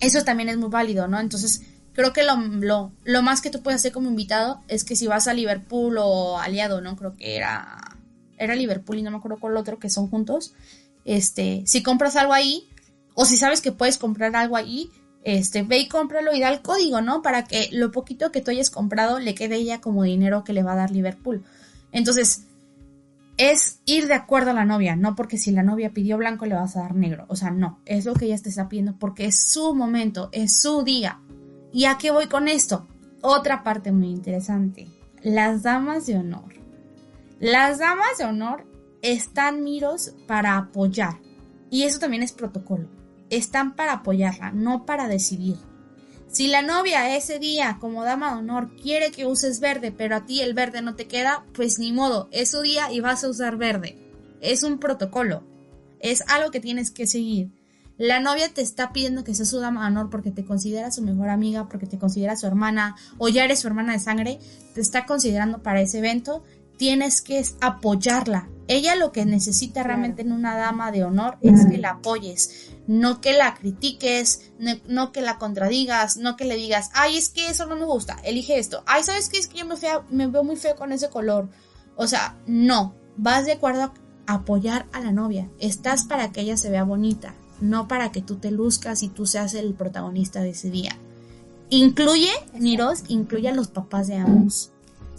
Eso 0.00 0.24
también 0.24 0.48
es 0.48 0.56
muy 0.56 0.70
válido, 0.70 1.08
¿no? 1.08 1.20
Entonces, 1.20 1.62
creo 1.92 2.14
que 2.14 2.22
lo, 2.22 2.36
lo, 2.36 2.92
lo, 3.04 3.22
más 3.22 3.42
que 3.42 3.50
tú 3.50 3.62
puedes 3.62 3.80
hacer 3.80 3.92
como 3.92 4.08
invitado 4.08 4.62
es 4.68 4.82
que 4.82 4.96
si 4.96 5.06
vas 5.06 5.28
a 5.28 5.34
Liverpool 5.34 5.98
o 5.98 6.38
aliado, 6.38 6.80
¿no? 6.80 6.96
Creo 6.96 7.14
que 7.14 7.36
era, 7.36 7.98
era 8.38 8.54
Liverpool 8.54 8.98
y 8.98 9.02
no 9.02 9.10
me 9.10 9.18
acuerdo 9.18 9.38
cuál 9.38 9.58
otro 9.58 9.78
que 9.78 9.90
son 9.90 10.08
juntos. 10.08 10.54
Este, 11.04 11.62
si 11.66 11.82
compras 11.82 12.16
algo 12.16 12.32
ahí, 12.32 12.66
o 13.14 13.26
si 13.26 13.36
sabes 13.36 13.60
que 13.60 13.72
puedes 13.72 13.98
comprar 13.98 14.34
algo 14.36 14.56
ahí, 14.56 14.90
este, 15.24 15.62
ve 15.62 15.78
y 15.78 15.88
cómpralo 15.88 16.34
y 16.34 16.40
da 16.40 16.48
el 16.48 16.62
código, 16.62 17.00
¿no? 17.00 17.22
Para 17.22 17.44
que 17.44 17.68
lo 17.72 17.92
poquito 17.92 18.32
que 18.32 18.40
tú 18.40 18.50
hayas 18.50 18.70
comprado 18.70 19.20
le 19.20 19.34
quede 19.34 19.56
ella 19.56 19.80
como 19.80 20.02
dinero 20.02 20.44
que 20.44 20.52
le 20.52 20.62
va 20.62 20.72
a 20.72 20.76
dar 20.76 20.90
Liverpool. 20.90 21.44
Entonces, 21.92 22.44
es 23.36 23.80
ir 23.84 24.08
de 24.08 24.14
acuerdo 24.14 24.50
a 24.50 24.54
la 24.54 24.64
novia, 24.64 24.96
no 24.96 25.14
porque 25.14 25.38
si 25.38 25.52
la 25.52 25.62
novia 25.62 25.92
pidió 25.92 26.18
blanco 26.18 26.46
le 26.46 26.54
vas 26.54 26.76
a 26.76 26.82
dar 26.82 26.94
negro. 26.94 27.24
O 27.28 27.36
sea, 27.36 27.50
no, 27.50 27.78
es 27.86 28.04
lo 28.04 28.14
que 28.14 28.26
ella 28.26 28.38
te 28.38 28.48
está 28.48 28.68
pidiendo 28.68 28.96
porque 28.98 29.26
es 29.26 29.52
su 29.52 29.74
momento, 29.74 30.28
es 30.32 30.60
su 30.60 30.82
día. 30.82 31.20
¿Y 31.72 31.84
a 31.86 31.98
qué 31.98 32.10
voy 32.10 32.26
con 32.26 32.48
esto? 32.48 32.86
Otra 33.22 33.62
parte 33.62 33.92
muy 33.92 34.08
interesante, 34.08 34.88
las 35.22 35.62
damas 35.62 36.06
de 36.06 36.16
honor. 36.16 36.54
Las 37.38 37.78
damas 37.78 38.18
de 38.18 38.24
honor 38.24 38.66
están 39.02 39.62
miros 39.62 40.14
para 40.26 40.56
apoyar. 40.56 41.18
Y 41.70 41.84
eso 41.84 41.98
también 41.98 42.22
es 42.22 42.32
protocolo 42.32 43.01
están 43.36 43.74
para 43.74 43.92
apoyarla, 43.92 44.52
no 44.52 44.84
para 44.84 45.08
decidir. 45.08 45.56
Si 46.28 46.48
la 46.48 46.62
novia 46.62 47.14
ese 47.16 47.38
día, 47.38 47.76
como 47.80 48.04
dama 48.04 48.32
de 48.32 48.38
honor, 48.38 48.74
quiere 48.76 49.10
que 49.10 49.26
uses 49.26 49.60
verde, 49.60 49.92
pero 49.92 50.16
a 50.16 50.24
ti 50.24 50.40
el 50.40 50.54
verde 50.54 50.80
no 50.80 50.94
te 50.94 51.06
queda, 51.06 51.44
pues 51.52 51.78
ni 51.78 51.92
modo, 51.92 52.28
es 52.30 52.50
su 52.50 52.62
día 52.62 52.90
y 52.90 53.00
vas 53.00 53.22
a 53.22 53.28
usar 53.28 53.56
verde. 53.56 53.98
Es 54.40 54.62
un 54.62 54.78
protocolo. 54.78 55.44
Es 56.00 56.22
algo 56.28 56.50
que 56.50 56.60
tienes 56.60 56.90
que 56.90 57.06
seguir. 57.06 57.50
La 57.98 58.18
novia 58.18 58.48
te 58.48 58.62
está 58.62 58.92
pidiendo 58.92 59.24
que 59.24 59.34
seas 59.34 59.50
su 59.50 59.60
dama 59.60 59.82
de 59.82 59.88
honor 59.88 60.10
porque 60.10 60.30
te 60.30 60.44
considera 60.44 60.90
su 60.90 61.02
mejor 61.02 61.28
amiga, 61.28 61.68
porque 61.68 61.86
te 61.86 61.98
considera 61.98 62.34
su 62.36 62.46
hermana 62.46 62.96
o 63.18 63.28
ya 63.28 63.44
eres 63.44 63.60
su 63.60 63.68
hermana 63.68 63.92
de 63.92 63.98
sangre, 63.98 64.38
te 64.74 64.80
está 64.80 65.04
considerando 65.04 65.62
para 65.62 65.82
ese 65.82 65.98
evento, 65.98 66.42
tienes 66.76 67.22
que 67.22 67.44
apoyarla. 67.60 68.48
Ella 68.68 68.94
lo 68.96 69.12
que 69.12 69.24
necesita 69.24 69.82
realmente 69.82 70.22
en 70.22 70.32
una 70.32 70.56
dama 70.56 70.92
de 70.92 71.04
honor 71.04 71.36
es 71.42 71.66
que 71.66 71.78
la 71.78 71.90
apoyes, 71.90 72.70
no 72.86 73.20
que 73.20 73.32
la 73.32 73.54
critiques, 73.54 74.52
no, 74.86 75.12
que 75.12 75.20
la 75.20 75.38
contradigas, 75.38 76.16
no 76.16 76.36
que 76.36 76.44
le 76.44 76.56
digas, 76.56 76.90
ay, 76.94 77.18
es 77.18 77.28
que 77.28 77.48
eso 77.48 77.66
no 77.66 77.76
me 77.76 77.84
gusta, 77.84 78.16
elige 78.24 78.58
esto, 78.58 78.82
ay, 78.86 79.02
¿sabes 79.02 79.28
qué? 79.28 79.38
Es 79.38 79.48
que 79.48 79.58
yo 79.58 79.66
me, 79.66 79.74
me 80.10 80.26
veo 80.28 80.44
muy 80.44 80.56
feo 80.56 80.76
con 80.76 80.92
ese 80.92 81.10
color. 81.10 81.48
O 81.96 82.06
sea, 82.06 82.38
no, 82.46 82.94
vas 83.16 83.46
de 83.46 83.52
acuerdo 83.52 83.92
a 84.26 84.34
apoyar 84.34 84.86
a 84.92 85.00
la 85.00 85.12
novia, 85.12 85.50
estás 85.58 86.04
para 86.04 86.32
que 86.32 86.40
ella 86.40 86.56
se 86.56 86.70
vea 86.70 86.84
bonita, 86.84 87.34
no 87.60 87.88
para 87.88 88.10
que 88.10 88.22
tú 88.22 88.36
te 88.36 88.50
luzcas 88.50 89.02
y 89.02 89.08
tú 89.08 89.26
seas 89.26 89.54
el 89.54 89.74
protagonista 89.74 90.40
de 90.40 90.50
ese 90.50 90.70
día. 90.70 90.96
Incluye, 91.68 92.30
Niros, 92.54 93.04
incluye 93.08 93.48
a 93.48 93.54
los 93.54 93.68
papás 93.68 94.06
de 94.06 94.16
ambos. 94.16 94.71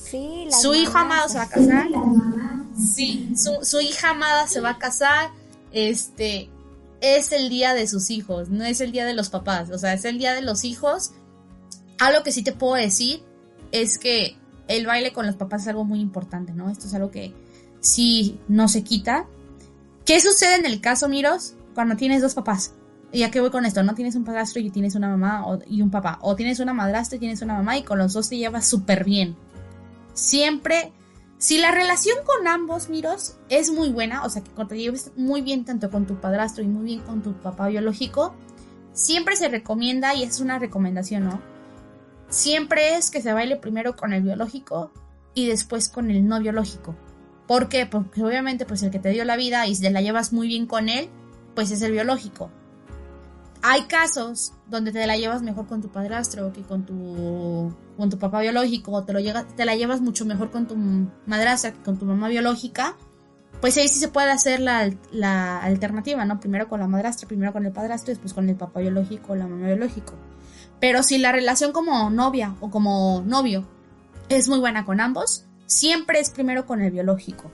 Sí, 0.04 0.48
su 0.62 0.74
hijo 0.74 0.98
amado 0.98 1.30
se 1.30 1.38
va 1.38 1.44
a 1.44 1.50
casar. 1.50 1.88
Sí, 2.78 3.34
su, 3.36 3.64
su 3.64 3.80
hija 3.80 4.12
amada 4.12 4.47
se 4.47 4.60
va 4.60 4.72
a 4.72 4.78
casar. 4.78 5.32
Este, 5.72 6.49
es 7.04 7.34
el 7.34 7.49
día 7.49 7.74
de 7.74 7.86
sus 7.88 8.10
hijos, 8.10 8.49
no 8.49 8.64
es 8.64 8.80
el 8.80 8.93
día 8.93 9.06
de 9.06 9.14
los 9.14 9.30
papás, 9.30 9.70
o 9.72 9.78
sea, 9.78 9.93
es 9.93 10.06
el 10.06 10.18
día 10.18 10.34
de 10.34 10.41
los 10.41 10.64
hijos. 10.64 11.12
Algo 11.99 12.24
que 12.24 12.32
sí 12.32 12.43
te 12.43 12.54
puedo 12.54 12.76
decir 12.76 13.22
es 13.72 13.97
que 13.97 14.38
el 14.70 14.86
baile 14.86 15.12
con 15.12 15.26
los 15.26 15.36
papás 15.36 15.64
es 15.64 15.68
algo 15.68 15.84
muy 15.84 15.99
importante, 15.99 16.54
¿no? 16.54 16.70
Esto 16.70 16.88
es 16.88 16.93
algo 16.93 17.12
que 17.12 17.34
sí 17.82 18.39
no 18.47 18.70
se 18.70 18.84
quita. 18.84 19.26
¿Qué 20.06 20.22
sucede 20.22 20.56
en 20.56 20.66
el 20.66 20.80
caso, 20.80 21.10
Miros, 21.10 21.56
cuando 21.76 21.97
tienes 21.97 22.22
dos 22.22 22.34
papás? 22.36 22.74
¿Y 23.12 23.24
a 23.24 23.32
qué 23.32 23.41
voy 23.41 23.51
con 23.51 23.66
esto? 23.66 23.84
No 23.84 23.95
tienes 23.95 24.16
un 24.16 24.24
padrastro 24.24 24.62
y 24.62 24.70
tienes 24.70 24.95
una 24.95 25.10
mamá 25.10 25.45
y 25.68 25.82
un 25.82 25.91
papá. 25.91 26.20
O 26.22 26.38
tienes 26.38 26.62
una 26.62 26.74
madrastra 26.74 27.18
y 27.18 27.20
tienes 27.20 27.41
una 27.41 27.56
mamá 27.56 27.78
y 27.78 27.84
con 27.84 27.97
los 27.97 28.14
dos 28.14 28.30
te 28.30 28.38
llevas 28.38 28.66
súper 28.66 29.04
bien. 29.04 29.36
Siempre, 30.14 30.91
si 31.38 31.57
la 31.57 31.72
relación 31.72 32.18
con 32.26 32.47
ambos 32.47 32.89
miros 32.89 33.38
es 33.49 33.72
muy 33.72 33.89
buena, 33.89 34.24
o 34.24 34.30
sea, 34.30 34.43
que 34.43 34.66
te 34.66 34.78
lleves 34.78 35.11
muy 35.16 35.41
bien 35.41 35.66
tanto 35.66 35.89
con 35.89 36.05
tu 36.05 36.16
padrastro 36.16 36.64
y 36.64 36.68
muy 36.68 36.86
bien 36.86 36.99
con 37.01 37.22
tu 37.22 37.34
papá 37.34 37.68
biológico, 37.68 38.34
siempre 38.93 39.36
se 39.36 39.49
recomienda, 39.49 40.14
y 40.16 40.24
es 40.24 40.39
una 40.39 40.59
recomendación, 40.59 41.26
¿no? 41.26 41.41
Siempre 42.30 42.95
es 42.95 43.11
que 43.11 43.22
se 43.22 43.34
baile 43.34 43.57
primero 43.57 43.95
con 43.95 44.14
el 44.14 44.24
biológico 44.24 44.91
y 45.34 45.47
después 45.47 45.89
con 45.89 46.09
el 46.09 46.28
no 46.28 46.39
biológico. 46.39 46.95
¿Por 47.47 47.70
qué? 47.70 47.86
Porque 47.86 48.24
obviamente 48.24 48.66
pues 48.66 48.82
el 48.84 48.91
que 48.91 48.99
te 48.99 49.09
dio 49.09 49.26
la 49.26 49.36
vida 49.36 49.68
y 49.68 49.76
si 49.76 49.88
la 49.89 50.01
llevas 50.01 50.34
muy 50.34 50.47
bien 50.47 50.66
con 50.66 50.89
él, 50.89 51.09
pues 51.55 51.72
es 51.72 51.82
el 51.82 51.91
biológico. 51.91 52.49
Hay 53.66 53.84
casos 53.84 54.51
donde 54.68 54.91
te 54.91 55.07
la 55.07 55.16
llevas 55.16 55.41
mejor 55.41 55.68
con 55.68 55.82
tu 55.82 55.88
padrastro 55.88 56.51
que 56.51 56.64
con 56.64 56.86
tu, 56.86 57.74
con 57.95 58.09
tu 58.09 58.20
papá 58.20 58.41
biológico, 58.41 58.91
o 58.91 59.03
te, 59.05 59.14
lo 59.14 59.20
te 59.55 59.64
la 59.64 59.76
llevas 59.78 60.01
mucho 60.01 60.26
mejor 60.26 60.51
con 60.51 60.68
tu 60.68 60.76
madrastra 61.26 61.72
que 61.72 61.82
con 61.82 61.97
tu 61.97 62.03
mamá 62.03 62.28
biológica, 62.28 62.97
pues 63.61 63.78
ahí 63.78 63.88
sí 63.88 63.99
se 63.99 64.09
puede 64.09 64.32
hacer 64.32 64.59
la, 64.59 64.93
la, 65.14 65.59
alternativa, 65.64 66.26
¿no? 66.26 66.41
Primero 66.41 66.68
con 66.68 66.82
la 66.82 66.88
madrastra, 66.88 67.26
primero 67.26 67.53
con 67.53 67.66
el 67.66 67.72
padrastro 67.72 68.11
y 68.11 68.16
después 68.16 68.34
con 68.34 68.49
el 68.49 68.57
papá 68.57 68.82
biológico 68.82 69.32
o 69.32 69.36
la 69.38 69.47
mamá 69.47 69.68
biológico. 69.68 70.16
Pero 70.82 71.01
si 71.01 71.18
la 71.18 71.32
relación 71.32 71.72
como 71.72 72.09
novia 72.09 72.55
o 72.59 72.70
como 72.70 73.24
novio 73.26 73.66
es 74.28 74.49
muy 74.49 74.59
buena 74.59 74.84
con 74.84 74.99
ambos, 74.99 75.45
siempre 75.68 76.20
es 76.20 76.32
primero 76.32 76.66
con 76.66 76.82
el 76.82 76.91
biológico. 76.91 77.49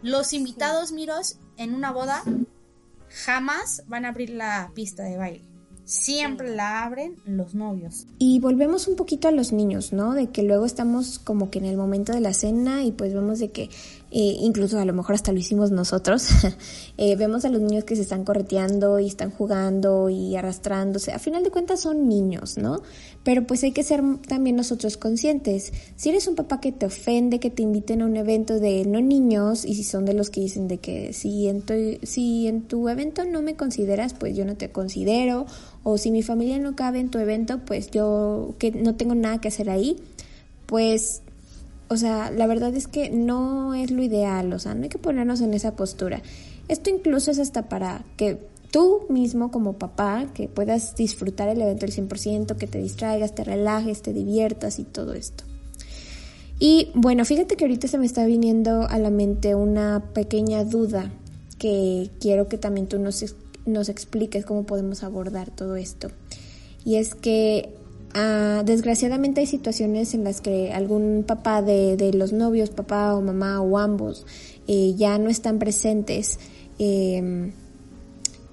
Los 0.00 0.32
invitados, 0.32 0.92
miros, 0.92 1.36
en 1.58 1.74
una 1.74 1.92
boda 1.92 2.22
jamás 3.14 3.82
van 3.86 4.04
a 4.04 4.08
abrir 4.08 4.30
la 4.30 4.70
pista 4.74 5.04
de 5.04 5.16
baile. 5.16 5.42
Siempre 5.84 6.54
la 6.54 6.82
abren 6.82 7.16
los 7.26 7.54
novios. 7.54 8.06
Y 8.18 8.40
volvemos 8.40 8.88
un 8.88 8.96
poquito 8.96 9.28
a 9.28 9.32
los 9.32 9.52
niños, 9.52 9.92
¿no? 9.92 10.14
De 10.14 10.28
que 10.28 10.42
luego 10.42 10.64
estamos 10.64 11.18
como 11.18 11.50
que 11.50 11.58
en 11.58 11.66
el 11.66 11.76
momento 11.76 12.12
de 12.12 12.20
la 12.20 12.32
cena 12.32 12.84
y 12.84 12.92
pues 12.92 13.12
vemos 13.12 13.38
de 13.38 13.50
que 13.50 13.68
eh, 14.16 14.36
incluso 14.42 14.78
a 14.78 14.84
lo 14.84 14.92
mejor 14.92 15.16
hasta 15.16 15.32
lo 15.32 15.40
hicimos 15.40 15.72
nosotros, 15.72 16.28
eh, 16.98 17.16
vemos 17.16 17.44
a 17.44 17.48
los 17.48 17.60
niños 17.60 17.82
que 17.82 17.96
se 17.96 18.02
están 18.02 18.24
correteando 18.24 19.00
y 19.00 19.08
están 19.08 19.32
jugando 19.32 20.08
y 20.08 20.36
arrastrándose. 20.36 21.10
A 21.10 21.18
final 21.18 21.42
de 21.42 21.50
cuentas 21.50 21.80
son 21.80 22.08
niños, 22.08 22.56
¿no? 22.56 22.80
Pero 23.24 23.44
pues 23.44 23.64
hay 23.64 23.72
que 23.72 23.82
ser 23.82 24.04
también 24.28 24.54
nosotros 24.54 24.96
conscientes. 24.96 25.72
Si 25.96 26.10
eres 26.10 26.28
un 26.28 26.36
papá 26.36 26.60
que 26.60 26.70
te 26.70 26.86
ofende, 26.86 27.40
que 27.40 27.50
te 27.50 27.64
inviten 27.64 28.02
a 28.02 28.06
un 28.06 28.16
evento 28.16 28.60
de 28.60 28.84
no 28.84 29.00
niños 29.00 29.64
y 29.64 29.74
si 29.74 29.82
son 29.82 30.04
de 30.04 30.14
los 30.14 30.30
que 30.30 30.42
dicen 30.42 30.68
de 30.68 30.78
que 30.78 31.12
si 31.12 31.48
en 31.48 31.62
tu, 31.62 31.74
si 32.04 32.46
en 32.46 32.62
tu 32.62 32.88
evento 32.88 33.24
no 33.24 33.42
me 33.42 33.56
consideras, 33.56 34.14
pues 34.14 34.36
yo 34.36 34.44
no 34.44 34.54
te 34.54 34.70
considero. 34.70 35.46
O 35.82 35.98
si 35.98 36.12
mi 36.12 36.22
familia 36.22 36.60
no 36.60 36.76
cabe 36.76 37.00
en 37.00 37.10
tu 37.10 37.18
evento, 37.18 37.62
pues 37.64 37.90
yo 37.90 38.54
que 38.60 38.70
no 38.70 38.94
tengo 38.94 39.16
nada 39.16 39.40
que 39.40 39.48
hacer 39.48 39.70
ahí, 39.70 39.96
pues 40.66 41.22
o 41.88 41.96
sea, 41.96 42.30
la 42.30 42.46
verdad 42.46 42.74
es 42.74 42.86
que 42.86 43.10
no 43.10 43.74
es 43.74 43.90
lo 43.90 44.02
ideal, 44.02 44.52
o 44.52 44.58
sea, 44.58 44.74
no 44.74 44.84
hay 44.84 44.88
que 44.88 44.98
ponernos 44.98 45.40
en 45.40 45.54
esa 45.54 45.76
postura. 45.76 46.22
Esto 46.68 46.90
incluso 46.90 47.30
es 47.30 47.38
hasta 47.38 47.68
para 47.68 48.04
que 48.16 48.38
tú 48.70 49.02
mismo 49.08 49.50
como 49.50 49.74
papá, 49.74 50.26
que 50.34 50.48
puedas 50.48 50.96
disfrutar 50.96 51.48
el 51.48 51.60
evento 51.60 51.86
al 51.86 51.92
100%, 51.92 52.56
que 52.56 52.66
te 52.66 52.78
distraigas, 52.78 53.34
te 53.34 53.44
relajes, 53.44 54.02
te 54.02 54.12
diviertas 54.12 54.78
y 54.78 54.84
todo 54.84 55.14
esto. 55.14 55.44
Y 56.58 56.90
bueno, 56.94 57.24
fíjate 57.24 57.56
que 57.56 57.64
ahorita 57.64 57.88
se 57.88 57.98
me 57.98 58.06
está 58.06 58.24
viniendo 58.24 58.88
a 58.88 58.98
la 58.98 59.10
mente 59.10 59.54
una 59.54 60.02
pequeña 60.14 60.64
duda 60.64 61.12
que 61.58 62.10
quiero 62.20 62.48
que 62.48 62.58
también 62.58 62.86
tú 62.86 62.98
nos, 62.98 63.36
nos 63.66 63.88
expliques 63.88 64.44
cómo 64.44 64.64
podemos 64.64 65.02
abordar 65.02 65.50
todo 65.50 65.76
esto. 65.76 66.08
Y 66.84 66.96
es 66.96 67.14
que 67.14 67.74
Ah, 68.16 68.62
desgraciadamente 68.64 69.40
hay 69.40 69.46
situaciones 69.48 70.14
en 70.14 70.22
las 70.22 70.40
que 70.40 70.72
algún 70.72 71.24
papá 71.26 71.62
de, 71.62 72.12
los 72.14 72.32
novios, 72.32 72.70
papá 72.70 73.12
o 73.16 73.20
mamá 73.20 73.60
o 73.60 73.76
ambos, 73.76 74.24
eh, 74.68 74.94
ya 74.96 75.18
no 75.18 75.28
están 75.28 75.58
presentes. 75.58 76.38
Em, 76.78 77.52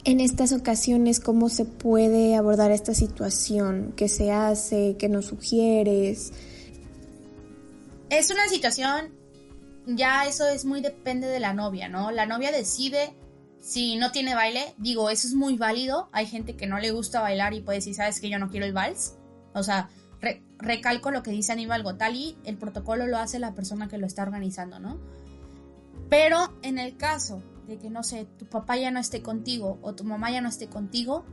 en 0.04 0.20
estas 0.20 0.52
ocasiones, 0.52 1.20
¿cómo 1.20 1.48
se 1.50 1.66
puede 1.66 2.36
abordar 2.36 2.72
esta 2.72 2.96
situación? 2.96 3.94
¿Qué 3.96 4.10
se 4.10 4.32
hace? 4.32 4.96
¿Qué 4.98 5.10
nos 5.10 5.26
sugieres? 5.28 6.34
Es 8.10 8.32
una 8.32 8.48
situación, 8.50 9.14
ya 9.86 10.26
eso 10.26 10.48
es 10.48 10.66
muy 10.66 10.82
depende 10.82 11.28
de 11.28 11.40
la 11.40 11.54
novia, 11.54 11.88
¿no? 11.88 12.10
La 12.10 12.26
novia 12.26 12.52
decide 12.52 13.14
si 13.60 13.96
no 13.98 14.12
tiene 14.12 14.34
baile, 14.34 14.74
digo, 14.80 15.12
eso 15.12 15.28
es 15.28 15.36
muy 15.36 15.56
válido. 15.56 16.10
Hay 16.14 16.26
gente 16.26 16.56
que 16.56 16.66
no 16.66 16.80
le 16.80 16.90
gusta 16.90 17.22
bailar 17.22 17.54
y 17.54 17.62
puede 17.62 17.78
decir, 17.78 17.94
sabes 17.94 18.20
que 18.20 18.28
yo 18.28 18.40
no 18.40 18.50
quiero 18.50 18.66
el 18.66 18.74
vals 18.74 19.18
o 19.54 19.64
sea, 19.64 19.90
recalco 20.60 21.12
lo 21.12 21.24
que 21.24 21.32
dice 21.32 21.52
Aníbal 21.52 21.84
Gotali, 21.84 22.38
el 22.46 22.58
protocolo 22.58 23.08
lo 23.08 23.18
hace 23.18 23.40
la 23.40 23.54
persona 23.54 23.88
que 23.88 23.98
lo 23.98 24.06
está 24.06 24.24
organizando, 24.24 24.80
¿no? 24.80 25.00
Pero 26.10 26.54
en 26.62 26.78
el 26.78 26.98
caso 26.98 27.42
de 27.68 27.78
que, 27.78 27.90
no 27.90 28.04
sé, 28.04 28.28
tu 28.38 28.46
papá 28.46 28.78
ya 28.78 28.92
no 28.92 29.00
esté 29.00 29.22
contigo 29.22 29.80
o 29.82 29.94
tu 29.94 30.04
mamá 30.04 30.30
ya 30.32 30.42
no 30.42 30.50
esté 30.50 30.68
contigo, 30.68 31.26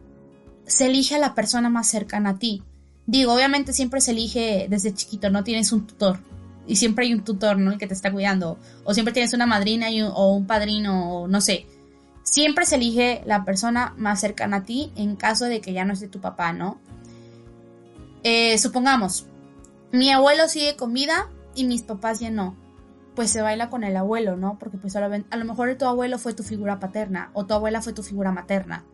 se 0.66 0.86
elige 0.86 1.16
a 1.16 1.18
la 1.18 1.34
persona 1.34 1.68
más 1.68 1.88
cercana 1.88 2.30
a 2.30 2.38
ti. 2.38 2.62
Digo, 3.06 3.34
obviamente 3.34 3.72
siempre 3.72 4.00
se 4.00 4.12
elige 4.12 4.66
desde 4.68 4.94
chiquito, 4.94 5.30
no 5.30 5.42
tienes 5.42 5.72
un 5.72 5.86
tutor. 5.86 6.20
Y 6.66 6.76
siempre 6.76 7.06
hay 7.06 7.14
un 7.14 7.24
tutor, 7.24 7.58
¿no? 7.58 7.72
El 7.72 7.78
que 7.78 7.86
te 7.86 7.94
está 7.94 8.12
cuidando. 8.12 8.58
O 8.84 8.92
siempre 8.92 9.14
tienes 9.14 9.32
una 9.32 9.46
madrina 9.46 9.88
o 10.12 10.34
un 10.34 10.46
padrino, 10.46 11.26
no 11.26 11.40
sé. 11.40 11.66
Siempre 12.22 12.66
se 12.66 12.76
elige 12.76 13.22
la 13.24 13.44
persona 13.46 13.94
más 13.96 14.20
cercana 14.20 14.58
a 14.58 14.62
ti 14.64 14.92
en 14.94 15.16
caso 15.16 15.46
de 15.46 15.62
que 15.62 15.72
ya 15.72 15.86
no 15.86 15.94
esté 15.94 16.08
tu 16.08 16.20
papá, 16.20 16.52
¿no? 16.52 16.78
Eh, 18.22 18.58
supongamos, 18.58 19.26
mi 19.92 20.10
abuelo 20.10 20.48
sigue 20.48 20.76
con 20.76 20.92
vida 20.92 21.30
y 21.54 21.64
mis 21.64 21.82
papás 21.82 22.20
ya 22.20 22.30
no. 22.30 22.56
Pues 23.14 23.30
se 23.30 23.42
baila 23.42 23.68
con 23.68 23.84
el 23.84 23.96
abuelo, 23.96 24.36
¿no? 24.36 24.58
Porque 24.58 24.78
pues 24.78 24.94
a 24.96 25.00
lo, 25.00 25.44
mejor 25.44 25.74
tu 25.76 25.86
abuelo 25.86 26.18
fue 26.18 26.34
tu 26.34 26.42
figura 26.42 26.78
paterna 26.78 27.30
o 27.32 27.46
tu 27.46 27.54
abuela 27.54 27.82
fue 27.82 27.92
tu 27.92 28.02
figura 28.02 28.30
materna. 28.30 28.84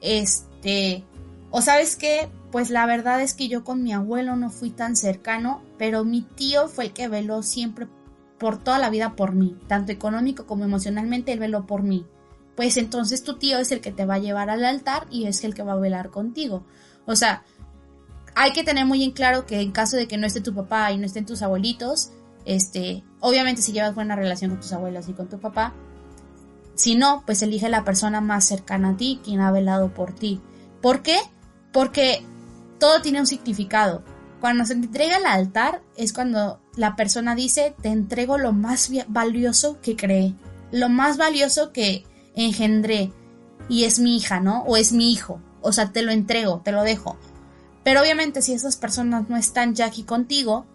Este, 0.00 1.04
o 1.50 1.60
sabes 1.60 1.96
qué, 1.96 2.30
pues 2.50 2.70
la 2.70 2.86
verdad 2.86 3.20
es 3.20 3.34
que 3.34 3.48
yo 3.48 3.64
con 3.64 3.82
mi 3.82 3.92
abuelo 3.92 4.36
no 4.36 4.50
fui 4.50 4.70
tan 4.70 4.96
cercano, 4.96 5.62
pero 5.76 6.04
mi 6.04 6.22
tío 6.22 6.68
fue 6.68 6.84
el 6.86 6.92
que 6.92 7.08
veló 7.08 7.42
siempre 7.42 7.86
por 8.38 8.56
toda 8.56 8.78
la 8.78 8.88
vida 8.88 9.14
por 9.14 9.34
mí, 9.34 9.58
tanto 9.66 9.92
económico 9.92 10.46
como 10.46 10.64
emocionalmente, 10.64 11.32
él 11.32 11.40
veló 11.40 11.66
por 11.66 11.82
mí. 11.82 12.06
Pues 12.56 12.78
entonces 12.78 13.22
tu 13.22 13.36
tío 13.36 13.58
es 13.58 13.72
el 13.72 13.80
que 13.80 13.92
te 13.92 14.06
va 14.06 14.14
a 14.14 14.18
llevar 14.18 14.48
al 14.48 14.64
altar 14.64 15.06
y 15.10 15.26
es 15.26 15.44
el 15.44 15.54
que 15.54 15.62
va 15.62 15.72
a 15.72 15.76
velar 15.76 16.10
contigo. 16.10 16.64
O 17.04 17.16
sea, 17.16 17.42
hay 18.34 18.52
que 18.52 18.64
tener 18.64 18.86
muy 18.86 19.02
en 19.04 19.12
claro 19.12 19.46
que 19.46 19.60
en 19.60 19.72
caso 19.72 19.96
de 19.96 20.08
que 20.08 20.18
no 20.18 20.26
esté 20.26 20.40
tu 20.40 20.54
papá 20.54 20.92
y 20.92 20.98
no 20.98 21.06
estén 21.06 21.26
tus 21.26 21.42
abuelitos, 21.42 22.10
este, 22.44 23.04
obviamente 23.20 23.62
si 23.62 23.72
llevas 23.72 23.94
buena 23.94 24.16
relación 24.16 24.50
con 24.50 24.60
tus 24.60 24.72
abuelos 24.72 25.08
y 25.08 25.12
con 25.12 25.28
tu 25.28 25.38
papá, 25.38 25.74
si 26.74 26.94
no, 26.94 27.22
pues 27.26 27.42
elige 27.42 27.68
la 27.68 27.84
persona 27.84 28.20
más 28.20 28.44
cercana 28.44 28.90
a 28.90 28.96
ti, 28.96 29.20
quien 29.22 29.40
ha 29.40 29.50
velado 29.50 29.92
por 29.92 30.14
ti. 30.14 30.40
¿Por 30.80 31.02
qué? 31.02 31.18
Porque 31.72 32.24
todo 32.78 33.02
tiene 33.02 33.20
un 33.20 33.26
significado. 33.26 34.02
Cuando 34.40 34.64
se 34.64 34.72
entrega 34.72 35.16
al 35.16 35.26
altar 35.26 35.82
es 35.96 36.14
cuando 36.14 36.60
la 36.76 36.96
persona 36.96 37.34
dice, 37.34 37.74
te 37.82 37.88
entrego 37.88 38.38
lo 38.38 38.52
más 38.52 38.90
valioso 39.08 39.78
que 39.82 39.96
creé, 39.96 40.34
lo 40.72 40.88
más 40.88 41.18
valioso 41.18 41.72
que 41.72 42.06
engendré, 42.34 43.12
y 43.70 43.84
es 43.84 44.00
mi 44.00 44.16
hija, 44.16 44.40
¿no? 44.40 44.64
O 44.64 44.76
es 44.76 44.92
mi 44.92 45.12
hijo. 45.12 45.40
O 45.62 45.72
sea, 45.72 45.92
te 45.92 46.02
lo 46.02 46.10
entrego, 46.10 46.60
te 46.64 46.72
lo 46.72 46.82
dejo. 46.82 47.16
Pero 47.82 48.00
obviamente 48.00 48.42
si 48.42 48.52
esas 48.52 48.76
personas 48.76 49.28
no 49.28 49.36
están 49.36 49.74
ya 49.74 49.86
aquí 49.86 50.02
contigo, 50.02 50.66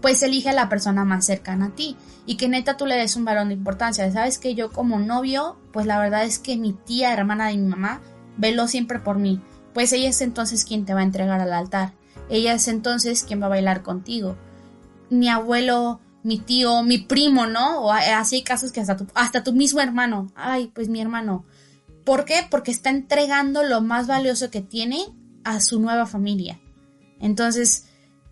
pues 0.00 0.22
elige 0.22 0.50
a 0.50 0.54
la 0.54 0.68
persona 0.68 1.04
más 1.04 1.26
cercana 1.26 1.66
a 1.66 1.70
ti 1.70 1.96
y 2.26 2.36
que 2.36 2.48
neta 2.48 2.76
tú 2.76 2.86
le 2.86 2.96
des 2.96 3.16
un 3.16 3.24
varón 3.24 3.48
de 3.48 3.54
importancia. 3.54 4.10
Sabes 4.12 4.38
que 4.38 4.54
yo 4.54 4.70
como 4.70 4.98
novio, 4.98 5.56
pues 5.72 5.86
la 5.86 5.98
verdad 5.98 6.24
es 6.24 6.38
que 6.38 6.56
mi 6.56 6.72
tía, 6.72 7.12
hermana 7.12 7.48
de 7.48 7.56
mi 7.56 7.68
mamá, 7.68 8.00
veló 8.36 8.68
siempre 8.68 8.98
por 8.98 9.18
mí. 9.18 9.40
Pues 9.74 9.92
ella 9.92 10.08
es 10.08 10.20
entonces 10.20 10.64
quien 10.64 10.84
te 10.84 10.94
va 10.94 11.00
a 11.00 11.04
entregar 11.04 11.40
al 11.40 11.52
altar. 11.52 11.92
Ella 12.28 12.54
es 12.54 12.68
entonces 12.68 13.24
quien 13.24 13.40
va 13.40 13.46
a 13.46 13.50
bailar 13.50 13.82
contigo. 13.82 14.36
Mi 15.10 15.28
abuelo, 15.28 16.00
mi 16.22 16.38
tío, 16.38 16.82
mi 16.82 16.98
primo, 16.98 17.46
¿no? 17.46 17.80
O 17.82 17.92
así 17.92 18.36
hay 18.36 18.42
casos 18.42 18.72
que 18.72 18.80
hasta 18.80 18.96
tu, 18.96 19.06
hasta 19.14 19.44
tu 19.44 19.52
mismo 19.52 19.80
hermano. 19.80 20.32
Ay, 20.34 20.72
pues 20.74 20.88
mi 20.88 21.00
hermano. 21.00 21.44
¿Por 22.04 22.24
qué? 22.24 22.46
Porque 22.50 22.70
está 22.70 22.90
entregando 22.90 23.62
lo 23.62 23.80
más 23.80 24.06
valioso 24.06 24.50
que 24.50 24.60
tiene 24.60 25.06
a 25.46 25.60
su 25.60 25.80
nueva 25.80 26.06
familia. 26.06 26.60
Entonces, 27.20 27.84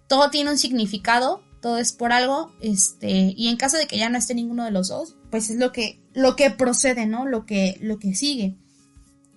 todo 0.08 0.30
tiene 0.30 0.50
un 0.50 0.58
significado, 0.58 1.42
todo 1.62 1.78
es 1.78 1.92
por 1.92 2.12
algo, 2.12 2.52
este, 2.60 3.32
y 3.36 3.48
en 3.48 3.56
caso 3.56 3.78
de 3.78 3.86
que 3.86 3.96
ya 3.96 4.10
no 4.10 4.18
esté 4.18 4.34
ninguno 4.34 4.64
de 4.64 4.72
los 4.72 4.88
dos, 4.88 5.16
pues 5.30 5.48
es 5.48 5.56
lo 5.56 5.70
que, 5.70 6.00
lo 6.12 6.34
que 6.34 6.50
procede, 6.50 7.06
¿no? 7.06 7.24
Lo 7.24 7.46
que, 7.46 7.78
lo 7.80 7.98
que 7.98 8.14
sigue. 8.14 8.56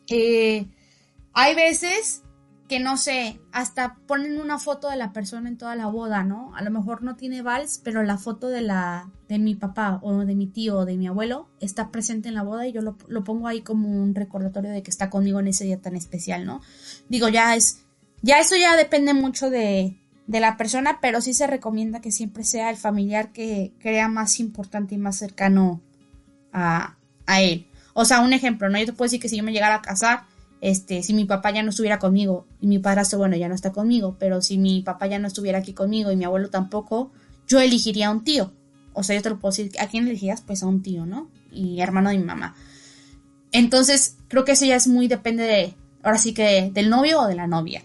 Eh, 0.07 0.65
hay 1.34 1.55
veces 1.55 2.23
que 2.68 2.80
no 2.80 2.97
sé, 2.97 3.39
hasta 3.51 3.95
ponen 4.07 4.39
una 4.39 4.59
foto 4.59 4.89
de 4.89 4.97
la 4.97 5.13
persona 5.13 5.47
en 5.47 5.57
toda 5.57 5.76
la 5.76 5.88
boda, 5.88 6.24
¿no? 6.24 6.53
A 6.55 6.61
lo 6.63 6.70
mejor 6.70 7.01
no 7.01 7.15
tiene 7.15 7.41
vals, 7.41 7.80
pero 7.82 8.03
la 8.03 8.18
foto 8.18 8.49
de 8.49 8.61
la 8.61 9.09
de 9.30 9.39
mi 9.39 9.55
papá 9.55 9.99
o 10.03 10.26
de 10.26 10.36
mi 10.36 10.47
tío 10.47 10.80
o 10.80 10.86
de 10.86 10.97
mi 10.97 11.07
abuelo 11.07 11.49
está 11.59 11.91
presente 11.91 12.28
en 12.28 12.36
la 12.36 12.43
boda 12.43 12.68
y 12.68 12.74
yo 12.74 12.82
lo, 12.82 12.97
lo 13.07 13.24
pongo 13.24 13.47
ahí 13.47 13.61
como 13.61 13.89
un 13.89 14.15
recordatorio 14.15 14.72
de 14.72 14.84
que 14.84 14.91
está 14.91 15.09
conmigo 15.09 15.39
en 15.39 15.47
ese 15.47 15.63
día 15.63 15.82
tan 15.82 15.95
especial, 15.95 16.45
¿no? 16.45 16.61
Digo, 17.07 17.30
ya 17.30 17.55
es, 17.55 17.86
ya 18.22 18.39
eso 18.39 18.55
ya 18.57 18.76
depende 18.76 19.13
mucho 19.13 19.49
de, 19.49 19.97
de 20.28 20.39
la 20.41 20.57
persona, 20.57 20.99
pero 21.01 21.22
sí 21.22 21.34
se 21.34 21.47
recomienda 21.47 22.01
que 22.01 22.11
siempre 22.11 22.43
sea 22.43 22.70
el 22.70 22.78
familiar 22.78 23.32
que 23.32 23.74
crea 23.80 24.09
más 24.09 24.41
importante 24.41 24.95
y 24.95 24.97
más 24.97 25.18
cercano 25.18 25.82
a, 26.51 26.97
a 27.26 27.41
él. 27.41 27.68
O 27.93 28.03
sea, 28.03 28.20
un 28.20 28.34
ejemplo, 28.34 28.70
¿no? 28.70 28.78
Yo 28.78 28.86
te 28.88 28.93
puedo 28.93 29.07
decir 29.07 29.22
que 29.22 29.30
si 29.30 29.38
yo 29.38 29.43
me 29.43 29.53
llegara 29.53 29.76
a 29.76 29.82
casar, 29.82 30.26
este, 30.62 31.03
si 31.03 31.14
mi 31.14 31.26
papá 31.26 31.51
ya 31.51 31.64
no 31.64 31.70
estuviera 31.70 31.99
conmigo 31.99 32.45
y 32.60 32.68
mi 32.68 32.80
padrastro, 32.80 33.20
bueno, 33.20 33.36
ya 33.36 33.47
no 33.47 33.55
está 33.55 33.72
conmigo, 33.72 34.16
pero 34.20 34.41
si 34.41 34.58
mi 34.58 34.82
papá 34.82 35.08
ya 35.08 35.20
no 35.20 35.28
estuviera 35.28 35.60
aquí 35.60 35.74
conmigo 35.74 36.12
y 36.12 36.16
mi 36.16 36.26
abuelo 36.26 36.49
tampoco, 36.49 37.12
yo 37.47 37.60
elegiría 37.60 38.08
a 38.08 38.12
un 38.12 38.24
tío. 38.24 38.51
O 38.93 39.03
sea, 39.03 39.16
yo 39.16 39.22
te 39.22 39.30
lo 39.30 39.39
puedo 39.39 39.51
decir, 39.51 39.72
¿a 39.80 39.88
quién 39.88 40.08
elegirías? 40.08 40.41
Pues 40.41 40.64
a 40.64 40.68
un 40.68 40.82
tío, 40.82 41.05
¿no? 41.05 41.30
Y 41.51 41.80
hermano 41.82 42.10
de 42.10 42.18
mi 42.18 42.24
mamá. 42.24 42.55
Entonces, 43.51 44.16
creo 44.28 44.43
que 44.43 44.53
eso 44.53 44.66
ya 44.66 44.76
es 44.76 44.88
muy 44.88 45.08
depende 45.08 45.43
de, 45.43 45.74
ahora 46.03 46.18
sí 46.18 46.34
que 46.34 46.72
del 46.74 46.89
novio 46.89 47.22
o 47.22 47.28
de 47.28 47.36
la 47.36 47.47
novia. 47.47 47.84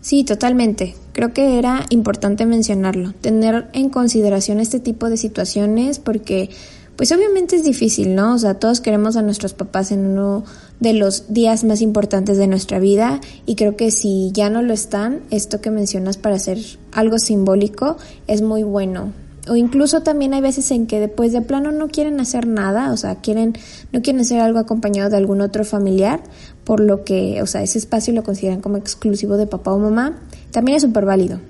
Sí, 0.00 0.24
totalmente. 0.24 0.96
Creo 1.12 1.32
que 1.32 1.58
era 1.58 1.86
importante 1.90 2.44
mencionarlo, 2.44 3.12
tener 3.12 3.70
en 3.72 3.88
consideración 3.88 4.58
este 4.58 4.80
tipo 4.80 5.08
de 5.08 5.16
situaciones 5.16 6.00
porque 6.00 6.50
pues 6.96 7.12
obviamente 7.12 7.56
es 7.56 7.64
difícil, 7.64 8.14
¿no? 8.14 8.34
O 8.34 8.38
sea, 8.38 8.54
todos 8.54 8.80
queremos 8.80 9.16
a 9.16 9.22
nuestros 9.22 9.54
papás 9.54 9.92
en 9.92 10.06
uno 10.06 10.44
de 10.82 10.94
los 10.94 11.32
días 11.32 11.62
más 11.62 11.80
importantes 11.80 12.36
de 12.38 12.48
nuestra 12.48 12.80
vida 12.80 13.20
y 13.46 13.54
creo 13.54 13.76
que 13.76 13.92
si 13.92 14.32
ya 14.32 14.50
no 14.50 14.62
lo 14.62 14.74
están, 14.74 15.20
esto 15.30 15.60
que 15.60 15.70
mencionas 15.70 16.16
para 16.16 16.34
hacer 16.34 16.58
algo 16.90 17.18
simbólico 17.20 17.96
es 18.26 18.42
muy 18.42 18.64
bueno. 18.64 19.12
O 19.48 19.54
incluso 19.54 20.02
también 20.02 20.34
hay 20.34 20.40
veces 20.40 20.70
en 20.72 20.86
que 20.88 20.98
después 20.98 21.32
de 21.32 21.40
plano 21.40 21.70
no 21.70 21.88
quieren 21.88 22.18
hacer 22.20 22.48
nada, 22.48 22.92
o 22.92 22.96
sea, 22.96 23.16
quieren 23.16 23.54
no 23.92 24.02
quieren 24.02 24.20
hacer 24.22 24.40
algo 24.40 24.58
acompañado 24.58 25.08
de 25.08 25.16
algún 25.16 25.40
otro 25.40 25.64
familiar, 25.64 26.22
por 26.64 26.80
lo 26.80 27.04
que, 27.04 27.40
o 27.42 27.46
sea, 27.46 27.62
ese 27.62 27.78
espacio 27.78 28.12
lo 28.12 28.24
consideran 28.24 28.60
como 28.60 28.76
exclusivo 28.76 29.36
de 29.36 29.46
papá 29.46 29.72
o 29.72 29.78
mamá. 29.78 30.20
También 30.50 30.76
es 30.76 30.82
súper 30.82 31.04
válido. 31.04 31.40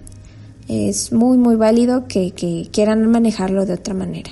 Es 0.69 1.13
muy, 1.13 1.39
muy 1.39 1.57
válido 1.57 2.07
que, 2.07 2.33
que 2.33 2.69
quieran 2.71 3.11
manejarlo 3.11 3.65
de 3.65 3.75
otra 3.75 3.95
manera. 3.95 4.31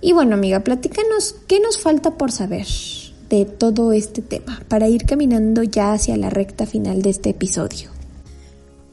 Y 0.00 0.12
bueno, 0.12 0.34
amiga, 0.34 0.60
platícanos 0.60 1.36
qué 1.46 1.60
nos 1.60 1.78
falta 1.78 2.12
por 2.16 2.30
saber 2.32 2.66
de 3.28 3.44
todo 3.44 3.92
este 3.92 4.22
tema 4.22 4.60
para 4.68 4.88
ir 4.88 5.04
caminando 5.04 5.62
ya 5.62 5.92
hacia 5.92 6.16
la 6.16 6.30
recta 6.30 6.66
final 6.66 7.02
de 7.02 7.10
este 7.10 7.30
episodio. 7.30 7.96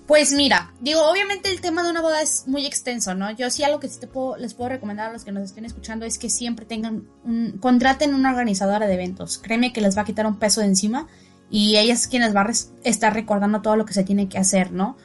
Pues 0.08 0.34
mira, 0.34 0.74
digo, 0.82 1.02
obviamente 1.10 1.50
el 1.50 1.62
tema 1.62 1.82
de 1.82 1.90
una 1.90 2.02
boda 2.02 2.22
es 2.22 2.44
muy 2.46 2.66
extenso, 2.66 3.16
¿no? 3.16 3.32
Yo 3.32 3.50
sí 3.50 3.64
algo 3.64 3.80
que 3.80 3.88
sí 3.88 4.00
te 4.00 4.10
les 4.38 4.54
puedo 4.54 4.70
recomendar 4.70 5.10
a 5.10 5.14
los 5.14 5.24
que 5.24 5.32
nos 5.32 5.44
estén 5.44 5.64
escuchando 5.64 6.06
es 6.06 6.18
que 6.18 6.30
siempre 6.30 6.66
tengan 6.66 7.08
un, 7.24 7.58
contraten 7.60 8.14
una 8.14 8.32
organizadora 8.32 8.86
de 8.86 8.94
eventos. 8.94 9.38
Créeme 9.38 9.72
que 9.72 9.80
les 9.80 9.98
va 9.98 10.02
a 10.02 10.06
quitar 10.06 10.26
un 10.28 10.40
peso 10.40 10.60
de 10.60 10.68
encima 10.68 11.08
y 11.50 11.78
ella 11.78 11.94
es 11.94 12.08
quien 12.08 12.22
les 12.22 12.36
va 12.36 12.42
a 12.42 12.52
estar 12.84 13.14
recordando 13.14 13.62
todo 13.62 13.78
lo 13.78 13.86
que 13.86 13.94
se 13.94 14.04
tiene 14.04 14.28
que 14.28 14.38
hacer, 14.38 14.72
¿no? 14.72 14.98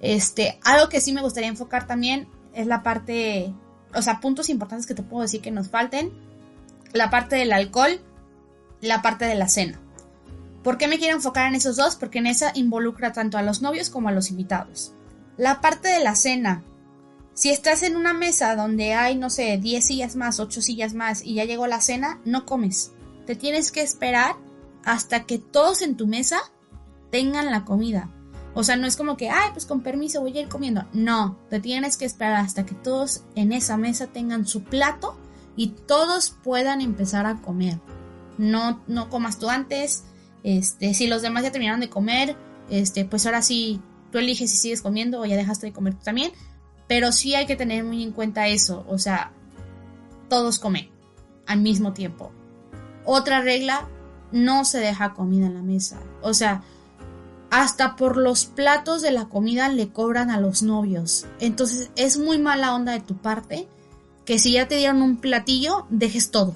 Este, 0.00 0.58
algo 0.62 0.90
que 0.90 1.00
sí 1.00 1.14
me 1.14 1.22
gustaría 1.22 1.48
enfocar 1.48 1.86
también 1.86 2.28
es 2.52 2.66
la 2.66 2.82
parte, 2.82 3.54
o 3.94 4.02
sea, 4.02 4.20
puntos 4.20 4.50
importantes 4.50 4.86
que 4.86 4.94
te 4.94 5.02
puedo 5.02 5.22
decir 5.22 5.40
que 5.40 5.50
nos 5.50 5.70
falten. 5.70 6.12
La 6.92 7.10
parte 7.10 7.36
del 7.36 7.52
alcohol, 7.52 7.98
la 8.84 9.02
parte 9.02 9.24
de 9.24 9.34
la 9.34 9.48
cena. 9.48 9.80
¿Por 10.62 10.78
qué 10.78 10.88
me 10.88 10.98
quiero 10.98 11.16
enfocar 11.16 11.46
en 11.46 11.54
esos 11.54 11.76
dos? 11.76 11.96
Porque 11.96 12.18
en 12.18 12.26
esa 12.26 12.52
involucra 12.54 13.12
tanto 13.12 13.36
a 13.36 13.42
los 13.42 13.60
novios 13.60 13.90
como 13.90 14.08
a 14.08 14.12
los 14.12 14.30
invitados. 14.30 14.94
La 15.36 15.60
parte 15.60 15.88
de 15.88 16.02
la 16.02 16.14
cena. 16.14 16.62
Si 17.34 17.50
estás 17.50 17.82
en 17.82 17.96
una 17.96 18.14
mesa 18.14 18.56
donde 18.56 18.94
hay, 18.94 19.16
no 19.16 19.28
sé, 19.28 19.58
10 19.58 19.84
sillas 19.84 20.16
más, 20.16 20.40
8 20.40 20.62
sillas 20.62 20.94
más 20.94 21.22
y 21.24 21.34
ya 21.34 21.44
llegó 21.44 21.66
la 21.66 21.80
cena, 21.80 22.20
no 22.24 22.46
comes. 22.46 22.92
Te 23.26 23.36
tienes 23.36 23.72
que 23.72 23.82
esperar 23.82 24.36
hasta 24.84 25.24
que 25.24 25.38
todos 25.38 25.82
en 25.82 25.96
tu 25.96 26.06
mesa 26.06 26.38
tengan 27.10 27.50
la 27.50 27.64
comida. 27.64 28.10
O 28.54 28.62
sea, 28.62 28.76
no 28.76 28.86
es 28.86 28.96
como 28.96 29.16
que, 29.16 29.30
ay, 29.30 29.50
pues 29.52 29.66
con 29.66 29.82
permiso 29.82 30.20
voy 30.20 30.38
a 30.38 30.42
ir 30.42 30.48
comiendo. 30.48 30.84
No, 30.92 31.38
te 31.50 31.58
tienes 31.60 31.96
que 31.96 32.04
esperar 32.04 32.36
hasta 32.36 32.64
que 32.64 32.74
todos 32.74 33.24
en 33.34 33.52
esa 33.52 33.76
mesa 33.76 34.06
tengan 34.06 34.46
su 34.46 34.62
plato 34.62 35.18
y 35.56 35.68
todos 35.68 36.30
puedan 36.42 36.80
empezar 36.80 37.26
a 37.26 37.42
comer. 37.42 37.80
No, 38.38 38.82
no 38.86 39.10
comas 39.10 39.38
tú 39.38 39.48
antes. 39.48 40.04
Este, 40.42 40.94
si 40.94 41.06
los 41.06 41.22
demás 41.22 41.42
ya 41.42 41.52
terminaron 41.52 41.80
de 41.80 41.88
comer, 41.88 42.36
este, 42.70 43.04
pues 43.04 43.26
ahora 43.26 43.42
sí, 43.42 43.80
tú 44.10 44.18
eliges 44.18 44.50
si 44.50 44.56
sigues 44.56 44.82
comiendo 44.82 45.20
o 45.20 45.24
ya 45.24 45.36
dejaste 45.36 45.66
de 45.66 45.72
comer 45.72 45.94
tú 45.94 46.04
también. 46.04 46.32
Pero 46.86 47.12
sí 47.12 47.34
hay 47.34 47.46
que 47.46 47.56
tener 47.56 47.84
muy 47.84 48.02
en 48.02 48.12
cuenta 48.12 48.48
eso. 48.48 48.84
O 48.88 48.98
sea, 48.98 49.32
todos 50.28 50.58
comen 50.58 50.90
al 51.46 51.60
mismo 51.60 51.92
tiempo. 51.92 52.32
Otra 53.04 53.40
regla, 53.40 53.88
no 54.32 54.64
se 54.64 54.78
deja 54.78 55.14
comida 55.14 55.46
en 55.46 55.54
la 55.54 55.62
mesa. 55.62 56.00
O 56.22 56.34
sea, 56.34 56.62
hasta 57.50 57.94
por 57.94 58.16
los 58.16 58.46
platos 58.46 59.00
de 59.00 59.12
la 59.12 59.26
comida 59.26 59.68
le 59.68 59.90
cobran 59.90 60.30
a 60.30 60.40
los 60.40 60.62
novios. 60.62 61.26
Entonces 61.38 61.90
es 61.94 62.18
muy 62.18 62.38
mala 62.38 62.74
onda 62.74 62.92
de 62.92 63.00
tu 63.00 63.16
parte 63.16 63.68
que 64.24 64.38
si 64.38 64.52
ya 64.52 64.66
te 64.66 64.76
dieron 64.76 65.02
un 65.02 65.18
platillo, 65.18 65.86
dejes 65.88 66.30
todo. 66.30 66.54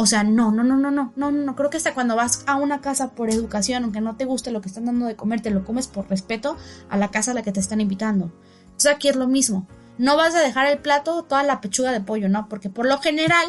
O 0.00 0.06
sea, 0.06 0.22
no, 0.22 0.52
no, 0.52 0.62
no, 0.62 0.76
no, 0.76 0.92
no, 0.92 1.12
no, 1.16 1.30
no, 1.32 1.56
creo 1.56 1.70
que 1.70 1.76
hasta 1.76 1.92
cuando 1.92 2.14
vas 2.14 2.44
a 2.46 2.54
una 2.54 2.80
casa 2.80 3.16
por 3.16 3.30
educación, 3.30 3.82
aunque 3.82 4.00
no 4.00 4.14
te 4.14 4.26
guste 4.26 4.52
lo 4.52 4.60
que 4.60 4.68
están 4.68 4.84
dando 4.84 5.06
de 5.06 5.16
comer, 5.16 5.40
te 5.40 5.50
lo 5.50 5.64
comes 5.64 5.88
por 5.88 6.08
respeto 6.08 6.56
a 6.88 6.96
la 6.96 7.10
casa 7.10 7.32
a 7.32 7.34
la 7.34 7.42
que 7.42 7.50
te 7.50 7.58
están 7.58 7.80
invitando. 7.80 8.32
Entonces 8.66 8.92
aquí 8.92 9.08
es 9.08 9.16
lo 9.16 9.26
mismo. 9.26 9.66
No 9.98 10.16
vas 10.16 10.36
a 10.36 10.40
dejar 10.40 10.68
el 10.68 10.78
plato 10.78 11.24
toda 11.24 11.42
la 11.42 11.60
pechuga 11.60 11.90
de 11.90 12.00
pollo, 12.00 12.28
¿no? 12.28 12.48
Porque 12.48 12.70
por 12.70 12.86
lo 12.86 13.00
general, 13.00 13.44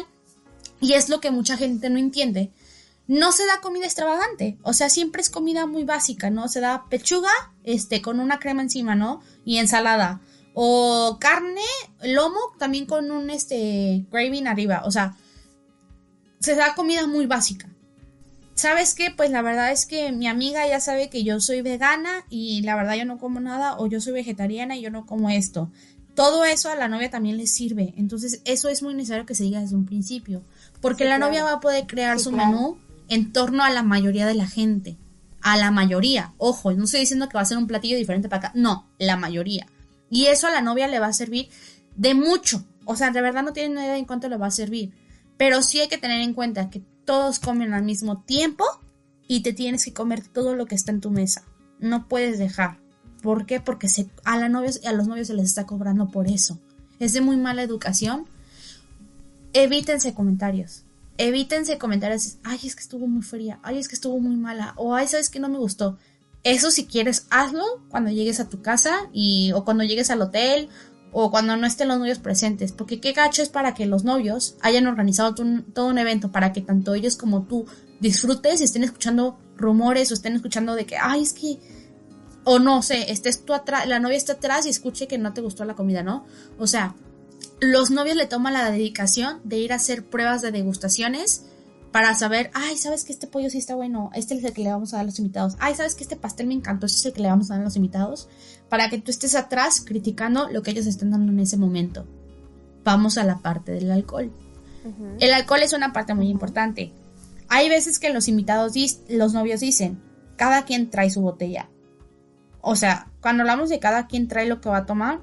y 0.80 0.94
es 0.94 1.08
lo 1.08 1.20
que 1.20 1.30
mucha 1.30 1.56
gente 1.56 1.88
no 1.88 2.00
entiende, 2.00 2.50
no 3.06 3.30
se 3.30 3.46
da 3.46 3.60
comida 3.60 3.84
extravagante. 3.84 4.58
O 4.62 4.72
sea, 4.72 4.90
siempre 4.90 5.22
es 5.22 5.30
comida 5.30 5.66
muy 5.66 5.84
básica, 5.84 6.30
¿no? 6.30 6.48
Se 6.48 6.58
da 6.58 6.86
pechuga, 6.90 7.30
este, 7.62 8.02
con 8.02 8.18
una 8.18 8.40
crema 8.40 8.62
encima, 8.62 8.96
¿no? 8.96 9.20
Y 9.44 9.58
ensalada. 9.58 10.20
O 10.52 11.18
carne, 11.20 11.62
lomo, 12.02 12.40
también 12.58 12.86
con 12.86 13.12
un, 13.12 13.30
este, 13.30 14.04
gravy 14.10 14.44
arriba. 14.48 14.82
O 14.84 14.90
sea, 14.90 15.16
se 16.40 16.54
da 16.54 16.74
comida 16.74 17.06
muy 17.06 17.26
básica. 17.26 17.68
¿Sabes 18.54 18.94
qué? 18.94 19.10
Pues 19.10 19.30
la 19.30 19.42
verdad 19.42 19.72
es 19.72 19.86
que 19.86 20.12
mi 20.12 20.26
amiga 20.26 20.66
ya 20.66 20.80
sabe 20.80 21.08
que 21.08 21.22
yo 21.24 21.40
soy 21.40 21.62
vegana 21.62 22.26
y 22.28 22.62
la 22.62 22.76
verdad 22.76 22.96
yo 22.96 23.04
no 23.04 23.18
como 23.18 23.40
nada 23.40 23.78
o 23.78 23.86
yo 23.86 24.00
soy 24.00 24.12
vegetariana 24.12 24.76
y 24.76 24.82
yo 24.82 24.90
no 24.90 25.06
como 25.06 25.30
esto. 25.30 25.70
Todo 26.14 26.44
eso 26.44 26.68
a 26.68 26.74
la 26.74 26.88
novia 26.88 27.08
también 27.08 27.38
le 27.38 27.46
sirve. 27.46 27.94
Entonces 27.96 28.42
eso 28.44 28.68
es 28.68 28.82
muy 28.82 28.94
necesario 28.94 29.24
que 29.24 29.34
se 29.34 29.44
diga 29.44 29.60
desde 29.60 29.76
un 29.76 29.86
principio. 29.86 30.42
Porque 30.80 31.04
la 31.04 31.18
novia 31.18 31.44
va 31.44 31.52
a 31.52 31.60
poder 31.60 31.86
crear 31.86 32.18
su 32.18 32.32
menú 32.32 32.76
en 33.08 33.32
torno 33.32 33.62
a 33.64 33.70
la 33.70 33.82
mayoría 33.82 34.26
de 34.26 34.34
la 34.34 34.46
gente. 34.46 34.98
A 35.40 35.56
la 35.56 35.70
mayoría. 35.70 36.34
Ojo, 36.36 36.72
no 36.72 36.84
estoy 36.84 37.00
diciendo 37.00 37.28
que 37.28 37.38
va 37.38 37.42
a 37.42 37.46
ser 37.46 37.56
un 37.56 37.66
platillo 37.66 37.96
diferente 37.96 38.28
para 38.28 38.48
acá. 38.48 38.52
No, 38.54 38.86
la 38.98 39.16
mayoría. 39.16 39.66
Y 40.10 40.26
eso 40.26 40.48
a 40.48 40.50
la 40.50 40.60
novia 40.60 40.86
le 40.88 40.98
va 40.98 41.06
a 41.06 41.12
servir 41.14 41.48
de 41.96 42.12
mucho. 42.14 42.64
O 42.84 42.96
sea, 42.96 43.10
de 43.10 43.22
verdad 43.22 43.42
no 43.42 43.52
tienen 43.52 43.78
idea 43.78 43.96
en 43.96 44.04
cuánto 44.04 44.28
le 44.28 44.36
va 44.36 44.48
a 44.48 44.50
servir. 44.50 44.92
Pero 45.40 45.62
sí 45.62 45.80
hay 45.80 45.88
que 45.88 45.96
tener 45.96 46.20
en 46.20 46.34
cuenta 46.34 46.68
que 46.68 46.82
todos 47.06 47.38
comen 47.38 47.72
al 47.72 47.82
mismo 47.82 48.22
tiempo 48.24 48.62
y 49.26 49.40
te 49.40 49.54
tienes 49.54 49.86
que 49.86 49.94
comer 49.94 50.28
todo 50.28 50.54
lo 50.54 50.66
que 50.66 50.74
está 50.74 50.92
en 50.92 51.00
tu 51.00 51.10
mesa. 51.10 51.44
No 51.78 52.08
puedes 52.08 52.38
dejar. 52.38 52.78
¿Por 53.22 53.46
qué? 53.46 53.58
Porque 53.58 53.86
a, 54.24 54.36
la 54.36 54.50
novia, 54.50 54.70
a 54.84 54.92
los 54.92 55.08
novios 55.08 55.28
se 55.28 55.34
les 55.34 55.46
está 55.46 55.64
cobrando 55.64 56.10
por 56.10 56.28
eso. 56.28 56.60
Es 56.98 57.14
de 57.14 57.22
muy 57.22 57.38
mala 57.38 57.62
educación. 57.62 58.26
Evítense 59.54 60.12
comentarios. 60.12 60.84
Evítense 61.16 61.78
comentarios. 61.78 62.36
Ay, 62.42 62.58
es 62.62 62.76
que 62.76 62.82
estuvo 62.82 63.06
muy 63.06 63.22
fría. 63.22 63.60
Ay, 63.62 63.78
es 63.78 63.88
que 63.88 63.94
estuvo 63.94 64.20
muy 64.20 64.36
mala. 64.36 64.74
O 64.76 64.94
ay, 64.94 65.06
sabes 65.06 65.30
que 65.30 65.40
no 65.40 65.48
me 65.48 65.56
gustó. 65.56 65.96
Eso 66.42 66.70
si 66.70 66.84
quieres, 66.84 67.26
hazlo 67.30 67.64
cuando 67.88 68.10
llegues 68.10 68.40
a 68.40 68.50
tu 68.50 68.60
casa 68.60 69.08
y, 69.14 69.52
o 69.52 69.64
cuando 69.64 69.84
llegues 69.84 70.10
al 70.10 70.20
hotel 70.20 70.68
o 71.12 71.30
cuando 71.30 71.56
no 71.56 71.66
estén 71.66 71.88
los 71.88 71.98
novios 71.98 72.18
presentes, 72.18 72.72
porque 72.72 73.00
qué 73.00 73.12
gacho 73.12 73.42
es 73.42 73.48
para 73.48 73.74
que 73.74 73.86
los 73.86 74.04
novios 74.04 74.56
hayan 74.60 74.86
organizado 74.86 75.34
todo 75.34 75.86
un 75.86 75.98
evento 75.98 76.30
para 76.30 76.52
que 76.52 76.60
tanto 76.60 76.94
ellos 76.94 77.16
como 77.16 77.42
tú 77.42 77.66
disfrutes 78.00 78.60
y 78.60 78.64
estén 78.64 78.84
escuchando 78.84 79.38
rumores 79.56 80.10
o 80.10 80.14
estén 80.14 80.36
escuchando 80.36 80.74
de 80.74 80.86
que, 80.86 80.96
ay, 80.96 81.22
es 81.22 81.32
que, 81.32 81.58
o 82.44 82.58
no 82.58 82.82
sé, 82.82 83.10
estés 83.10 83.44
tú 83.44 83.54
atrás, 83.54 83.86
la 83.86 83.98
novia 83.98 84.16
está 84.16 84.34
atrás 84.34 84.66
y 84.66 84.70
escuche 84.70 85.08
que 85.08 85.18
no 85.18 85.32
te 85.32 85.40
gustó 85.40 85.64
la 85.64 85.74
comida, 85.74 86.02
¿no? 86.02 86.24
O 86.58 86.66
sea, 86.66 86.94
los 87.60 87.90
novios 87.90 88.16
le 88.16 88.26
toman 88.26 88.52
la 88.52 88.70
dedicación 88.70 89.40
de 89.44 89.58
ir 89.58 89.72
a 89.72 89.76
hacer 89.76 90.06
pruebas 90.06 90.42
de 90.42 90.52
degustaciones 90.52 91.44
para 91.92 92.14
saber, 92.14 92.50
ay, 92.54 92.76
sabes 92.76 93.04
que 93.04 93.12
este 93.12 93.26
pollo 93.26 93.50
sí 93.50 93.58
está 93.58 93.74
bueno, 93.74 94.10
este 94.14 94.34
es 94.34 94.44
el 94.44 94.52
que 94.52 94.62
le 94.62 94.70
vamos 94.70 94.92
a 94.92 94.96
dar 94.96 95.04
a 95.04 95.06
los 95.06 95.18
invitados, 95.18 95.56
ay, 95.58 95.74
sabes 95.74 95.94
que 95.94 96.04
este 96.04 96.16
pastel 96.16 96.46
me 96.46 96.54
encantó, 96.54 96.86
este 96.86 96.98
es 96.98 97.06
el 97.06 97.12
que 97.12 97.22
le 97.22 97.28
vamos 97.28 97.50
a 97.50 97.54
dar 97.54 97.62
a 97.62 97.64
los 97.64 97.76
invitados, 97.76 98.28
para 98.70 98.88
que 98.88 98.98
tú 98.98 99.10
estés 99.10 99.34
atrás 99.34 99.82
criticando 99.84 100.48
lo 100.48 100.62
que 100.62 100.70
ellos 100.70 100.86
están 100.86 101.10
dando 101.10 101.32
en 101.32 101.40
ese 101.40 101.58
momento. 101.58 102.06
Vamos 102.84 103.18
a 103.18 103.24
la 103.24 103.38
parte 103.38 103.72
del 103.72 103.90
alcohol. 103.90 104.32
El 105.18 105.34
alcohol 105.34 105.60
es 105.62 105.74
una 105.74 105.92
parte 105.92 106.14
muy 106.14 106.28
importante. 106.28 106.92
Hay 107.48 107.68
veces 107.68 107.98
que 107.98 108.12
los 108.12 108.28
invitados, 108.28 108.72
los 109.08 109.34
novios 109.34 109.60
dicen, 109.60 110.00
cada 110.36 110.64
quien 110.64 110.88
trae 110.88 111.10
su 111.10 111.20
botella. 111.20 111.68
O 112.62 112.76
sea, 112.76 113.08
cuando 113.20 113.42
hablamos 113.42 113.68
de 113.68 113.80
cada 113.80 114.06
quien 114.06 114.28
trae 114.28 114.46
lo 114.46 114.60
que 114.60 114.70
va 114.70 114.78
a 114.78 114.86
tomar, 114.86 115.20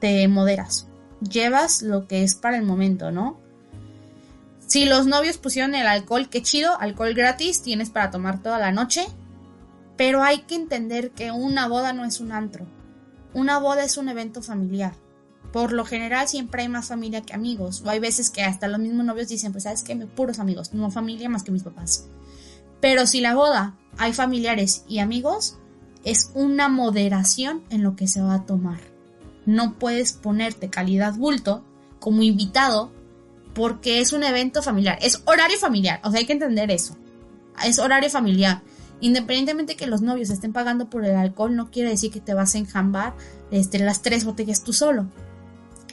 te 0.00 0.26
moderas. 0.28 0.88
Llevas 1.20 1.82
lo 1.82 2.06
que 2.06 2.24
es 2.24 2.34
para 2.34 2.56
el 2.56 2.64
momento, 2.64 3.12
¿no? 3.12 3.38
Si 4.66 4.84
los 4.84 5.06
novios 5.06 5.38
pusieron 5.38 5.74
el 5.74 5.86
alcohol, 5.86 6.28
qué 6.28 6.42
chido, 6.42 6.78
alcohol 6.80 7.14
gratis, 7.14 7.62
tienes 7.62 7.90
para 7.90 8.10
tomar 8.10 8.42
toda 8.42 8.58
la 8.58 8.72
noche. 8.72 9.06
Pero 10.00 10.22
hay 10.22 10.38
que 10.44 10.54
entender 10.54 11.10
que 11.10 11.30
una 11.30 11.68
boda 11.68 11.92
no 11.92 12.06
es 12.06 12.20
un 12.20 12.32
antro. 12.32 12.66
una 13.34 13.58
boda 13.58 13.84
es 13.84 13.98
un 13.98 14.08
evento 14.08 14.40
familiar. 14.40 14.94
Por 15.52 15.72
lo 15.72 15.84
general 15.84 16.26
siempre 16.26 16.62
hay 16.62 16.70
más 16.70 16.88
familia 16.88 17.20
que 17.20 17.34
amigos. 17.34 17.82
O 17.84 17.90
hay 17.90 17.98
veces 17.98 18.30
que 18.30 18.42
hasta 18.42 18.66
los 18.66 18.80
mismos 18.80 19.04
novios 19.04 19.28
dicen, 19.28 19.52
pues 19.52 19.64
sabes 19.64 19.82
que 19.82 19.94
puros 19.94 20.38
amigos, 20.38 20.72
no 20.72 20.90
familia 20.90 21.28
más 21.28 21.42
que 21.42 21.50
mis 21.52 21.64
papás. 21.64 22.06
Pero 22.80 23.06
si 23.06 23.20
la 23.20 23.34
boda 23.34 23.76
hay 23.98 24.14
familiares 24.14 24.86
y 24.88 25.00
amigos, 25.00 25.58
es 26.02 26.30
una 26.32 26.70
moderación 26.70 27.62
en 27.68 27.82
lo 27.82 27.94
que 27.94 28.08
se 28.08 28.22
va 28.22 28.32
a 28.32 28.46
tomar. 28.46 28.80
No 29.44 29.74
puedes 29.78 30.14
ponerte 30.14 30.70
calidad 30.70 31.12
bulto 31.12 31.62
como 31.98 32.22
invitado 32.22 32.90
porque 33.52 34.00
es 34.00 34.14
un 34.14 34.24
evento 34.24 34.62
familiar. 34.62 34.98
Es 35.02 35.20
horario 35.26 35.58
familiar, 35.58 36.00
o 36.04 36.10
sea, 36.10 36.20
hay 36.20 36.26
que 36.26 36.32
entender 36.32 36.70
eso. 36.70 36.96
Es 37.62 37.78
horario 37.78 38.08
familiar. 38.08 38.62
Independientemente 39.00 39.76
que 39.76 39.86
los 39.86 40.02
novios 40.02 40.30
estén 40.30 40.52
pagando 40.52 40.90
por 40.90 41.04
el 41.04 41.16
alcohol, 41.16 41.56
no 41.56 41.70
quiere 41.70 41.90
decir 41.90 42.10
que 42.10 42.20
te 42.20 42.34
vas 42.34 42.54
a 42.54 42.58
enjambar 42.58 43.14
este, 43.50 43.78
las 43.78 44.02
tres 44.02 44.24
botellas 44.24 44.62
tú 44.62 44.72
solo. 44.72 45.06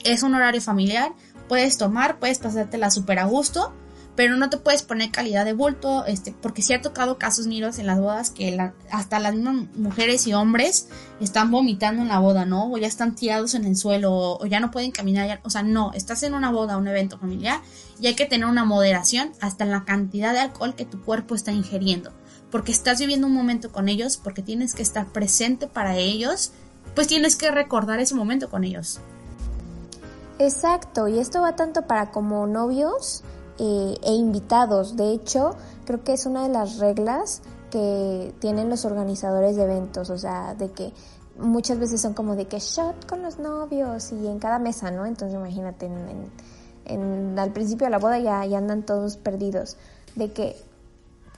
Es 0.04 0.22
un 0.22 0.34
horario 0.34 0.60
familiar, 0.60 1.12
puedes 1.48 1.78
tomar, 1.78 2.18
puedes 2.18 2.38
pasártela 2.38 2.90
súper 2.90 3.18
a 3.18 3.24
gusto, 3.24 3.72
pero 4.18 4.36
no 4.36 4.50
te 4.50 4.56
puedes 4.56 4.82
poner 4.82 5.12
calidad 5.12 5.44
de 5.44 5.52
bulto, 5.52 6.04
este, 6.04 6.32
porque 6.32 6.60
sí 6.60 6.72
ha 6.72 6.82
tocado 6.82 7.18
casos, 7.18 7.46
miros, 7.46 7.78
en 7.78 7.86
las 7.86 8.00
bodas 8.00 8.30
que 8.30 8.58
hasta 8.90 9.20
las 9.20 9.32
mismas 9.36 9.68
mujeres 9.76 10.26
y 10.26 10.34
hombres 10.34 10.88
están 11.20 11.52
vomitando 11.52 12.02
en 12.02 12.08
la 12.08 12.18
boda, 12.18 12.44
¿no? 12.44 12.68
O 12.68 12.78
ya 12.78 12.88
están 12.88 13.14
tirados 13.14 13.54
en 13.54 13.64
el 13.64 13.76
suelo, 13.76 14.12
o, 14.12 14.46
ya 14.46 14.58
no 14.58 14.72
pueden 14.72 14.90
caminar, 14.90 15.40
o 15.44 15.50
sea, 15.50 15.62
no, 15.62 15.92
estás 15.94 16.24
en 16.24 16.34
una 16.34 16.50
boda, 16.50 16.78
un 16.78 16.88
evento 16.88 17.16
familiar, 17.16 17.60
y 18.00 18.08
hay 18.08 18.16
que 18.16 18.26
tener 18.26 18.48
una 18.48 18.64
moderación 18.64 19.30
hasta 19.40 19.62
en 19.62 19.70
la 19.70 19.84
cantidad 19.84 20.32
de 20.32 20.40
alcohol 20.40 20.74
que 20.74 20.84
tu 20.84 21.00
cuerpo 21.00 21.36
está 21.36 21.52
ingiriendo, 21.52 22.12
porque 22.50 22.72
estás 22.72 22.98
viviendo 22.98 23.26
un 23.26 23.34
momento 23.34 23.70
con 23.70 23.88
ellos, 23.88 24.16
porque 24.16 24.42
tienes 24.42 24.74
que 24.74 24.82
estar 24.82 25.06
presente 25.06 25.66
para 25.66 25.96
ellos, 25.96 26.52
pues 26.94 27.06
tienes 27.06 27.36
que 27.36 27.50
recordar 27.50 28.00
ese 28.00 28.14
momento 28.14 28.48
con 28.50 28.64
ellos. 28.64 29.00
Exacto, 30.38 31.08
y 31.08 31.18
esto 31.18 31.42
va 31.42 31.56
tanto 31.56 31.82
para 31.82 32.10
como 32.10 32.46
novios, 32.46 33.24
eh, 33.60 33.98
e 34.04 34.12
invitados. 34.12 34.96
De 34.96 35.10
hecho, 35.10 35.56
creo 35.84 36.04
que 36.04 36.12
es 36.12 36.26
una 36.26 36.44
de 36.44 36.48
las 36.48 36.78
reglas 36.78 37.42
que 37.72 38.32
tienen 38.38 38.70
los 38.70 38.84
organizadores 38.84 39.56
de 39.56 39.64
eventos, 39.64 40.10
o 40.10 40.18
sea, 40.18 40.54
de 40.54 40.70
que 40.70 40.92
muchas 41.38 41.78
veces 41.78 42.00
son 42.00 42.14
como 42.14 42.36
de 42.36 42.46
que 42.46 42.60
shot 42.60 43.08
con 43.08 43.22
los 43.22 43.40
novios 43.40 44.12
y 44.12 44.28
en 44.28 44.38
cada 44.38 44.60
mesa, 44.60 44.92
¿no? 44.92 45.06
Entonces 45.06 45.36
imagínate, 45.36 45.90
en, 46.84 47.36
al 47.36 47.52
principio 47.52 47.86
de 47.86 47.90
la 47.90 47.98
boda 47.98 48.20
ya, 48.20 48.46
ya 48.46 48.58
andan 48.58 48.84
todos 48.84 49.16
perdidos, 49.16 49.76
de 50.14 50.32
que 50.32 50.56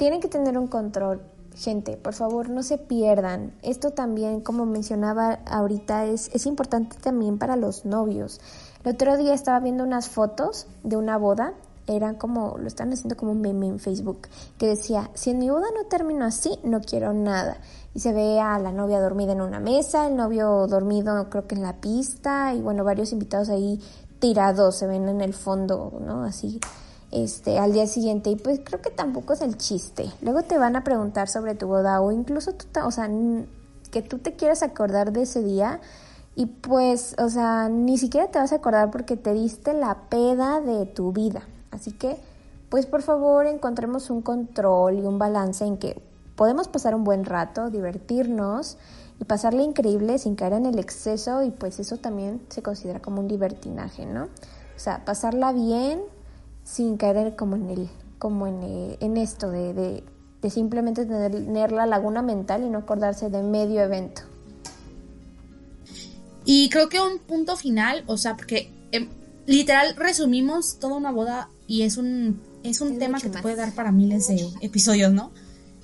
tienen 0.01 0.23
que 0.23 0.29
tener 0.29 0.57
un 0.57 0.67
control. 0.67 1.21
Gente, 1.55 1.99
por 1.99 2.15
favor, 2.15 2.49
no 2.49 2.63
se 2.63 2.79
pierdan. 2.79 3.53
Esto 3.61 3.91
también, 3.91 4.41
como 4.41 4.65
mencionaba 4.65 5.41
ahorita, 5.45 6.07
es, 6.07 6.31
es 6.33 6.47
importante 6.47 6.97
también 6.97 7.37
para 7.37 7.55
los 7.57 7.85
novios. 7.85 8.41
El 8.83 8.95
otro 8.95 9.19
día 9.19 9.35
estaba 9.35 9.61
viendo 9.61 9.85
unas 9.85 10.09
fotos 10.09 10.69
de 10.85 10.97
una 10.97 11.19
boda 11.19 11.53
eran 11.87 12.15
como, 12.15 12.57
lo 12.57 12.67
están 12.67 12.93
haciendo 12.93 13.17
como 13.17 13.33
un 13.33 13.41
meme 13.41 13.67
en 13.67 13.79
Facebook, 13.79 14.29
que 14.57 14.69
decía, 14.69 15.11
si 15.15 15.31
en 15.31 15.41
mi 15.41 15.51
boda 15.51 15.67
no 15.75 15.89
termino 15.89 16.25
así, 16.25 16.57
no 16.63 16.81
quiero 16.81 17.13
nada. 17.13 17.59
Y 17.95 18.01
se 18.01 18.13
ve 18.13 18.41
a 18.41 18.59
la 18.61 18.71
novia 18.71 19.01
dormida 19.01 19.33
en 19.33 19.41
una 19.41 19.59
mesa, 19.59 20.07
el 20.07 20.15
novio 20.15 20.69
dormido 20.69 21.29
creo 21.29 21.49
que 21.49 21.57
en 21.57 21.63
la 21.63 21.81
pista, 21.81 22.55
y 22.55 22.61
bueno, 22.61 22.85
varios 22.85 23.13
invitados 23.13 23.49
ahí 23.49 23.81
tirados, 24.21 24.77
se 24.77 24.87
ven 24.87 25.09
en 25.09 25.21
el 25.21 25.35
fondo, 25.35 25.93
¿no? 26.01 26.23
Así, 26.23 26.61
este, 27.11 27.59
al 27.59 27.73
día 27.73 27.87
siguiente, 27.87 28.31
y 28.31 28.37
pues 28.37 28.61
creo 28.65 28.81
que 28.81 28.91
tampoco 28.91 29.33
es 29.33 29.41
el 29.41 29.57
chiste. 29.57 30.11
Luego 30.23 30.43
te 30.43 30.59
van 30.59 30.77
a 30.77 30.85
preguntar 30.85 31.29
sobre 31.29 31.55
tu 31.55 31.67
boda, 31.67 32.01
o 32.01 32.13
incluso 32.13 32.53
tú, 32.53 32.67
o 32.85 32.91
sea, 32.91 33.11
que 33.91 34.03
tú 34.03 34.19
te 34.19 34.35
quieras 34.35 34.63
acordar 34.63 35.13
de 35.13 35.23
ese 35.23 35.43
día, 35.43 35.81
y 36.37 36.47
pues, 36.47 37.17
o 37.19 37.29
sea, 37.29 37.69
ni 37.69 37.99
siquiera 37.99 38.29
te 38.29 38.39
vas 38.39 38.53
a 38.53 38.57
acordar 38.57 38.91
porque 38.91 39.17
te 39.17 39.33
diste 39.33 39.75
la 39.75 40.09
peda 40.09 40.61
de 40.61 40.87
tu 40.87 41.13
vida. 41.13 41.43
Así 41.71 41.93
que, 41.93 42.17
pues 42.69 42.87
por 42.87 43.03
favor, 43.03 43.47
encontremos 43.47 44.11
un 44.11 44.23
control 44.23 44.99
y 44.99 45.03
un 45.03 45.19
balance 45.19 45.65
en 45.65 45.77
que 45.77 46.01
podemos 46.37 46.69
pasar 46.69 46.95
un 46.95 47.05
buen 47.05 47.25
rato, 47.25 47.69
divertirnos 47.69 48.79
y 49.21 49.25
pasarle 49.25 49.63
increíble 49.63 50.19
sin 50.19 50.37
caer 50.37 50.55
en 50.55 50.67
el 50.67 50.79
exceso 50.79 51.43
y 51.43 51.51
pues 51.51 51.79
eso 51.81 51.99
también 51.99 52.41
se 52.49 52.63
considera 52.63 53.01
como 53.01 53.21
un 53.21 53.29
libertinaje, 53.29 54.07
¿no? 54.07 54.25
O 54.25 54.79
sea, 54.79 55.05
pasarla 55.05 55.53
bien 55.53 56.01
sin 56.65 56.97
caer 56.97 57.37
como 57.37 57.57
en 57.57 57.71
el, 57.71 57.89
como 58.19 58.47
en, 58.47 58.63
eh, 58.63 58.97
en 59.01 59.17
esto 59.17 59.51
de, 59.51 59.75
de, 59.75 60.05
de 60.43 60.51
simplemente 60.51 61.07
tener 61.07 61.73
la 61.73 61.87
laguna 61.87 62.23
mental 62.23 62.65
y 62.65 62.71
no 62.71 62.79
acordarse 62.79 63.31
de 63.31 63.43
medio 63.43 63.83
evento. 63.83 64.23
Y 66.45 66.69
creo 66.71 66.89
que 66.89 67.01
un 67.01 67.19
punto 67.19 67.57
final, 67.57 68.05
o 68.07 68.17
sea, 68.17 68.37
porque 68.37 68.73
em, 68.93 69.09
literal 69.47 69.95
resumimos 69.97 70.79
toda 70.79 70.97
una 70.97 71.11
boda 71.11 71.51
y 71.67 71.83
es 71.83 71.97
un, 71.97 72.41
es 72.63 72.81
un 72.81 72.99
tema 72.99 73.21
que 73.21 73.29
te 73.29 73.41
puede 73.41 73.57
dar 73.57 73.75
para 73.75 73.93
miles 73.93 74.29
de 74.29 74.49
episodios, 74.61 75.13
¿no? 75.13 75.31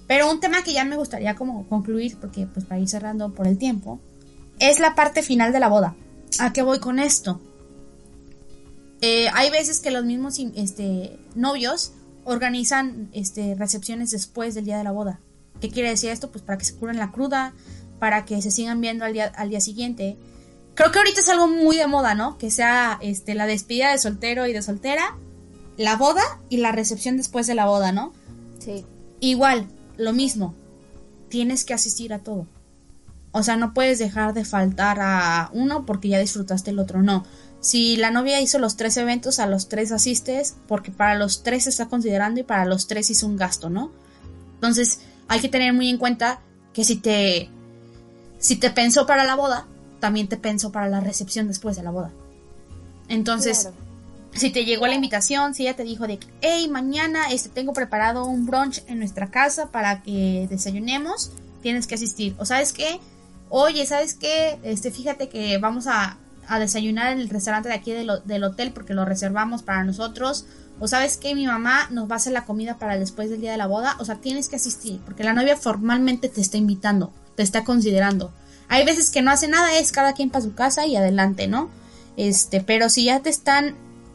Pero 0.07 0.31
un 0.31 0.41
tema 0.41 0.63
que 0.63 0.73
ya 0.73 0.85
me 0.85 0.97
gustaría 0.97 1.35
como 1.35 1.69
concluir, 1.69 2.17
porque 2.21 2.47
pues 2.47 2.65
para 2.65 2.81
ir 2.81 2.89
cerrando 2.89 3.33
por 3.33 3.47
el 3.47 3.59
tiempo, 3.59 4.01
es 4.59 4.79
la 4.79 4.95
parte 4.95 5.23
final 5.23 5.53
de 5.53 5.61
la 5.61 5.69
boda. 5.69 5.95
¿A 6.39 6.53
qué 6.53 6.63
voy 6.63 6.81
con 6.81 6.99
esto? 6.99 7.41
Eh, 9.01 9.29
hay 9.35 9.51
veces 9.51 9.81
que 9.81 9.91
los 9.91 10.05
mismos 10.05 10.39
este, 10.55 11.19
novios 11.35 11.93
organizan 12.25 13.09
este, 13.13 13.55
recepciones 13.55 14.11
después 14.11 14.55
del 14.55 14.65
día 14.65 14.79
de 14.79 14.85
la 14.85 14.93
boda. 14.93 15.21
¿Qué 15.61 15.71
quiere 15.71 15.91
decir 15.91 16.11
esto? 16.11 16.31
Pues 16.31 16.43
para 16.43 16.59
que 16.59 16.65
se 16.65 16.75
curen 16.75 16.99
la 16.99 17.13
cruda, 17.13 17.55
para 17.99 18.25
que 18.25 18.41
se 18.43 18.51
sigan 18.51 18.81
viendo 18.81 19.05
al 19.05 19.13
día, 19.13 19.33
al 19.37 19.51
día 19.51 19.61
siguiente. 19.61 20.17
Creo 20.75 20.93
que 20.93 20.99
ahorita 20.99 21.21
es 21.21 21.29
algo 21.29 21.47
muy 21.49 21.77
de 21.77 21.87
moda, 21.87 22.15
¿no? 22.15 22.37
Que 22.37 22.51
sea 22.51 22.99
este, 23.01 23.35
la 23.35 23.47
despedida 23.47 23.93
de 23.93 23.99
soltero 23.99 24.47
y 24.47 24.53
de 24.53 24.63
soltera 24.63 25.17
la 25.77 25.97
boda 25.97 26.23
y 26.49 26.59
la 26.59 26.73
recepción 26.73 27.17
después 27.17 27.47
de 27.47 27.55
la 27.55 27.67
boda, 27.67 27.93
¿no? 27.93 28.13
Sí. 28.59 28.85
Igual, 29.21 29.69
lo 29.97 30.13
mismo. 30.13 30.55
Tienes 31.29 31.65
que 31.65 31.75
asistir 31.75 32.13
a 32.13 32.21
todo. 32.21 32.47
O 33.33 33.43
sea, 33.43 33.57
no 33.57 33.75
puedes 33.75 33.99
dejar 33.99 34.33
de 34.33 34.45
faltar 34.45 34.99
a 35.01 35.51
uno 35.53 35.85
porque 35.85 36.09
ya 36.09 36.19
disfrutaste 36.19 36.71
el 36.71 36.79
otro, 36.79 37.03
no. 37.03 37.25
Si 37.61 37.97
la 37.97 38.11
novia 38.11 38.41
hizo 38.41 38.59
los 38.59 38.77
tres 38.77 38.97
eventos, 38.97 39.39
a 39.39 39.47
los 39.47 39.69
tres 39.69 39.91
asistes 39.93 40.57
porque 40.69 40.91
para 40.91 41.17
los 41.17 41.43
tres 41.43 41.65
se 41.65 41.71
está 41.71 41.87
considerando 41.87 42.41
y 42.41 42.45
para 42.45 42.65
los 42.65 42.87
tres 42.87 43.11
hizo 43.11 43.27
un 43.27 43.37
gasto, 43.37 43.71
¿no? 43.71 43.91
Entonces, 44.55 45.01
hay 45.29 45.41
que 45.41 45.49
tener 45.49 45.73
muy 45.73 45.89
en 45.89 45.99
cuenta 45.99 46.41
que 46.73 46.85
si 46.85 46.97
te 46.97 47.51
si 48.39 48.57
te 48.57 48.71
pensó 48.71 49.07
para 49.07 49.25
la 49.25 49.35
boda, 49.35 49.67
también 49.99 50.29
te 50.29 50.37
pensó 50.37 50.71
para 50.71 50.89
la 50.89 51.01
recepción 51.01 51.49
después 51.49 51.77
de 51.77 51.83
la 51.83 51.91
boda. 51.91 52.13
Entonces, 53.09 53.71
si 54.33 54.51
te 54.51 54.65
llegó 54.65 54.87
la 54.87 54.95
invitación, 54.95 55.55
si 55.55 55.63
ella 55.63 55.77
te 55.77 55.85
dijo 55.85 56.07
de 56.07 56.19
que, 56.19 56.27
hey, 56.43 56.69
mañana 56.71 57.31
este, 57.31 57.49
tengo 57.49 57.73
preparado 57.73 58.27
un 58.27 58.47
brunch 58.47 58.83
en 58.87 58.99
nuestra 58.99 59.31
casa 59.31 59.71
para 59.71 60.03
que 60.03 60.47
desayunemos, 60.51 61.31
tienes 61.63 61.87
que 61.87 61.95
asistir. 61.95 62.35
O 62.39 62.45
sabes 62.45 62.73
qué, 62.73 63.01
oye, 63.49 63.87
¿sabes 63.87 64.15
qué? 64.15 64.59
Este, 64.63 64.91
fíjate 64.91 65.29
que 65.29 65.59
vamos 65.59 65.87
a, 65.87 66.19
desayunar 66.59 67.13
en 67.13 67.21
el 67.21 67.29
restaurante 67.29 67.69
de 67.69 67.75
aquí 67.75 67.93
del 67.93 68.45
hotel 68.45 68.73
porque 68.73 68.95
lo 68.95 69.05
reservamos 69.05 69.63
para 69.63 69.85
nosotros. 69.85 70.47
O 70.79 70.89
sabes 70.89 71.17
qué, 71.17 71.35
mi 71.35 71.47
mamá 71.47 71.89
nos 71.91 72.09
va 72.09 72.15
a 72.15 72.17
hacer 72.17 72.33
la 72.33 72.45
comida 72.45 72.79
para 72.79 72.99
después 72.99 73.31
del 73.31 73.41
día 73.41 73.53
de 73.53 73.59
la 73.59 73.67
boda. 73.67 73.97
O 73.99 74.05
sea, 74.05 74.17
tienes 74.17 74.49
que 74.49 74.57
asistir 74.57 75.01
porque 75.05 75.25
la 75.25 75.33
novia 75.33 75.57
formalmente 75.57 76.29
te 76.29 76.41
está 76.41 76.57
invitando, 76.57 77.13
te 77.35 77.43
está 77.43 77.65
considerando. 77.65 78.33
Hay 78.69 78.85
veces 78.85 79.11
que 79.11 79.23
no 79.23 79.31
hace 79.31 79.49
nada, 79.49 79.79
es 79.79 79.93
cada 79.93 80.13
quien 80.13 80.31
para 80.31 80.45
su 80.45 80.55
casa 80.55 80.87
y 80.87 80.97
adelante, 80.97 81.47
¿no? 81.47 81.71
Este, 82.17 82.61
pero 82.61 82.89
si 82.89 83.05
ya 83.05 83.21
te 83.21 83.31
están 83.31 83.75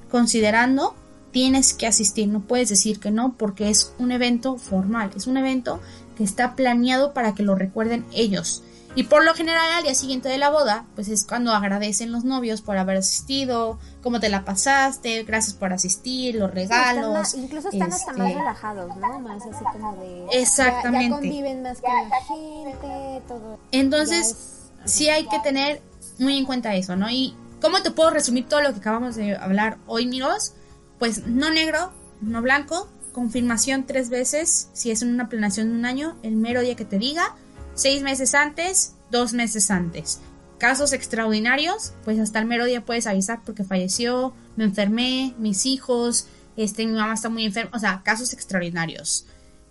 considerando, 0.09 0.95
tienes 1.31 1.73
que 1.73 1.87
asistir, 1.87 2.27
no 2.27 2.41
puedes 2.41 2.69
decir 2.69 2.99
que 2.99 3.11
no 3.11 3.33
porque 3.37 3.69
es 3.69 3.93
un 3.97 4.11
evento 4.11 4.57
formal, 4.57 5.11
es 5.15 5.27
un 5.27 5.37
evento 5.37 5.79
que 6.17 6.23
está 6.23 6.55
planeado 6.55 7.13
para 7.13 7.33
que 7.33 7.43
lo 7.43 7.55
recuerden 7.55 8.05
ellos. 8.13 8.63
Y 8.93 9.03
por 9.03 9.23
lo 9.23 9.33
general 9.33 9.71
al 9.71 9.83
día 9.83 9.95
siguiente 9.95 10.27
de 10.27 10.37
la 10.37 10.49
boda, 10.49 10.85
pues 10.95 11.07
es 11.07 11.25
cuando 11.25 11.53
agradecen 11.53 12.11
los 12.11 12.25
novios 12.25 12.61
por 12.61 12.77
haber 12.77 12.97
asistido, 12.97 13.79
cómo 14.01 14.19
te 14.19 14.29
la 14.29 14.43
pasaste, 14.43 15.23
gracias 15.23 15.55
por 15.55 15.71
asistir, 15.71 16.35
los 16.35 16.51
regalos. 16.51 17.33
incluso 17.35 17.69
están 17.69 17.93
hasta 17.93 18.13
más 18.13 18.27
este, 18.27 18.39
relajados, 18.39 18.95
¿no? 18.97 19.19
Más 19.19 19.43
así 19.45 19.63
como 19.71 19.95
de... 19.95 20.25
Exactamente. 20.33 21.09
Ya, 21.09 21.15
conviven 21.15 21.63
más 21.63 21.79
con 21.79 22.09
la 22.09 22.21
gente, 22.25 23.21
todo. 23.27 23.59
Entonces, 23.71 24.69
sí 24.83 25.09
hay 25.09 25.25
que 25.27 25.39
tener 25.39 25.81
muy 26.19 26.37
en 26.37 26.45
cuenta 26.45 26.75
eso, 26.75 26.95
¿no? 26.97 27.09
Y 27.09 27.35
¿Cómo 27.61 27.83
te 27.83 27.91
puedo 27.91 28.09
resumir 28.09 28.47
todo 28.49 28.61
lo 28.61 28.73
que 28.73 28.79
acabamos 28.79 29.15
de 29.15 29.35
hablar 29.35 29.77
hoy, 29.85 30.07
Miros? 30.07 30.53
Pues 30.97 31.27
no 31.27 31.51
negro, 31.51 31.93
no 32.19 32.41
blanco, 32.41 32.89
confirmación 33.11 33.85
tres 33.85 34.09
veces 34.09 34.69
si 34.73 34.89
es 34.89 35.03
en 35.03 35.13
una 35.13 35.29
planeación 35.29 35.69
de 35.69 35.75
un 35.75 35.85
año, 35.85 36.17
el 36.23 36.35
mero 36.35 36.61
día 36.61 36.75
que 36.75 36.85
te 36.85 36.97
diga, 36.97 37.35
seis 37.73 38.03
meses 38.03 38.35
antes, 38.35 38.95
dos 39.09 39.33
meses 39.33 39.71
antes. 39.71 40.19
Casos 40.57 40.93
extraordinarios, 40.93 41.93
pues 42.03 42.19
hasta 42.19 42.39
el 42.39 42.45
mero 42.45 42.65
día 42.65 42.85
puedes 42.85 43.07
avisar 43.07 43.41
porque 43.43 43.63
falleció, 43.63 44.33
me 44.55 44.63
enfermé, 44.63 45.33
mis 45.39 45.65
hijos, 45.65 46.27
este, 46.55 46.85
mi 46.85 46.93
mamá 46.93 47.13
está 47.13 47.29
muy 47.29 47.45
enferma, 47.45 47.71
o 47.75 47.79
sea, 47.79 48.01
casos 48.03 48.33
extraordinarios. 48.33 49.25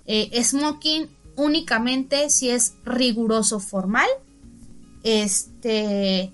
Eh, 0.07 0.43
smoking 0.43 1.09
únicamente 1.37 2.31
si 2.31 2.51
es 2.51 2.75
riguroso 2.85 3.61
formal 3.61 4.09
Este, 5.03 6.33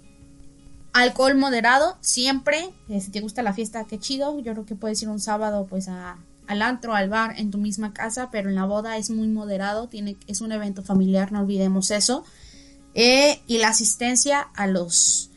alcohol 0.93 1.37
moderado, 1.37 1.99
siempre. 2.01 2.75
Eh, 2.89 3.01
si 3.01 3.11
te 3.11 3.21
gusta 3.21 3.43
la 3.43 3.53
fiesta, 3.53 3.85
qué 3.85 3.99
chido. 3.99 4.39
Yo 4.41 4.53
creo 4.53 4.67
que 4.67 4.75
puedes 4.75 5.01
ir 5.03 5.09
un 5.09 5.21
sábado, 5.21 5.67
pues, 5.69 5.89
a, 5.89 6.19
al 6.47 6.63
antro, 6.63 6.95
al 6.95 7.09
bar, 7.09 7.35
en 7.39 7.51
tu 7.51 7.59
misma 7.59 7.93
casa, 7.93 8.31
pero 8.31 8.49
en 8.49 8.55
la 8.55 8.65
boda 8.65 8.97
es 8.97 9.11
muy 9.11 9.29
moderado. 9.29 9.89
Tiene, 9.89 10.17
es 10.27 10.41
un 10.41 10.53
evento 10.53 10.83
familiar, 10.83 11.33
no 11.33 11.41
olvidemos 11.41 11.91
eso. 11.91 12.25
Eh, 12.95 13.41
y 13.47 13.59
la 13.59 13.69
asistencia 13.69 14.41
a 14.41 14.67
los, 14.67 15.31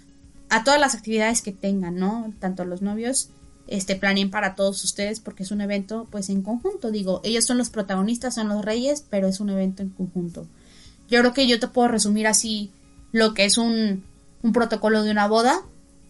a 0.49 0.63
todas 0.63 0.79
las 0.79 0.95
actividades 0.95 1.41
que 1.41 1.51
tengan, 1.51 1.95
¿no? 1.95 2.33
Tanto 2.39 2.63
los 2.65 2.81
novios 2.81 3.29
este 3.69 3.95
planeen 3.95 4.31
para 4.31 4.55
todos 4.55 4.83
ustedes 4.83 5.19
porque 5.19 5.43
es 5.43 5.51
un 5.51 5.61
evento 5.61 6.07
pues 6.09 6.29
en 6.29 6.41
conjunto 6.41 6.89
digo 6.91 7.21
ellos 7.23 7.45
son 7.45 7.57
los 7.57 7.69
protagonistas 7.69 8.35
son 8.35 8.49
los 8.49 8.65
reyes 8.65 9.05
pero 9.09 9.27
es 9.27 9.39
un 9.39 9.51
evento 9.51 9.83
en 9.83 9.89
conjunto 9.89 10.47
yo 11.07 11.19
creo 11.19 11.33
que 11.33 11.47
yo 11.47 11.59
te 11.59 11.67
puedo 11.67 11.87
resumir 11.87 12.25
así 12.25 12.71
lo 13.11 13.33
que 13.33 13.45
es 13.45 13.57
un, 13.57 14.03
un 14.41 14.53
protocolo 14.53 15.03
de 15.03 15.11
una 15.11 15.27
boda 15.27 15.61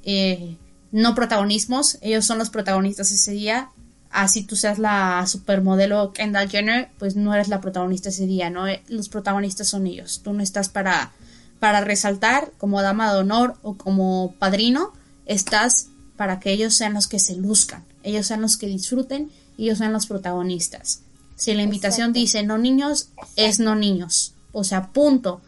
eh, 0.04 0.56
no 0.92 1.16
protagonismos 1.16 1.98
ellos 2.02 2.26
son 2.26 2.38
los 2.38 2.50
protagonistas 2.50 3.12
ese 3.12 3.32
día 3.32 3.72
así 4.12 4.44
tú 4.44 4.56
seas 4.56 4.80
la 4.80 5.26
supermodelo 5.28 6.14
Kendall 6.14 6.50
Jenner 6.50 6.90
pues 6.98 7.16
no 7.16 7.34
eres 7.34 7.48
la 7.48 7.62
protagonista 7.62 8.10
ese 8.10 8.26
día 8.26 8.50
no 8.50 8.68
eh, 8.68 8.82
los 8.88 9.10
protagonistas 9.10 9.68
son 9.68 9.88
ellos 9.88 10.22
tú 10.24 10.34
no 10.34 10.42
estás 10.42 10.70
para 10.70 11.12
para 11.60 11.82
resaltar 11.82 12.52
como 12.58 12.82
dama 12.82 13.14
de 13.14 13.20
honor 13.20 13.56
o 13.62 13.76
como 13.76 14.34
padrino 14.40 14.94
estás 15.26 15.88
para 16.18 16.40
que 16.40 16.52
ellos 16.52 16.74
sean 16.74 16.94
los 16.94 17.08
que 17.08 17.20
se 17.20 17.36
luzcan, 17.36 17.86
ellos 18.04 18.28
sean 18.28 18.42
los 18.42 18.58
que 18.58 18.68
disfruten 18.68 19.30
ellos 19.60 19.78
sean 19.78 19.94
los 19.94 20.08
protagonistas. 20.08 21.02
Si 21.36 21.54
la 21.54 21.62
invitación 21.62 22.14
dice 22.14 22.44
no 22.44 22.58
niños, 22.58 23.10
es 23.36 23.60
no 23.60 23.76
niños. 23.76 24.34
O 24.52 24.64
sea, 24.64 24.92
punto. 24.92 25.42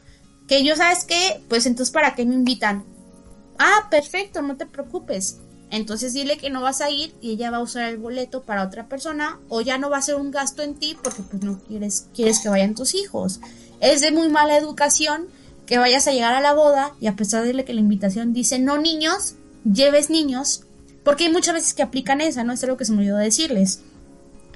Que 0.48 0.64
yo, 0.66 0.76
¿sabes 0.76 1.06
qué? 1.06 1.42
Pues 1.48 1.66
entonces, 1.66 1.94
¿para 1.94 2.14
qué 2.14 2.26
me 2.26 2.36
invitan? 2.36 2.84
Ah, 3.58 3.88
perfecto, 3.90 4.42
no 4.42 4.58
te 4.58 4.66
preocupes. 4.66 5.38
Entonces 5.72 6.12
dile 6.12 6.38
que 6.38 6.50
no 6.50 6.62
vas 6.62 6.82
a 6.82 6.92
ir 6.92 7.16
y 7.22 7.32
ella 7.32 7.50
va 7.50 7.58
a 7.58 7.62
usar 7.62 7.90
el 7.90 7.98
boleto 7.98 8.44
para 8.44 8.64
otra 8.64 8.90
persona 8.90 9.40
o 9.48 9.62
ya 9.62 9.78
no 9.78 9.90
va 9.90 9.98
a 9.98 10.02
ser 10.02 10.16
un 10.16 10.30
gasto 10.30 10.62
en 10.62 10.76
ti 10.76 10.98
porque 11.02 11.24
pues 11.24 11.42
no 11.44 11.60
quieres, 11.60 12.08
quieres 12.14 12.40
que 12.40 12.50
vayan 12.50 12.76
tus 12.76 12.94
hijos. 12.94 13.40
Es 13.80 14.02
de 14.02 14.12
muy 14.12 14.28
mala 14.28 14.58
educación 14.58 15.28
que 15.66 15.78
vayas 15.78 16.08
a 16.08 16.12
llegar 16.12 16.34
a 16.34 16.42
la 16.42 16.54
boda 16.54 16.94
y 17.00 17.08
a 17.08 17.16
pesar 17.16 17.46
de 17.46 17.64
que 17.64 17.74
la 17.74 17.80
invitación 17.80 18.34
dice 18.34 18.60
no 18.60 18.78
niños, 18.78 19.36
lleves 19.64 20.10
niños, 20.10 20.66
porque 21.06 21.26
hay 21.26 21.32
muchas 21.32 21.54
veces 21.54 21.74
que 21.74 21.84
aplican 21.84 22.20
esa, 22.20 22.44
¿no? 22.44 22.52
Es 22.52 22.64
algo 22.66 22.76
que 22.76 22.84
se 22.84 22.92
me 22.92 23.00
olvidó 23.00 23.16
decirles. 23.16 23.82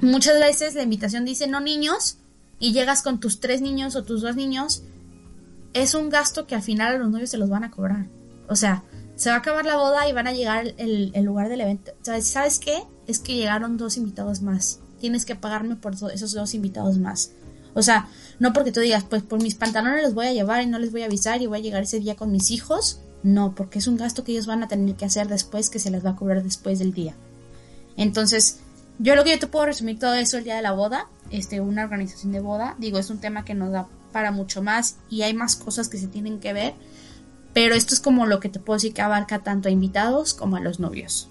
Muchas 0.01 0.37
veces 0.37 0.75
la 0.75 0.83
invitación 0.83 1.23
dice 1.23 1.47
no 1.47 1.61
niños 1.61 2.17
y 2.59 2.73
llegas 2.73 3.01
con 3.01 3.21
tus 3.21 3.39
tres 3.39 3.61
niños 3.61 3.95
o 3.95 4.03
tus 4.03 4.21
dos 4.21 4.35
niños. 4.35 4.83
Es 5.73 5.93
un 5.93 6.09
gasto 6.09 6.45
que 6.45 6.55
al 6.55 6.61
final 6.61 6.95
a 6.95 6.97
los 6.97 7.09
novios 7.09 7.29
se 7.29 7.37
los 7.37 7.49
van 7.49 7.63
a 7.63 7.71
cobrar. 7.71 8.07
O 8.49 8.57
sea, 8.57 8.83
se 9.15 9.29
va 9.29 9.35
a 9.35 9.39
acabar 9.39 9.65
la 9.65 9.77
boda 9.77 10.07
y 10.07 10.13
van 10.13 10.27
a 10.27 10.33
llegar 10.33 10.73
el, 10.77 11.11
lugar 11.23 11.49
del 11.49 11.61
evento. 11.61 11.93
¿Sabes 12.01 12.59
qué? 12.59 12.83
Es 13.07 13.19
que 13.19 13.35
llegaron 13.35 13.77
dos 13.77 13.97
invitados 13.97 14.41
más. 14.41 14.79
Tienes 14.99 15.25
que 15.25 15.35
pagarme 15.35 15.75
por 15.75 15.93
esos 15.93 16.33
dos 16.33 16.53
invitados 16.53 16.97
más. 16.97 17.31
O 17.73 17.81
sea, 17.81 18.07
no 18.39 18.53
porque 18.53 18.71
tú 18.71 18.79
digas, 18.79 19.05
pues 19.09 19.21
por 19.21 19.41
mis 19.41 19.55
pantalones 19.55 20.03
los 20.03 20.13
voy 20.13 20.27
a 20.27 20.33
llevar 20.33 20.63
y 20.63 20.65
no 20.65 20.79
les 20.79 20.91
voy 20.91 21.03
a 21.03 21.05
avisar 21.05 21.41
y 21.41 21.47
voy 21.47 21.59
a 21.59 21.61
llegar 21.61 21.83
ese 21.83 21.99
día 21.99 22.15
con 22.15 22.31
mis 22.31 22.51
hijos. 22.51 22.99
No, 23.23 23.55
porque 23.55 23.79
es 23.79 23.87
un 23.87 23.97
gasto 23.97 24.23
que 24.23 24.31
ellos 24.31 24.45
van 24.45 24.63
a 24.63 24.67
tener 24.67 24.95
que 24.95 25.05
hacer 25.05 25.27
después, 25.27 25.69
que 25.69 25.79
se 25.79 25.91
les 25.91 26.05
va 26.05 26.11
a 26.11 26.15
cobrar 26.15 26.43
después 26.43 26.79
del 26.79 26.93
día. 26.93 27.15
Entonces, 27.97 28.59
yo 28.99 29.15
lo 29.15 29.23
que 29.23 29.31
yo 29.31 29.39
te 29.39 29.47
puedo 29.47 29.65
resumir 29.65 29.99
todo 29.99 30.13
eso 30.13 30.37
el 30.37 30.43
día 30.43 30.55
de 30.55 30.61
la 30.61 30.71
boda, 30.71 31.09
este, 31.31 31.59
una 31.59 31.83
organización 31.83 32.31
de 32.31 32.39
boda, 32.39 32.75
digo, 32.77 32.97
es 32.97 33.09
un 33.09 33.19
tema 33.19 33.43
que 33.43 33.53
nos 33.53 33.71
da 33.71 33.87
para 34.11 34.31
mucho 34.31 34.61
más 34.61 34.97
y 35.09 35.23
hay 35.23 35.33
más 35.33 35.55
cosas 35.57 35.89
que 35.89 35.97
se 35.97 36.07
tienen 36.07 36.39
que 36.39 36.53
ver, 36.53 36.75
pero 37.55 37.73
esto 37.73 37.93
es 37.93 38.01
como 38.01 38.25
lo 38.25 38.41
que 38.41 38.49
te 38.49 38.59
puedo 38.59 38.75
decir 38.75 38.93
que 38.93 39.01
abarca 39.01 39.39
tanto 39.39 39.69
a 39.69 39.71
invitados 39.71 40.33
como 40.33 40.57
a 40.57 40.59
los 40.59 40.81
novios. 40.81 41.29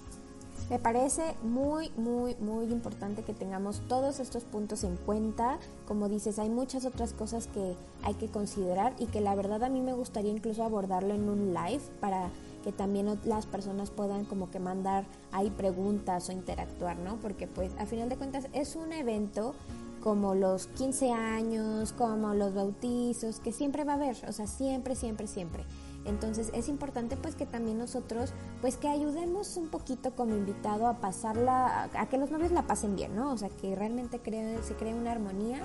Me 0.71 0.79
parece 0.79 1.35
muy, 1.43 1.91
muy, 1.97 2.33
muy 2.37 2.65
importante 2.65 3.21
que 3.21 3.35
tengamos 3.35 3.83
todos 3.87 4.19
estos 4.19 4.43
puntos 4.43 4.83
en 4.83 4.95
cuenta. 4.97 5.59
Como 5.87 6.09
dices, 6.09 6.39
hay 6.39 6.49
muchas 6.49 6.85
otras 6.85 7.13
cosas 7.13 7.45
que 7.45 7.75
hay 8.01 8.15
que 8.15 8.27
considerar 8.27 8.95
y 8.97 9.05
que 9.05 9.21
la 9.21 9.35
verdad 9.35 9.63
a 9.63 9.69
mí 9.69 9.81
me 9.81 9.93
gustaría 9.93 10.31
incluso 10.31 10.63
abordarlo 10.63 11.13
en 11.13 11.29
un 11.29 11.53
live 11.53 11.83
para 12.01 12.31
que 12.63 12.71
también 12.71 13.19
las 13.25 13.45
personas 13.45 13.91
puedan 13.91 14.25
como 14.25 14.49
que 14.49 14.57
mandar 14.57 15.05
ahí 15.31 15.51
preguntas 15.51 16.27
o 16.29 16.31
interactuar, 16.31 16.97
¿no? 16.97 17.17
Porque 17.17 17.45
pues 17.45 17.71
a 17.77 17.85
final 17.85 18.09
de 18.09 18.17
cuentas 18.17 18.47
es 18.51 18.75
un 18.75 18.93
evento 18.93 19.53
como 20.01 20.33
los 20.33 20.65
15 20.67 21.11
años, 21.11 21.93
como 21.93 22.33
los 22.33 22.55
bautizos, 22.55 23.39
que 23.39 23.51
siempre 23.51 23.83
va 23.83 23.93
a 23.93 23.95
haber, 23.97 24.15
o 24.27 24.31
sea, 24.31 24.47
siempre, 24.47 24.95
siempre, 24.95 25.27
siempre. 25.27 25.63
Entonces 26.05 26.51
es 26.53 26.69
importante 26.69 27.17
pues 27.17 27.35
que 27.35 27.45
también 27.45 27.77
nosotros 27.77 28.33
pues 28.61 28.77
que 28.77 28.87
ayudemos 28.87 29.57
un 29.57 29.69
poquito 29.69 30.15
como 30.15 30.35
invitado 30.35 30.87
a 30.87 30.99
pasarla, 30.99 31.89
a 31.93 32.09
que 32.09 32.17
los 32.17 32.31
novios 32.31 32.51
la 32.51 32.67
pasen 32.67 32.95
bien, 32.95 33.15
¿no? 33.15 33.31
O 33.31 33.37
sea, 33.37 33.49
que 33.49 33.75
realmente 33.75 34.19
se 34.63 34.75
cree 34.75 34.93
una 34.93 35.11
armonía 35.11 35.61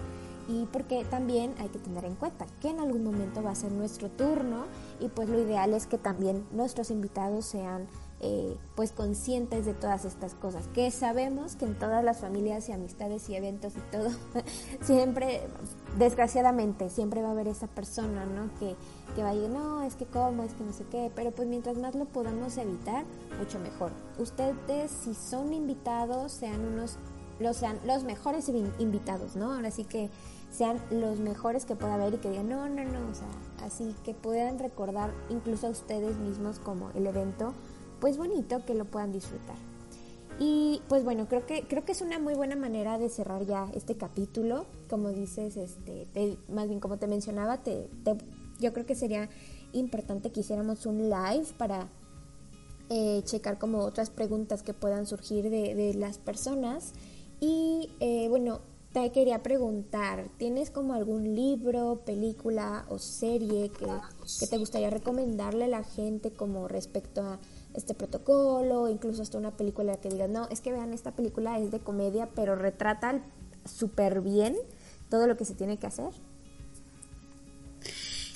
y 0.48 0.66
porque 0.66 1.04
también 1.04 1.54
hay 1.58 1.68
que 1.68 1.78
tener 1.78 2.04
en 2.04 2.16
cuenta 2.16 2.46
que 2.60 2.70
en 2.70 2.80
algún 2.80 3.04
momento 3.04 3.42
va 3.42 3.50
a 3.50 3.54
ser 3.54 3.70
nuestro 3.72 4.08
turno 4.10 4.64
y 4.98 5.08
pues 5.08 5.28
lo 5.28 5.38
ideal 5.40 5.74
es 5.74 5.86
que 5.86 5.98
también 5.98 6.44
nuestros 6.50 6.90
invitados 6.90 7.44
sean 7.44 7.86
eh, 8.22 8.56
pues 8.74 8.92
conscientes 8.92 9.64
de 9.64 9.72
todas 9.72 10.04
estas 10.04 10.34
cosas, 10.34 10.66
que 10.74 10.90
sabemos 10.90 11.56
que 11.56 11.64
en 11.64 11.78
todas 11.78 12.04
las 12.04 12.18
familias 12.18 12.68
y 12.68 12.72
amistades 12.72 13.28
y 13.30 13.34
eventos 13.34 13.74
y 13.76 13.80
todo, 13.90 14.10
siempre, 14.82 15.40
desgraciadamente, 15.98 16.90
siempre 16.90 17.22
va 17.22 17.28
a 17.28 17.30
haber 17.30 17.48
esa 17.48 17.66
persona, 17.66 18.26
¿no? 18.26 18.50
Que, 18.58 18.76
que 19.10 19.22
va 19.22 19.34
no, 19.34 19.82
es 19.82 19.94
que 19.94 20.06
cómo, 20.06 20.42
es 20.42 20.54
que 20.54 20.64
no 20.64 20.72
sé 20.72 20.84
qué, 20.90 21.10
pero 21.14 21.30
pues 21.30 21.48
mientras 21.48 21.76
más 21.76 21.94
lo 21.94 22.04
podamos 22.06 22.56
evitar, 22.56 23.04
mucho 23.38 23.58
mejor. 23.58 23.92
Ustedes, 24.18 24.90
si 24.90 25.14
son 25.14 25.52
invitados, 25.52 26.32
sean 26.32 26.60
unos, 26.64 26.96
los, 27.38 27.56
sean 27.56 27.78
los 27.86 28.04
mejores 28.04 28.48
invitados, 28.78 29.36
¿no? 29.36 29.52
Ahora 29.52 29.70
sí 29.70 29.84
que 29.84 30.10
sean 30.50 30.80
los 30.90 31.20
mejores 31.20 31.64
que 31.64 31.76
pueda 31.76 31.94
haber 31.94 32.14
y 32.14 32.18
que 32.18 32.30
digan, 32.30 32.48
no, 32.48 32.68
no, 32.68 32.84
no, 32.84 33.08
o 33.10 33.14
sea, 33.14 33.66
así 33.66 33.94
que 34.04 34.14
puedan 34.14 34.58
recordar 34.58 35.12
incluso 35.28 35.68
a 35.68 35.70
ustedes 35.70 36.16
mismos 36.16 36.58
como 36.58 36.90
el 36.90 37.06
evento 37.06 37.54
pues 38.00 38.16
bonito 38.16 38.64
que 38.64 38.74
lo 38.74 38.86
puedan 38.86 39.12
disfrutar. 39.12 39.56
Y 40.38 40.80
pues 40.88 41.04
bueno, 41.04 41.28
creo 41.28 41.44
que, 41.44 41.66
creo 41.68 41.84
que 41.84 41.92
es 41.92 42.00
una 42.00 42.18
muy 42.18 42.34
buena 42.34 42.56
manera 42.56 42.98
de 42.98 43.10
cerrar 43.10 43.44
ya 43.44 43.68
este 43.74 43.96
capítulo. 43.96 44.64
Como 44.88 45.10
dices, 45.10 45.58
este, 45.58 46.38
más 46.48 46.66
bien 46.66 46.80
como 46.80 46.96
te 46.96 47.06
mencionaba, 47.06 47.58
te, 47.58 47.90
yo 48.60 48.72
creo 48.72 48.86
que 48.86 48.94
sería 48.94 49.28
importante 49.72 50.30
que 50.30 50.40
hiciéramos 50.40 50.86
un 50.86 51.10
live 51.10 51.46
para 51.56 51.88
eh, 52.88 53.22
checar 53.24 53.58
como 53.58 53.78
otras 53.80 54.10
preguntas 54.10 54.62
que 54.62 54.74
puedan 54.74 55.06
surgir 55.06 55.48
de, 55.48 55.94
las 55.94 56.18
personas. 56.18 56.92
Y 57.40 57.90
eh, 58.00 58.26
bueno, 58.28 58.60
te 58.92 59.12
quería 59.12 59.42
preguntar, 59.42 60.28
¿tienes 60.38 60.70
como 60.70 60.94
algún 60.94 61.36
libro, 61.36 62.00
película 62.04 62.84
o 62.88 62.98
serie 62.98 63.70
que, 63.70 63.86
te 64.46 64.58
gustaría 64.58 64.90
recomendarle 64.90 65.66
a 65.66 65.68
la 65.68 65.84
gente 65.84 66.32
como 66.32 66.66
respecto 66.66 67.22
a 67.22 67.38
este 67.74 67.94
protocolo, 67.94 68.88
incluso 68.88 69.22
hasta 69.22 69.38
una 69.38 69.56
película 69.56 69.96
que 69.98 70.08
diga 70.08 70.26
no, 70.26 70.48
es 70.50 70.60
que 70.60 70.72
vean, 70.72 70.92
esta 70.92 71.12
película 71.12 71.60
es 71.60 71.70
de 71.70 71.78
comedia, 71.78 72.28
pero 72.34 72.56
retrata 72.56 73.22
súper 73.64 74.20
bien 74.20 74.56
todo 75.08 75.28
lo 75.28 75.36
que 75.36 75.44
se 75.44 75.54
tiene 75.54 75.78
que 75.78 75.86
hacer. 75.86 76.10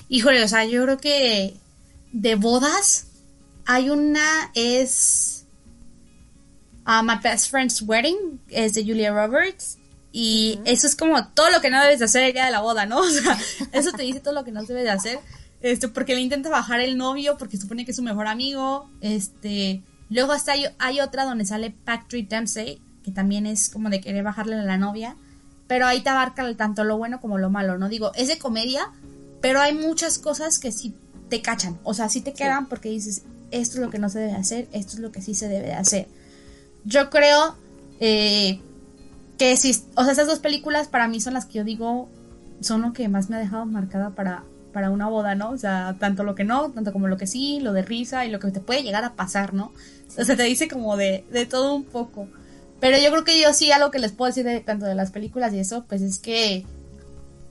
Híjole, 0.09 0.43
o 0.43 0.47
sea, 0.47 0.65
yo 0.65 0.83
creo 0.83 0.97
que 0.97 1.55
de 2.11 2.35
bodas 2.35 3.07
hay 3.65 3.89
una 3.89 4.51
es 4.53 5.45
uh, 6.85 7.03
My 7.03 7.15
Best 7.21 7.49
Friend's 7.49 7.81
Wedding, 7.81 8.41
es 8.49 8.73
de 8.73 8.83
Julia 8.83 9.11
Roberts. 9.11 9.77
Y 10.11 10.61
eso 10.63 10.87
es 10.87 10.95
como 10.95 11.27
todo 11.27 11.49
lo 11.49 11.59
que 11.59 11.69
no 11.69 11.81
debes 11.81 11.99
de 11.99 12.05
hacer 12.05 12.23
el 12.23 12.31
día 12.31 12.45
de 12.45 12.51
la 12.51 12.61
boda, 12.61 12.85
¿no? 12.85 12.99
O 13.01 13.09
sea, 13.09 13.37
eso 13.73 13.91
te 13.91 14.03
dice 14.03 14.21
todo 14.21 14.33
lo 14.33 14.45
que 14.45 14.51
no 14.51 14.63
debes 14.63 14.83
de 14.83 14.89
hacer. 14.89 15.19
Este, 15.61 15.87
porque 15.89 16.15
le 16.15 16.21
intenta 16.21 16.49
bajar 16.49 16.79
el 16.79 16.97
novio 16.97 17.37
porque 17.37 17.57
supone 17.57 17.83
que 17.83 17.91
es 17.91 17.97
su 17.97 18.03
mejor 18.03 18.27
amigo. 18.27 18.89
Este, 19.01 19.83
luego 20.09 20.31
hasta 20.31 20.53
hay, 20.79 20.99
otra 21.01 21.25
donde 21.25 21.45
sale 21.45 21.71
Patrick 21.71 22.29
Dempsey, 22.29 22.81
que 23.03 23.11
también 23.11 23.45
es 23.45 23.69
como 23.69 23.89
de 23.89 23.99
querer 23.99 24.23
bajarle 24.23 24.55
a 24.55 24.63
la 24.63 24.77
novia. 24.77 25.17
Pero 25.67 25.85
ahí 25.85 26.01
te 26.01 26.09
abarca 26.09 26.55
tanto 26.55 26.83
lo 26.83 26.97
bueno 26.97 27.19
como 27.19 27.37
lo 27.37 27.49
malo, 27.49 27.77
¿no? 27.77 27.89
Digo, 27.89 28.13
es 28.13 28.27
de 28.27 28.37
comedia, 28.37 28.93
pero 29.41 29.59
hay 29.59 29.73
muchas 29.73 30.19
cosas 30.19 30.59
que 30.59 30.71
sí 30.71 30.95
te 31.29 31.41
cachan. 31.41 31.79
O 31.83 31.93
sea, 31.93 32.09
sí 32.09 32.21
te 32.21 32.33
quedan 32.33 32.67
porque 32.67 32.89
dices, 32.89 33.23
esto 33.51 33.77
es 33.77 33.83
lo 33.83 33.89
que 33.89 33.99
no 33.99 34.09
se 34.09 34.19
debe 34.19 34.33
hacer, 34.33 34.67
esto 34.71 34.93
es 34.93 34.99
lo 34.99 35.11
que 35.11 35.21
sí 35.21 35.33
se 35.33 35.47
debe 35.47 35.73
hacer. 35.73 36.07
Yo 36.83 37.09
creo 37.09 37.55
eh, 37.99 38.59
que 39.37 39.57
si, 39.57 39.75
o 39.95 40.03
sea, 40.03 40.13
esas 40.13 40.27
dos 40.27 40.39
películas 40.39 40.87
para 40.87 41.07
mí 41.07 41.19
son 41.21 41.33
las 41.33 41.45
que 41.45 41.59
yo 41.59 41.63
digo 41.63 42.09
son 42.61 42.81
lo 42.81 42.93
que 42.93 43.07
más 43.09 43.29
me 43.29 43.35
ha 43.35 43.39
dejado 43.39 43.65
marcada 43.65 44.11
para, 44.11 44.43
para 44.71 44.89
una 44.89 45.07
boda, 45.07 45.35
¿no? 45.35 45.51
O 45.51 45.57
sea, 45.57 45.95
tanto 45.99 46.23
lo 46.23 46.35
que 46.35 46.43
no, 46.43 46.71
tanto 46.71 46.93
como 46.93 47.07
lo 47.07 47.17
que 47.17 47.27
sí, 47.27 47.59
lo 47.59 47.73
de 47.73 47.81
risa 47.81 48.25
y 48.25 48.31
lo 48.31 48.39
que 48.39 48.51
te 48.51 48.59
puede 48.59 48.83
llegar 48.83 49.03
a 49.03 49.13
pasar, 49.13 49.53
¿no? 49.53 49.73
O 50.17 50.23
sea, 50.23 50.35
te 50.35 50.43
dice 50.43 50.67
como 50.67 50.95
de, 50.97 51.25
de 51.31 51.45
todo 51.45 51.75
un 51.75 51.83
poco. 51.83 52.27
Pero 52.79 52.97
yo 52.97 53.09
creo 53.11 53.23
que 53.23 53.41
yo 53.41 53.53
sí 53.53 53.71
algo 53.71 53.91
que 53.91 53.99
les 53.99 54.11
puedo 54.11 54.27
decir 54.27 54.45
de 54.45 54.59
tanto 54.59 54.85
de 54.85 54.95
las 54.95 55.11
películas 55.11 55.53
y 55.53 55.59
eso, 55.59 55.85
pues 55.87 56.01
es 56.01 56.19
que 56.19 56.65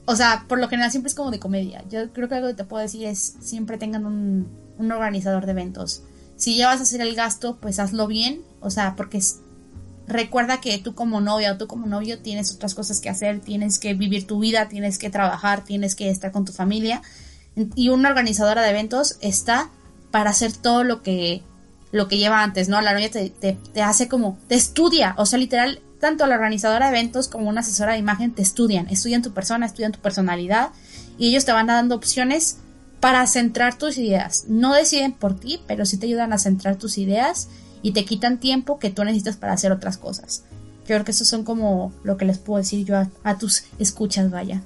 o 0.07 0.17
sea, 0.17 0.45
por 0.49 0.59
lo 0.59 0.69
general 0.69 0.91
siempre 0.91 1.09
es 1.09 1.15
como 1.15 1.31
de 1.31 1.39
comedia. 1.39 1.85
Yo 1.89 2.13
creo 2.13 2.29
que 2.29 2.35
algo 2.35 2.49
que 2.49 2.55
te 2.55 2.65
puedo 2.65 2.83
decir 2.83 3.07
es 3.07 3.37
siempre 3.41 3.79
tengan 3.79 4.05
un, 4.05 4.49
organizador 4.79 5.47
de 5.47 5.53
eventos. 5.53 6.03
Si 6.37 6.57
ya 6.57 6.67
vas 6.67 6.81
a 6.81 6.83
hacer 6.83 7.01
el 7.01 7.15
gasto, 7.15 7.59
pues 7.61 7.79
hazlo 7.79 8.07
bien, 8.07 8.43
o 8.61 8.71
sea, 8.71 8.97
porque 8.97 9.19
es, 9.19 9.41
recuerda 10.07 10.61
que 10.61 10.77
tú 10.79 10.95
como 10.95 11.21
novia 11.21 11.53
o 11.53 11.57
tú 11.57 11.67
como 11.67 11.87
novio 11.87 12.19
tienes 12.19 12.53
otras 12.53 12.75
cosas 12.75 13.01
que 13.01 13.09
hacer, 13.09 13.41
tienes 13.41 13.79
que 13.79 13.95
vivir 13.95 14.27
tu 14.27 14.41
vida, 14.41 14.69
tienes 14.69 14.99
que 14.99 15.11
trabajar, 15.11 15.65
tienes 15.65 15.95
que 15.95 16.11
estar 16.11 16.33
con 16.33 16.45
tu 16.45 16.53
familia. 16.53 17.03
Y 17.77 17.89
una 17.91 18.09
organizadora 18.09 18.63
de 18.63 18.71
eventos 18.71 19.17
está 19.21 19.71
para 20.11 20.31
hacer 20.31 20.53
todo 20.53 20.85
lo 20.85 21.03
que, 21.03 21.43
lo 21.93 22.09
que 22.09 22.19
lleva 22.19 22.43
antes, 22.43 22.69
¿no? 22.69 22.81
La 22.81 22.93
novia 22.93 23.11
te, 23.11 23.31
te, 23.31 23.83
hace 23.83 24.09
como, 24.09 24.39
te 24.49 24.57
estudia, 24.57 25.15
o 25.17 25.25
sea, 25.25 25.39
literal, 25.39 25.81
tanto 26.05 26.27
la 26.27 26.35
organizadora 26.35 26.91
de 26.91 26.99
eventos 26.99 27.29
como 27.29 27.49
una 27.49 27.63
asesora 27.63 27.93
de 27.93 27.99
imagen 27.99 28.35
te 28.35 28.43
estudian, 28.43 28.89
estudian 28.91 29.23
tu 29.23 29.33
persona, 29.33 29.65
estudian 29.65 29.91
tu 29.91 30.01
personalidad 30.01 30.69
y 31.17 31.31
ellos 31.31 31.47
te 31.47 31.53
van 31.53 31.67
dando 31.67 31.95
opciones 31.95 32.59
para 33.01 33.27
centrar 33.27 33.79
tus 33.79 33.97
ideas. 33.97 34.45
No 34.47 34.75
deciden 34.75 35.15
por 35.15 35.35
ti, 35.35 35.63
pero 35.67 35.87
sí 35.87 35.97
te 35.97 36.05
ayudan 36.05 36.35
a 36.35 36.39
centrar 36.39 36.77
tus 36.77 36.99
ideas 36.99 37.49
y 37.81 37.93
te 37.93 38.05
quitan 38.05 38.39
tiempo 38.39 38.79
que 38.79 38.91
tú 38.91 39.03
necesitas 39.03 39.39
para 39.39 39.55
hacer 39.55 39.73
otras 39.73 39.97
cosas. 39.97 40.45
Creo 40.87 41.03
que 41.07 41.13
eso 41.13 41.25
son 41.25 41.43
como 41.43 41.91
lo 42.03 42.19
que 42.19 42.27
les 42.27 42.37
puedo 42.37 42.59
decir 42.59 42.85
yo 42.85 43.03
a, 43.23 43.39
tus 43.39 43.65
escuchas, 43.79 44.31
vaya. 44.31 44.61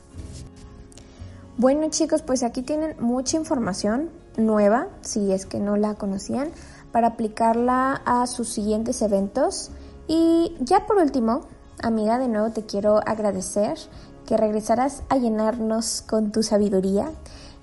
Bueno 1.57 1.89
chicos, 1.89 2.23
pues 2.23 2.43
aquí 2.43 2.63
tienen 2.63 2.97
mucha 2.99 3.37
información 3.37 4.11
nueva, 4.37 4.89
si 5.03 5.31
es 5.31 5.47
que 5.47 5.61
no 5.61 5.77
la 5.77 5.95
conocían, 5.95 6.51
para 6.91 7.07
aplicarla 7.07 8.03
a 8.05 8.27
sus 8.27 8.49
siguientes 8.49 9.03
eventos. 9.03 9.71
Y 10.09 10.57
ya 10.61 10.87
por 10.87 10.97
último, 10.97 11.43
amiga, 11.83 12.19
de 12.19 12.29
nuevo 12.29 12.51
te 12.51 12.65
quiero 12.65 13.01
agradecer 13.07 13.79
que 14.27 14.37
regresaras 14.37 15.03
a 15.09 15.17
llenarnos 15.17 16.03
con 16.03 16.33
tu 16.33 16.43
sabiduría 16.43 17.11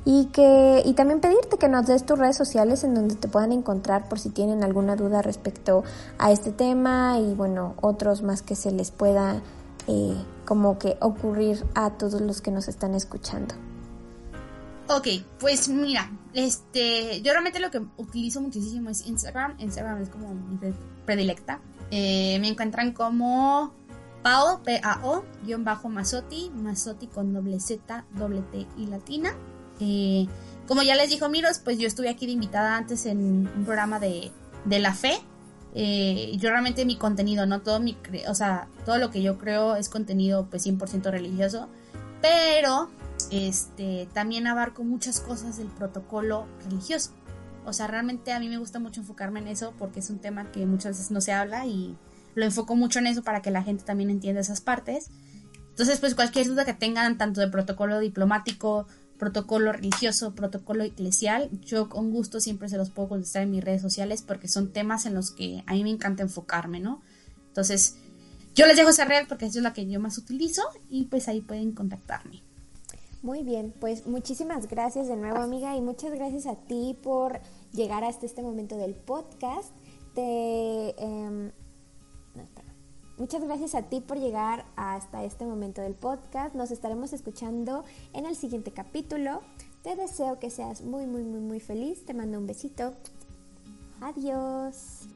y 0.05 0.25
que 0.25 0.83
y 0.85 0.93
también 0.93 1.19
pedirte 1.19 1.57
que 1.57 1.67
nos 1.67 1.87
des 1.87 2.05
tus 2.05 2.17
redes 2.17 2.37
sociales 2.37 2.83
en 2.83 2.93
donde 2.93 3.15
te 3.15 3.27
puedan 3.27 3.51
encontrar 3.51 4.07
por 4.07 4.19
si 4.19 4.29
tienen 4.29 4.63
alguna 4.63 4.95
duda 4.95 5.23
respecto 5.23 5.83
a 6.19 6.31
este 6.31 6.51
tema 6.51 7.19
y 7.19 7.33
bueno 7.33 7.73
otros 7.81 8.21
más 8.21 8.43
que 8.43 8.55
se 8.55 8.71
les 8.71 8.91
pueda 8.91 9.41
eh, 9.87 10.15
como 10.45 10.77
que 10.77 10.97
ocurrir 11.01 11.65
a 11.73 11.91
todos 11.91 12.21
los 12.21 12.41
que 12.41 12.51
nos 12.51 12.67
están 12.67 12.93
escuchando. 12.93 13.55
Ok, 14.87 15.07
pues 15.39 15.67
mira, 15.67 16.11
este, 16.33 17.21
yo 17.21 17.31
realmente 17.31 17.59
lo 17.59 17.71
que 17.71 17.81
utilizo 17.97 18.39
muchísimo 18.39 18.91
es 18.91 19.07
Instagram. 19.07 19.55
Instagram 19.57 20.01
es 20.01 20.09
como 20.09 20.33
mi 20.33 20.59
predilecta. 21.05 21.59
Eh, 21.91 22.37
me 22.39 22.47
encuentran 22.47 22.93
como 22.93 23.73
Pao, 24.23 24.63
P-A-O, 24.63 25.23
guion 25.43 25.63
bajo 25.63 25.89
Mazotti, 25.89 26.51
Mazotti 26.55 27.07
con 27.07 27.33
doble 27.33 27.59
Z, 27.59 28.05
doble 28.17 28.41
T 28.41 28.65
y 28.77 28.87
latina. 28.87 29.35
Eh, 29.79 30.27
como 30.67 30.81
ya 30.81 30.95
les 30.95 31.09
dijo 31.09 31.29
Miros, 31.29 31.59
pues 31.59 31.77
yo 31.77 31.87
estuve 31.87 32.09
aquí 32.09 32.25
de 32.25 32.31
invitada 32.31 32.75
antes 32.75 33.05
en 33.05 33.47
un 33.55 33.65
programa 33.65 33.99
de, 33.99 34.31
la 34.65 34.93
fe. 34.93 35.19
Eh, 35.75 36.31
yo 36.37 36.49
realmente 36.49 36.85
mi 36.85 36.95
contenido, 36.97 37.45
no 37.45 37.61
todo 37.61 37.79
mi, 37.79 37.97
o 38.27 38.33
sea, 38.33 38.67
todo 38.85 38.97
lo 38.97 39.11
que 39.11 39.21
yo 39.21 39.37
creo 39.37 39.75
es 39.75 39.89
contenido 39.89 40.47
pues 40.49 40.65
100% 40.65 41.11
religioso, 41.11 41.67
pero 42.21 42.89
este 43.29 44.07
también 44.13 44.47
abarco 44.47 44.83
muchas 44.83 45.19
cosas 45.19 45.57
del 45.57 45.67
protocolo 45.67 46.47
religioso. 46.63 47.11
O 47.65 47.73
sea, 47.73 47.87
realmente 47.87 48.31
a 48.31 48.39
mí 48.39 48.49
me 48.49 48.57
gusta 48.57 48.79
mucho 48.79 49.01
enfocarme 49.01 49.39
en 49.39 49.47
eso 49.47 49.73
porque 49.77 49.99
es 49.99 50.09
un 50.09 50.19
tema 50.19 50.51
que 50.51 50.65
muchas 50.65 50.97
veces 50.97 51.11
no 51.11 51.21
se 51.21 51.33
habla 51.33 51.65
y 51.65 51.97
lo 52.35 52.45
enfoco 52.45 52.75
mucho 52.75 52.99
en 52.99 53.07
eso 53.07 53.23
para 53.23 53.41
que 53.41 53.51
la 53.51 53.63
gente 53.63 53.83
también 53.83 54.09
entienda 54.09 54.41
esas 54.41 54.61
partes. 54.61 55.09
Entonces, 55.69 55.99
pues 55.99 56.15
cualquier 56.15 56.47
duda 56.47 56.63
que 56.63 56.73
tengan, 56.73 57.17
tanto 57.17 57.41
de 57.41 57.49
protocolo 57.49 57.99
diplomático, 57.99 58.87
protocolo 59.17 59.71
religioso, 59.71 60.35
protocolo 60.35 60.83
eclesial, 60.83 61.49
yo 61.61 61.89
con 61.89 62.11
gusto 62.11 62.39
siempre 62.39 62.69
se 62.69 62.77
los 62.77 62.89
puedo 62.89 63.09
contestar 63.09 63.43
en 63.43 63.51
mis 63.51 63.63
redes 63.63 63.81
sociales 63.81 64.21
porque 64.21 64.47
son 64.47 64.71
temas 64.71 65.05
en 65.05 65.15
los 65.15 65.31
que 65.31 65.63
a 65.67 65.73
mí 65.73 65.83
me 65.83 65.89
encanta 65.89 66.23
enfocarme, 66.23 66.79
¿no? 66.79 67.01
Entonces, 67.47 67.97
yo 68.53 68.65
les 68.65 68.77
dejo 68.77 68.89
esa 68.89 69.05
red 69.05 69.27
porque 69.27 69.45
es 69.45 69.55
la 69.55 69.73
que 69.73 69.85
yo 69.85 69.99
más 69.99 70.17
utilizo 70.17 70.61
y 70.89 71.05
pues 71.05 71.27
ahí 71.27 71.41
pueden 71.41 71.73
contactarme. 71.73 72.43
Muy 73.21 73.43
bien, 73.43 73.73
pues 73.79 74.05
muchísimas 74.05 74.67
gracias 74.67 75.07
de 75.07 75.15
nuevo 75.15 75.39
amiga 75.39 75.75
y 75.75 75.81
muchas 75.81 76.11
gracias 76.11 76.45
a 76.45 76.55
ti 76.55 76.95
por 77.01 77.41
llegar 77.75 78.03
hasta 78.03 78.25
este 78.25 78.41
momento 78.41 78.77
del 78.77 78.95
podcast. 78.95 79.71
Te, 80.13 80.95
em, 80.97 81.51
Muchas 83.17 83.45
gracias 83.45 83.75
a 83.75 83.83
ti 83.83 84.01
por 84.01 84.19
llegar 84.19 84.65
hasta 84.75 85.23
este 85.23 85.45
momento 85.45 85.81
del 85.81 85.95
podcast. 85.95 86.53
Nos 86.53 86.69
estaremos 86.71 87.13
escuchando 87.13 87.85
en 88.11 88.25
el 88.25 88.35
siguiente 88.35 88.73
capítulo. 88.73 89.41
Te 89.83 89.95
deseo 89.95 90.37
que 90.37 90.49
seas 90.49 90.81
muy, 90.81 91.05
muy, 91.05 91.23
muy, 91.23 91.39
muy 91.39 91.61
feliz. 91.61 92.03
Te 92.03 92.13
mando 92.13 92.37
un 92.37 92.45
besito. 92.45 92.93
Adiós. 94.01 95.07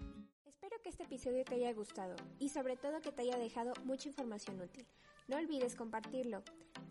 Espero 0.45 0.78
que 0.82 0.89
este 0.89 1.03
episodio 1.03 1.43
te 1.43 1.55
haya 1.55 1.74
gustado 1.74 2.16
y 2.39 2.47
sobre 2.47 2.78
todo 2.78 3.01
que 3.01 3.12
te 3.12 3.24
haya 3.24 3.38
dejado 3.38 3.74
mucha 3.84 4.07
información 4.07 4.62
útil. 4.62 4.88
No 5.28 5.36
olvides 5.36 5.76
compartirlo. 5.76 6.41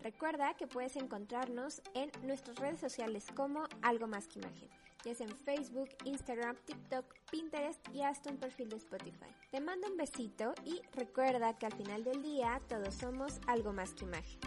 Recuerda 0.03 0.53
que 0.57 0.67
puedes 0.67 0.95
encontrarnos 0.95 1.81
en 1.95 2.11
nuestras 2.21 2.57
redes 2.59 2.79
sociales 2.79 3.25
como 3.35 3.63
Algo 3.81 4.05
Más 4.05 4.27
que 4.27 4.39
Imagen 4.39 4.69
ya 5.03 5.15
sea 5.15 5.27
en 5.27 5.35
Facebook, 5.37 5.89
Instagram, 6.05 6.55
TikTok, 6.65 7.05
Pinterest 7.31 7.79
y 7.93 8.01
hasta 8.01 8.29
un 8.29 8.37
perfil 8.37 8.69
de 8.69 8.77
Spotify. 8.77 9.29
Te 9.51 9.61
mando 9.61 9.87
un 9.87 9.97
besito 9.97 10.53
y 10.65 10.81
recuerda 10.93 11.57
que 11.57 11.65
al 11.65 11.73
final 11.73 12.03
del 12.03 12.21
día 12.21 12.61
todos 12.67 12.95
somos 12.95 13.39
algo 13.47 13.73
más 13.73 13.93
que 13.93 14.05
imagen. 14.05 14.39